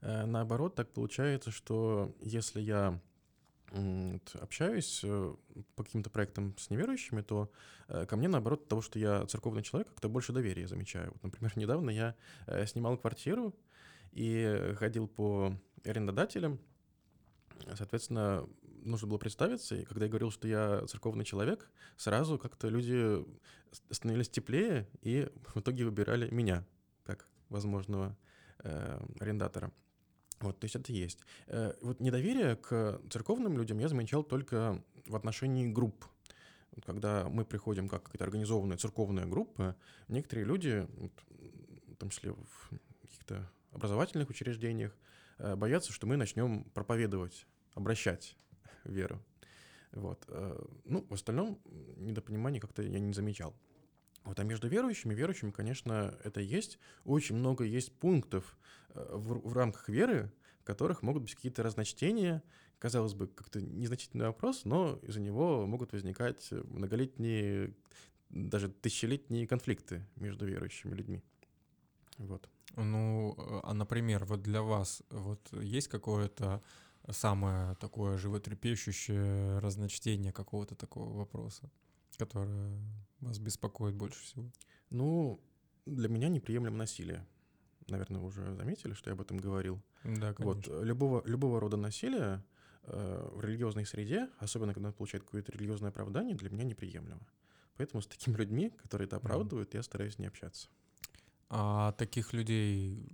Э, 0.00 0.24
наоборот, 0.24 0.74
так 0.74 0.90
получается, 0.92 1.50
что 1.50 2.14
если 2.22 2.60
я 2.60 3.00
общаюсь 4.40 5.00
э, 5.04 5.34
по 5.76 5.84
каким-то 5.84 6.10
проектам 6.10 6.56
с 6.56 6.70
неверующими, 6.70 7.22
то 7.22 7.50
э, 7.88 8.06
ко 8.06 8.16
мне, 8.16 8.28
наоборот, 8.28 8.68
того, 8.68 8.80
что 8.80 8.98
я 8.98 9.26
церковный 9.26 9.62
человек, 9.62 9.88
как-то 9.88 10.08
больше 10.08 10.32
доверия 10.32 10.66
замечаю. 10.66 11.10
Вот, 11.12 11.22
например, 11.22 11.52
недавно 11.56 11.90
я 11.90 12.14
э, 12.46 12.66
снимал 12.66 12.96
квартиру 12.96 13.54
и 14.12 14.74
ходил 14.78 15.06
по 15.06 15.52
арендодателям, 15.84 16.58
соответственно, 17.74 18.48
нужно 18.84 19.08
было 19.08 19.18
представиться, 19.18 19.76
и 19.76 19.84
когда 19.84 20.06
я 20.06 20.10
говорил, 20.10 20.30
что 20.30 20.48
я 20.48 20.86
церковный 20.86 21.24
человек, 21.24 21.70
сразу 21.96 22.38
как-то 22.38 22.68
люди 22.68 23.24
становились 23.90 24.28
теплее 24.28 24.88
и 25.02 25.28
в 25.54 25.60
итоге 25.60 25.84
выбирали 25.84 26.30
меня 26.30 26.64
как 27.04 27.28
возможного 27.48 28.16
э, 28.60 29.00
арендатора. 29.20 29.72
Вот, 30.40 30.58
то 30.58 30.64
есть 30.64 30.76
это 30.76 30.92
есть. 30.92 31.18
Э, 31.46 31.74
вот 31.80 32.00
недоверие 32.00 32.56
к 32.56 33.00
церковным 33.10 33.56
людям 33.56 33.78
я 33.78 33.88
замечал 33.88 34.22
только 34.22 34.82
в 35.06 35.16
отношении 35.16 35.66
групп. 35.66 36.04
Когда 36.86 37.28
мы 37.28 37.44
приходим 37.44 37.88
как 37.88 38.04
какая-то 38.04 38.24
организованная 38.24 38.76
церковная 38.76 39.26
группа, 39.26 39.74
некоторые 40.06 40.46
люди, 40.46 40.86
в 41.88 41.96
том 41.96 42.10
числе 42.10 42.32
в 42.32 42.70
каких-то 43.02 43.50
образовательных 43.72 44.30
учреждениях, 44.30 44.96
э, 45.38 45.56
боятся, 45.56 45.92
что 45.92 46.06
мы 46.06 46.16
начнем 46.16 46.64
проповедовать, 46.74 47.46
обращать 47.74 48.36
веру. 48.84 49.20
Вот. 49.92 50.24
Э, 50.28 50.64
ну, 50.84 51.04
в 51.08 51.14
остальном 51.14 51.58
недопонимания 51.96 52.60
как-то 52.60 52.82
я 52.82 53.00
не 53.00 53.12
замечал. 53.12 53.54
Вот, 54.24 54.38
а 54.38 54.44
между 54.44 54.68
верующими, 54.68 55.14
верующими, 55.14 55.50
конечно, 55.50 56.14
это 56.24 56.40
есть. 56.40 56.78
Очень 57.04 57.36
много 57.36 57.64
есть 57.64 57.92
пунктов 57.92 58.58
э, 58.90 59.06
в, 59.14 59.48
в 59.48 59.52
рамках 59.52 59.88
веры, 59.88 60.32
в 60.60 60.64
которых 60.64 61.02
могут 61.02 61.22
быть 61.22 61.34
какие-то 61.34 61.62
разночтения. 61.62 62.42
Казалось 62.78 63.14
бы, 63.14 63.26
как-то 63.26 63.60
незначительный 63.60 64.26
вопрос, 64.26 64.64
но 64.64 64.98
из-за 65.02 65.20
него 65.20 65.66
могут 65.66 65.92
возникать 65.92 66.50
многолетние, 66.50 67.74
даже 68.28 68.68
тысячелетние 68.68 69.46
конфликты 69.46 70.06
между 70.16 70.46
верующими 70.46 70.94
людьми. 70.94 71.22
Вот. 72.18 72.48
Ну, 72.76 73.34
а, 73.64 73.72
например, 73.74 74.24
вот 74.24 74.42
для 74.42 74.62
вас 74.62 75.02
вот 75.10 75.40
есть 75.52 75.88
какое-то 75.88 76.62
самое 77.10 77.74
такое 77.76 78.18
животрепещущее 78.18 79.58
разночтение 79.58 80.32
какого-то 80.32 80.74
такого 80.74 81.16
вопроса, 81.16 81.70
которое 82.16 82.78
вас 83.20 83.38
беспокоит 83.38 83.94
больше 83.94 84.22
всего? 84.22 84.50
Ну, 84.90 85.40
для 85.86 86.08
меня 86.08 86.28
неприемлемо 86.28 86.76
насилие. 86.76 87.26
Наверное, 87.88 88.20
вы 88.20 88.28
уже 88.28 88.54
заметили, 88.54 88.92
что 88.92 89.10
я 89.10 89.14
об 89.14 89.20
этом 89.20 89.38
говорил. 89.38 89.80
Да, 90.04 90.34
конечно. 90.34 90.44
Вот, 90.44 90.84
любого, 90.84 91.22
любого 91.26 91.58
рода 91.58 91.76
насилие 91.76 92.44
э, 92.82 93.30
в 93.34 93.40
религиозной 93.40 93.86
среде, 93.86 94.28
особенно 94.38 94.74
когда 94.74 94.88
он 94.88 94.94
получает 94.94 95.24
какое-то 95.24 95.52
религиозное 95.52 95.90
оправдание, 95.90 96.36
для 96.36 96.50
меня 96.50 96.64
неприемлемо. 96.64 97.26
Поэтому 97.76 98.02
с 98.02 98.06
такими 98.06 98.36
людьми, 98.36 98.70
которые 98.70 99.06
это 99.06 99.16
оправдывают, 99.16 99.72
mm. 99.72 99.76
я 99.76 99.82
стараюсь 99.82 100.18
не 100.18 100.26
общаться. 100.26 100.68
А 101.48 101.92
таких 101.92 102.32
людей 102.32 103.08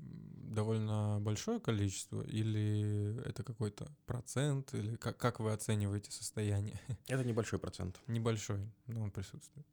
довольно 0.54 1.18
большое 1.20 1.60
количество, 1.60 2.22
или 2.22 3.20
это 3.24 3.42
какой-то 3.42 3.86
процент, 4.06 4.74
или 4.74 4.96
как, 4.96 5.16
как 5.16 5.40
вы 5.40 5.52
оцениваете 5.52 6.10
состояние? 6.10 6.80
Это 7.06 7.24
небольшой 7.24 7.58
процент. 7.58 8.00
Небольшой, 8.06 8.60
но 8.86 9.02
он 9.02 9.10
присутствует. 9.10 9.66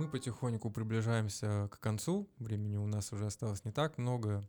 Мы 0.00 0.08
потихоньку 0.08 0.70
приближаемся 0.70 1.68
к 1.70 1.78
концу. 1.80 2.28
Времени 2.38 2.76
у 2.76 2.86
нас 2.86 3.12
уже 3.12 3.26
осталось 3.26 3.64
не 3.64 3.72
так 3.72 3.98
много. 3.98 4.42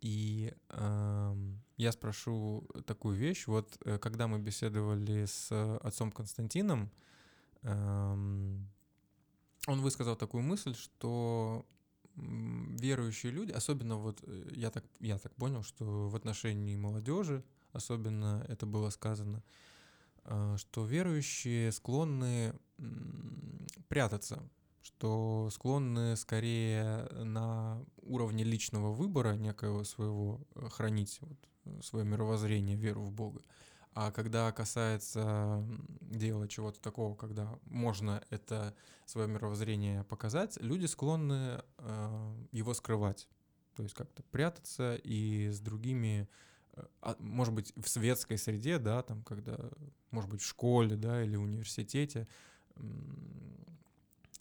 И 0.00 0.52
э, 0.70 1.34
я 1.76 1.92
спрошу 1.92 2.66
такую 2.86 3.16
вещь. 3.16 3.46
Вот 3.46 3.78
э, 3.84 3.98
когда 3.98 4.26
мы 4.26 4.38
беседовали 4.38 5.26
с 5.26 5.78
отцом 5.78 6.10
Константином, 6.10 6.90
эм, 7.62 8.68
он 9.66 9.80
высказал 9.80 10.16
такую 10.16 10.42
мысль, 10.42 10.74
что 10.74 11.66
верующие 12.16 13.30
люди, 13.30 13.52
особенно 13.52 13.96
вот 13.96 14.20
э, 14.22 14.48
я 14.54 14.70
так, 14.70 14.84
я 15.00 15.18
так 15.18 15.34
понял, 15.34 15.62
что 15.62 16.08
в 16.08 16.16
отношении 16.16 16.76
молодежи, 16.76 17.44
особенно 17.72 18.44
это 18.48 18.66
было 18.66 18.90
сказано, 18.90 19.38
э, 19.38 19.75
что 20.56 20.84
верующие 20.84 21.72
склонны 21.72 22.54
прятаться, 23.88 24.42
что 24.86 25.48
склонны 25.50 26.16
скорее 26.16 27.08
на 27.12 27.84
уровне 28.02 28.44
личного 28.44 28.92
выбора 28.92 29.34
некоего 29.34 29.82
своего 29.82 30.40
э, 30.54 30.68
хранить 30.68 31.18
вот, 31.20 31.38
э, 31.64 31.80
свое 31.82 32.04
мировоззрение, 32.04 32.76
веру 32.76 33.02
в 33.02 33.10
Бога. 33.10 33.42
А 33.94 34.12
когда 34.12 34.52
касается 34.52 35.66
дела 36.00 36.46
чего-то 36.46 36.80
такого, 36.80 37.16
когда 37.16 37.58
можно 37.64 38.22
это 38.30 38.74
свое 39.06 39.26
мировоззрение 39.26 40.04
показать, 40.04 40.56
люди 40.60 40.86
склонны 40.86 41.62
э, 41.78 42.34
его 42.52 42.72
скрывать. 42.72 43.28
То 43.74 43.82
есть 43.82 43.94
как-то 43.94 44.22
прятаться 44.22 44.94
и 45.02 45.48
с 45.50 45.58
другими, 45.60 46.22
э, 46.22 46.26
может 47.18 47.54
быть, 47.54 47.72
в 47.76 47.88
светской 47.88 48.38
среде, 48.38 48.78
да, 48.78 49.02
там, 49.02 49.22
когда, 49.22 49.58
может 50.10 50.30
быть, 50.30 50.42
в 50.42 50.46
школе, 50.46 50.96
да, 50.96 51.22
или 51.22 51.36
в 51.36 51.42
университете, 51.42 52.26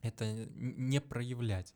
это 0.02 0.48
не 0.56 1.02
проявлять. 1.02 1.74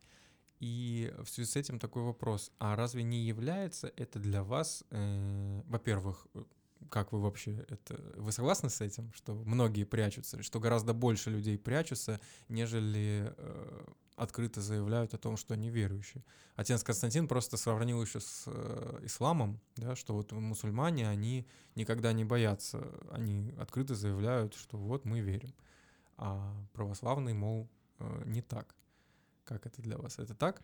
И 0.59 1.13
в 1.23 1.29
связи 1.29 1.49
с 1.49 1.55
этим 1.55 1.79
такой 1.79 2.03
вопрос, 2.03 2.51
а 2.59 2.75
разве 2.75 3.03
не 3.03 3.19
является 3.19 3.91
это 3.95 4.19
для 4.19 4.43
вас, 4.43 4.83
э, 4.91 5.61
во-первых, 5.67 6.27
э, 6.33 6.43
как 6.89 7.13
вы 7.13 7.21
вообще 7.21 7.65
это, 7.69 7.95
вы 8.17 8.31
согласны 8.31 8.69
с 8.69 8.81
этим, 8.81 9.11
что 9.13 9.35
многие 9.35 9.85
прячутся, 9.85 10.43
что 10.43 10.59
гораздо 10.59 10.93
больше 10.93 11.29
людей 11.29 11.57
прячутся, 11.57 12.19
нежели 12.49 13.33
э, 13.37 13.85
открыто 14.19 14.61
заявляют 14.61 15.13
о 15.13 15.17
том, 15.17 15.37
что 15.37 15.53
они 15.53 15.69
верующие. 15.69 16.23
Отец 16.55 16.83
Константин 16.83 17.27
просто 17.27 17.57
сравнил 17.57 18.01
еще 18.01 18.19
с 18.19 18.43
э, 18.47 18.99
исламом, 19.03 19.59
да, 19.77 19.95
что 19.95 20.13
вот 20.13 20.31
мусульмане, 20.31 21.07
они 21.07 21.47
никогда 21.75 22.11
не 22.13 22.25
боятся, 22.25 22.83
они 23.11 23.53
открыто 23.57 23.95
заявляют, 23.95 24.53
что 24.55 24.77
вот 24.77 25.05
мы 25.05 25.21
верим, 25.21 25.53
а 26.17 26.53
православный, 26.73 27.33
мол, 27.33 27.69
э, 27.99 28.23
не 28.25 28.41
так. 28.41 28.75
Как 29.45 29.65
это 29.65 29.81
для 29.81 29.97
вас? 29.97 30.19
Это 30.19 30.35
так? 30.35 30.61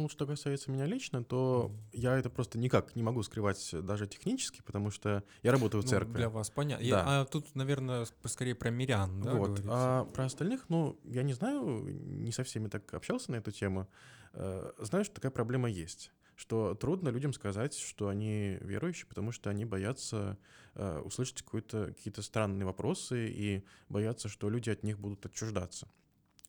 Ну, 0.00 0.08
что 0.08 0.26
касается 0.26 0.70
меня 0.70 0.86
лично, 0.86 1.22
то 1.22 1.70
я 1.92 2.16
это 2.16 2.30
просто 2.30 2.58
никак 2.58 2.96
не 2.96 3.02
могу 3.02 3.22
скрывать 3.22 3.68
даже 3.82 4.06
технически, 4.06 4.62
потому 4.62 4.90
что 4.90 5.22
я 5.42 5.52
работаю 5.52 5.82
в 5.82 5.84
Ну, 5.84 5.90
церкви. 5.90 6.16
для 6.16 6.30
вас 6.30 6.48
понятно. 6.48 6.88
Да. 6.88 7.04
А 7.06 7.24
тут, 7.26 7.54
наверное, 7.54 8.04
ск- 8.04 8.28
скорее 8.28 8.54
про 8.54 8.70
мирян, 8.70 9.20
да, 9.20 9.34
вот. 9.34 9.60
А 9.66 10.04
про 10.06 10.24
остальных, 10.24 10.70
ну, 10.70 10.98
я 11.04 11.22
не 11.22 11.34
знаю, 11.34 11.82
не 11.84 12.32
со 12.32 12.44
всеми 12.44 12.68
так 12.68 12.94
общался 12.94 13.30
на 13.32 13.36
эту 13.36 13.50
тему. 13.52 13.88
Э, 14.32 14.72
Знаю, 14.78 15.04
что 15.04 15.16
такая 15.16 15.32
проблема 15.32 15.68
есть. 15.68 16.12
Что 16.34 16.74
трудно 16.74 17.10
людям 17.10 17.34
сказать, 17.34 17.76
что 17.76 18.08
они 18.08 18.56
верующие, 18.62 19.06
потому 19.06 19.32
что 19.32 19.50
они 19.50 19.66
боятся 19.66 20.38
э, 20.74 20.98
услышать 21.00 21.42
какие-то 21.42 22.22
странные 22.22 22.64
вопросы 22.64 23.28
и 23.28 23.64
боятся, 23.90 24.28
что 24.30 24.48
люди 24.48 24.70
от 24.70 24.82
них 24.82 24.98
будут 24.98 25.26
отчуждаться. 25.26 25.86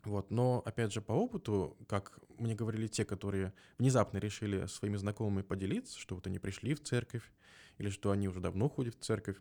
Вот. 0.03 0.31
Но, 0.31 0.61
опять 0.65 0.93
же, 0.93 1.01
по 1.01 1.11
опыту, 1.13 1.77
как 1.87 2.19
мне 2.37 2.55
говорили 2.55 2.87
те, 2.87 3.05
которые 3.05 3.53
внезапно 3.77 4.17
решили 4.17 4.65
своими 4.65 4.97
знакомыми 4.97 5.43
поделиться, 5.43 5.99
что 5.99 6.15
вот 6.15 6.25
они 6.27 6.39
пришли 6.39 6.73
в 6.73 6.81
церковь, 6.83 7.31
или 7.77 7.89
что 7.89 8.11
они 8.11 8.27
уже 8.27 8.39
давно 8.39 8.67
ходят 8.69 8.95
в 8.95 8.99
церковь, 8.99 9.37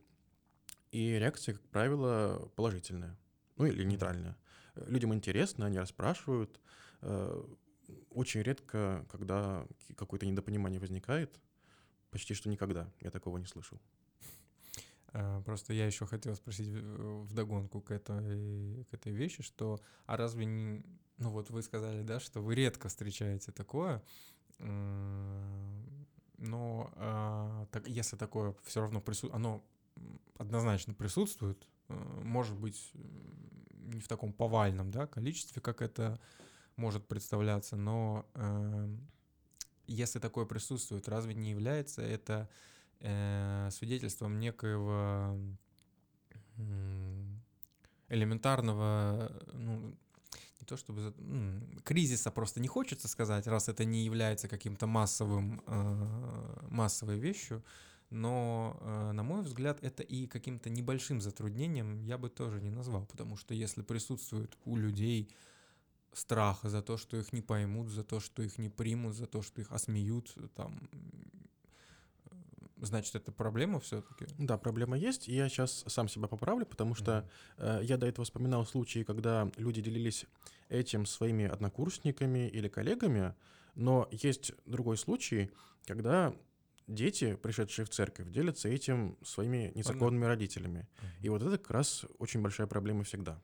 и 0.92 1.18
реакция, 1.18 1.54
как 1.54 1.62
правило, 1.68 2.50
положительная, 2.56 3.16
ну 3.56 3.66
или 3.66 3.84
нейтральная. 3.84 4.36
Людям 4.74 5.14
интересно, 5.14 5.66
они 5.66 5.78
расспрашивают. 5.78 6.61
Э, 7.02 7.42
Очень 8.11 8.42
редко, 8.42 9.06
когда 9.11 9.66
какое-то 9.96 10.26
недопонимание 10.26 10.80
возникает, 10.80 11.40
почти 12.11 12.34
что 12.34 12.48
никогда 12.48 12.92
я 13.00 13.11
такого 13.11 13.38
не 13.38 13.46
слышал. 13.46 13.80
А, 15.12 15.42
Просто 15.42 15.72
я 15.72 15.86
еще 15.86 16.06
хотел 16.06 16.34
спросить 16.36 16.68
в- 16.68 17.24
вдогонку 17.24 17.80
к 17.80 17.90
этой, 17.90 18.84
к 18.84 18.94
этой 18.94 19.12
вещи, 19.12 19.42
что, 19.42 19.80
а 20.06 20.16
разве 20.16 20.46
не, 20.46 20.82
ну 21.18 21.30
вот 21.30 21.50
вы 21.50 21.62
сказали, 21.62 22.02
да, 22.02 22.20
что 22.20 22.40
вы 22.40 22.54
редко 22.54 22.88
встречаете 22.88 23.52
такое, 23.52 24.02
но 24.58 26.90
а, 26.96 27.66
так, 27.70 27.88
если 27.88 28.16
такое 28.16 28.54
все 28.64 28.80
равно 28.80 29.00
присутствует, 29.00 29.34
оно 29.34 29.64
однозначно 30.38 30.94
присутствует, 30.94 31.66
э, 31.88 31.94
может 32.24 32.58
быть, 32.58 32.92
не 33.92 34.00
в 34.00 34.08
таком 34.08 34.32
повальном, 34.32 34.90
да, 34.90 35.06
количестве, 35.06 35.61
как 35.61 35.82
это 35.82 36.18
может 36.76 37.06
представляться, 37.06 37.76
но 37.76 38.24
эм, 38.34 39.06
если 39.86 40.18
такое 40.18 40.46
присутствует, 40.46 41.08
разве 41.08 41.34
не 41.34 41.50
является 41.50 42.00
это 42.00 42.48
э, 42.48 42.70
свидетельством 43.01 44.38
некоего 44.38 45.36
элементарного, 48.11 49.30
ну, 49.53 49.96
не 50.61 50.66
то 50.66 50.76
чтобы 50.76 51.14
кризиса 51.84 52.30
просто 52.30 52.61
не 52.61 52.68
хочется 52.68 53.09
сказать, 53.09 53.46
раз 53.46 53.68
это 53.68 53.84
не 53.84 54.05
является 54.05 54.48
каким-то 54.48 54.86
массовым, 54.86 55.62
э, 55.66 56.66
массовой 56.68 57.18
вещью, 57.18 57.64
но, 58.11 58.76
э, 58.80 59.12
на 59.12 59.22
мой 59.22 59.42
взгляд, 59.42 59.82
это 59.82 60.03
и 60.03 60.26
каким-то 60.26 60.68
небольшим 60.68 61.20
затруднением 61.20 62.03
я 62.03 62.18
бы 62.18 62.28
тоже 62.28 62.61
не 62.61 62.70
назвал, 62.70 63.07
потому 63.07 63.36
что 63.36 63.55
если 63.55 63.82
присутствует 63.82 64.59
у 64.64 64.76
людей 64.76 65.30
страх 66.12 66.61
за 66.64 66.82
то, 66.82 66.96
что 66.96 67.16
их 67.16 67.32
не 67.32 67.40
поймут, 67.40 67.88
за 67.88 68.03
то, 68.03 68.18
что 68.20 68.42
их 68.42 68.59
не 68.59 68.68
примут, 68.68 69.14
за 69.14 69.26
то, 69.26 69.42
что 69.42 69.61
их 69.61 69.70
осмеют, 69.70 70.34
там, 70.55 70.88
э, 70.92 70.96
значит, 72.83 73.14
это 73.14 73.33
проблема 73.33 73.81
все-таки. 73.81 74.26
Да, 74.39 74.59
проблема 74.59 74.97
есть, 74.97 75.28
и 75.28 75.35
я 75.35 75.49
сейчас 75.49 75.85
сам 75.87 76.09
себя 76.09 76.28
поправлю, 76.28 76.66
потому 76.66 76.95
что 76.95 77.28
э, 77.57 77.81
я 77.83 77.97
до 77.97 78.07
этого 78.07 78.24
вспоминал 78.24 78.66
случаи, 78.66 79.03
когда 79.05 79.51
люди 79.57 79.81
делились 79.81 80.26
этим 80.68 81.07
своими 81.07 81.47
однокурсниками 81.47 82.49
или 82.49 82.68
коллегами, 82.68 83.35
но 83.74 84.09
есть 84.11 84.53
другой 84.66 84.97
случай, 84.97 85.51
когда 85.87 86.35
дети, 86.87 87.37
пришедшие 87.37 87.87
в 87.87 87.91
церковь, 87.91 88.31
делятся 88.31 88.68
этим 88.68 89.16
своими 89.22 89.72
незаконными 89.74 90.24
родителями. 90.24 90.89
И 91.20 91.28
вот 91.28 91.43
это 91.43 91.59
как 91.59 91.70
раз 91.70 92.05
очень 92.18 92.43
большая 92.43 92.66
проблема 92.66 93.05
всегда, 93.05 93.41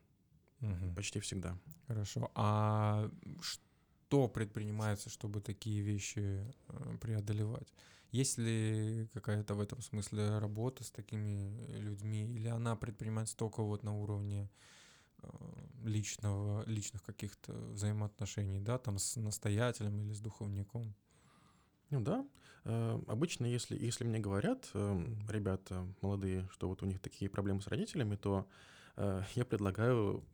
почти 0.94 1.20
всегда. 1.20 1.58
Хорошо. 1.86 2.30
А 2.34 3.10
что 3.40 4.28
предпринимается, 4.28 5.10
чтобы 5.10 5.40
такие 5.40 5.80
вещи 5.80 6.44
э, 6.68 6.96
преодолевать? 7.00 7.72
Есть 8.16 8.38
ли 8.38 9.06
какая-то 9.12 9.54
в 9.54 9.60
этом 9.60 9.82
смысле 9.82 10.38
работа 10.38 10.84
с 10.84 10.90
такими 10.90 11.66
людьми, 11.76 12.24
или 12.34 12.48
она 12.48 12.74
предпринимается 12.74 13.36
только 13.36 13.62
вот 13.62 13.82
на 13.82 13.94
уровне 13.94 14.48
э, 15.18 15.28
личного, 15.84 16.64
личных 16.66 17.02
каких-то 17.02 17.52
взаимоотношений, 17.52 18.58
да, 18.58 18.78
там 18.78 18.98
с 18.98 19.16
настоятелем 19.16 20.00
или 20.00 20.14
с 20.14 20.20
духовником? 20.20 20.94
Ну 21.90 22.00
да. 22.00 22.26
Э, 22.64 22.98
Обычно, 23.06 23.44
если, 23.44 23.76
если 23.76 24.04
мне 24.04 24.18
говорят 24.18 24.70
э, 24.72 25.04
ребята 25.28 25.86
молодые, 26.00 26.48
что 26.50 26.68
вот 26.68 26.82
у 26.82 26.86
них 26.86 27.00
такие 27.00 27.28
проблемы 27.28 27.60
с 27.60 27.66
родителями, 27.66 28.16
то 28.16 28.48
э, 28.96 29.24
я 29.34 29.44
предлагаю 29.44 30.24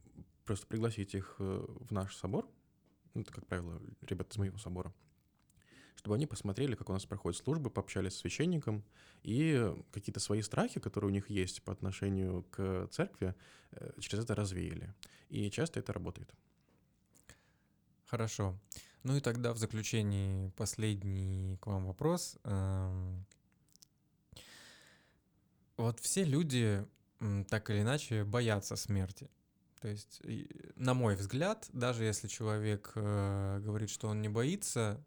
просто 0.45 0.69
пригласить 0.69 1.17
их 1.17 1.35
в 1.39 1.91
наш 1.91 2.15
собор, 2.15 2.49
ну, 3.15 3.23
это, 3.23 3.33
как 3.33 3.45
правило, 3.49 3.83
ребята 4.03 4.31
из 4.35 4.39
моего 4.39 4.59
собора, 4.59 4.95
чтобы 6.03 6.17
они 6.17 6.27
посмотрели, 6.27 6.75
как 6.75 6.91
у 6.91 6.93
нас 6.93 7.07
проходят 7.07 7.41
службы, 7.41 7.71
пообщались 7.71 8.15
с 8.15 8.19
священником, 8.19 8.83
и 9.23 9.73
какие-то 9.93 10.19
свои 10.19 10.43
страхи, 10.43 10.81
которые 10.81 11.11
у 11.11 11.13
них 11.13 11.31
есть 11.31 11.63
по 11.63 11.73
отношению 11.73 12.43
к 12.51 12.89
церкви, 12.91 13.37
э, 13.71 13.93
через 14.01 14.25
это 14.25 14.35
развеяли. 14.35 14.93
И 15.29 15.49
часто 15.49 15.79
это 15.79 15.93
работает. 15.93 16.35
Хорошо. 18.07 18.59
Ну 19.05 19.17
и 19.17 19.21
тогда 19.21 19.53
в 19.53 19.59
заключении 19.59 20.51
последний 20.57 21.57
к 21.59 21.69
вам 21.69 21.87
вопрос. 21.87 22.37
Эм, 22.43 23.25
Вот 25.77 26.01
все 26.01 26.25
люди 26.25 26.87
так 27.49 27.71
или 27.71 27.81
иначе 27.81 28.25
боятся 28.25 28.77
смерти. 28.77 29.31
То 29.81 29.89
есть, 29.89 30.21
на 30.77 30.95
мой 30.95 31.17
взгляд, 31.17 31.69
даже 31.73 32.05
если 32.05 32.29
человек 32.29 32.93
э, 32.95 33.61
говорит, 33.65 33.91
что 33.91 34.09
он 34.09 34.23
не 34.23 34.29
боится, 34.29 35.03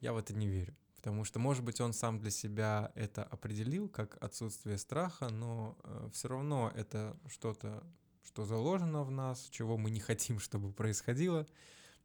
я 0.00 0.12
в 0.12 0.16
это 0.16 0.34
не 0.34 0.48
верю. 0.48 0.76
Потому 0.96 1.24
что, 1.24 1.38
может 1.38 1.64
быть, 1.64 1.80
он 1.80 1.92
сам 1.92 2.18
для 2.18 2.30
себя 2.30 2.90
это 2.94 3.22
определил 3.22 3.88
как 3.88 4.22
отсутствие 4.22 4.78
страха, 4.78 5.28
но 5.28 5.78
все 6.12 6.28
равно 6.28 6.72
это 6.74 7.16
что-то, 7.28 7.84
что 8.24 8.44
заложено 8.44 9.04
в 9.04 9.10
нас, 9.10 9.48
чего 9.50 9.76
мы 9.76 9.90
не 9.90 10.00
хотим, 10.08 10.38
чтобы 10.38 10.72
происходило, 10.72 11.46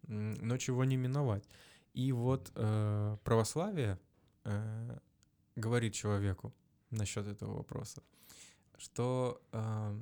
м, 0.04 0.34
но 0.36 0.58
чего 0.58 0.86
не 0.86 0.96
миновать. 0.96 1.48
И 1.94 2.12
вот 2.12 2.52
э, 2.56 3.18
православие 3.24 4.00
э, 4.46 5.00
говорит 5.56 5.94
человеку 5.94 6.54
насчет 6.90 7.28
этого 7.28 7.58
вопроса, 7.58 8.02
что 8.78 9.42
э, 9.52 10.00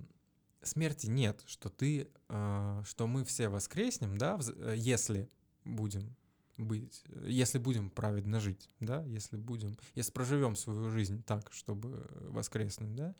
смерти 0.62 1.08
нет, 1.08 1.44
что 1.46 1.70
ты, 1.70 2.10
э, 2.30 2.84
что 2.86 3.08
мы 3.08 3.26
все 3.26 3.50
воскреснем, 3.50 4.18
да, 4.18 4.40
э, 4.40 4.76
если 4.78 5.30
будем 5.66 6.16
быть, 6.62 7.03
э, 7.09 7.26
если 7.28 7.57
будем 7.57 7.89
праведно 7.89 8.39
жить, 8.39 8.70
да, 8.80 9.03
если 9.05 9.38
будем, 9.38 9.78
если 9.95 10.12
проживем 10.12 10.55
свою 10.55 10.89
жизнь 10.89 11.24
так, 11.24 11.51
чтобы 11.51 12.07
воскреснуть, 12.30 12.95
да, 12.95 13.16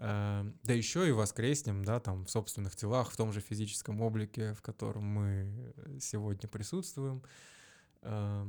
Э, 0.00 0.50
да 0.62 0.72
еще 0.72 1.06
и 1.06 1.12
воскреснем, 1.12 1.84
да, 1.84 2.00
там 2.00 2.24
в 2.24 2.30
собственных 2.30 2.74
телах, 2.74 3.10
в 3.10 3.16
том 3.16 3.32
же 3.32 3.40
физическом 3.40 4.00
облике, 4.00 4.54
в 4.54 4.62
котором 4.62 5.04
мы 5.04 5.74
сегодня 6.00 6.48
присутствуем. 6.48 7.22
Э, 8.02 8.46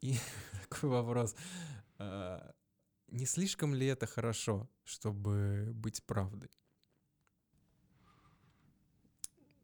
И 0.00 0.16
такой 0.68 0.90
вопрос. 0.90 1.36
э, 1.98 2.52
Не 3.08 3.26
слишком 3.26 3.74
ли 3.74 3.86
это 3.86 4.06
хорошо, 4.06 4.68
чтобы 4.82 5.70
быть 5.72 6.02
правдой? 6.04 6.50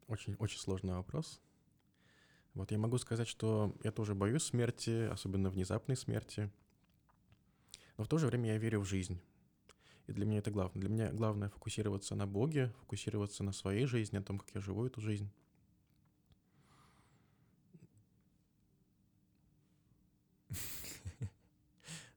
Очень, 0.07 0.35
очень 0.39 0.59
сложный 0.59 0.93
вопрос. 0.93 1.41
Вот 2.59 2.71
я 2.71 2.77
могу 2.77 2.97
сказать, 2.97 3.29
что 3.29 3.73
я 3.85 3.91
тоже 3.93 4.15
боюсь 4.15 4.43
смерти, 4.43 5.07
особенно 5.09 5.49
внезапной 5.49 5.95
смерти. 5.95 6.51
Но 7.97 8.03
в 8.03 8.09
то 8.09 8.17
же 8.17 8.27
время 8.27 8.51
я 8.51 8.57
верю 8.57 8.81
в 8.81 8.85
жизнь. 8.85 9.17
И 10.07 10.11
для 10.11 10.25
меня 10.25 10.39
это 10.39 10.51
главное. 10.51 10.81
Для 10.81 10.89
меня 10.89 11.09
главное 11.13 11.47
фокусироваться 11.47 12.15
на 12.15 12.27
Боге, 12.27 12.73
фокусироваться 12.81 13.45
на 13.45 13.53
своей 13.53 13.85
жизни, 13.85 14.17
о 14.17 14.21
том, 14.21 14.39
как 14.39 14.53
я 14.53 14.59
живу 14.59 14.85
эту 14.85 14.99
жизнь. 14.99 15.31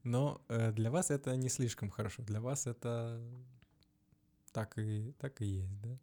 Но 0.03 0.41
э, 0.49 0.73
для 0.73 0.91
вас 0.91 1.09
это 1.09 1.37
не 1.37 1.47
слишком 1.47 1.89
хорошо. 1.89 2.21
Для 2.21 2.41
вас 2.41 2.67
это 2.67 3.23
так 4.51 4.77
и, 4.77 5.13
так 5.19 5.41
и 5.41 5.45
есть, 5.45 5.79
да? 5.79 5.97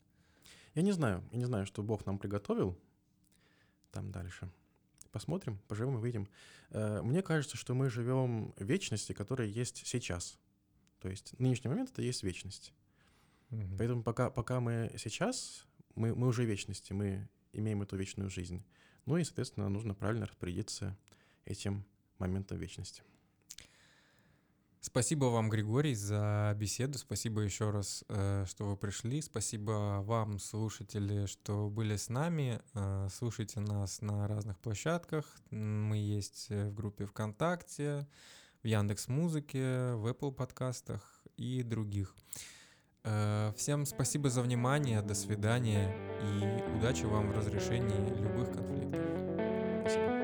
Я 0.75 0.81
не 0.81 0.93
знаю, 0.93 1.29
я 1.31 1.39
не 1.39 1.45
знаю, 1.45 1.67
что 1.67 1.83
Бог 1.83 2.07
нам 2.07 2.19
приготовил 2.19 2.79
там 3.91 4.11
дальше. 4.11 4.51
Посмотрим, 5.13 5.59
поживем 5.67 5.97
и 5.97 6.01
выйдем. 6.01 6.29
Э, 6.71 7.03
Мне 7.03 7.23
кажется, 7.23 7.57
что 7.57 7.75
мы 7.75 7.91
живем 7.91 8.53
в 8.57 8.63
вечности, 8.63 9.13
которая 9.13 9.49
есть 9.49 9.87
сейчас. 9.87 10.39
То 11.01 11.09
есть 11.09 11.39
нынешний 11.39 11.69
момент— 11.69 11.91
это 11.93 12.03
есть 12.03 12.23
вечность. 12.23 12.73
Мгм. 13.51 13.77
Поэтому 13.79 14.03
пока, 14.03 14.31
пока 14.31 14.61
мы 14.61 14.93
сейчас, 14.97 15.67
мы, 15.95 16.15
мы 16.15 16.29
уже 16.29 16.45
вечности, 16.45 16.93
мы 16.93 17.29
имеем 17.53 17.83
эту 17.83 17.97
вечную 17.97 18.31
жизнь. 18.31 18.65
Ну 19.07 19.17
и, 19.17 19.25
соответственно, 19.25 19.69
нужно 19.69 19.95
правильно 19.95 20.27
распорядиться 20.27 20.97
этим 21.45 21.85
моментом 22.19 22.59
вечности. 22.59 23.03
Спасибо 24.83 25.27
вам, 25.27 25.51
Григорий, 25.51 25.95
за 25.95 26.55
беседу. 26.57 26.97
Спасибо 26.97 27.43
еще 27.43 27.69
раз, 27.69 28.03
э, 28.09 28.45
что 28.47 28.65
вы 28.65 28.77
пришли. 28.79 29.21
Спасибо 29.21 30.01
вам, 30.03 30.39
слушатели, 30.39 31.27
что 31.27 31.69
были 31.69 31.97
с 31.97 32.09
нами. 32.09 32.61
Э, 32.75 33.09
Слушайте 33.13 33.61
нас 33.61 34.01
на 34.01 34.27
разных 34.27 34.59
площадках. 34.59 35.27
Мы 35.51 35.99
есть 35.99 36.47
э, 36.49 36.71
в 36.71 36.75
группе 36.75 37.05
ВКонтакте, 37.05 38.09
в 38.63 38.67
Яндекс 38.67 39.09
Музыке, 39.09 39.93
в 39.97 40.07
Apple 40.07 40.33
подкастах 40.33 41.03
и 41.37 41.63
других. 41.63 42.15
Всем 43.57 43.87
спасибо 43.87 44.29
за 44.29 44.43
внимание, 44.43 45.01
до 45.01 45.15
свидания 45.15 45.97
и 46.23 46.77
удачи 46.77 47.05
вам 47.05 47.33
в 47.33 47.37
разрешении 47.37 48.21
любых 48.21 48.53
конфликтов. 48.53 49.01
Спасибо. 49.81 50.20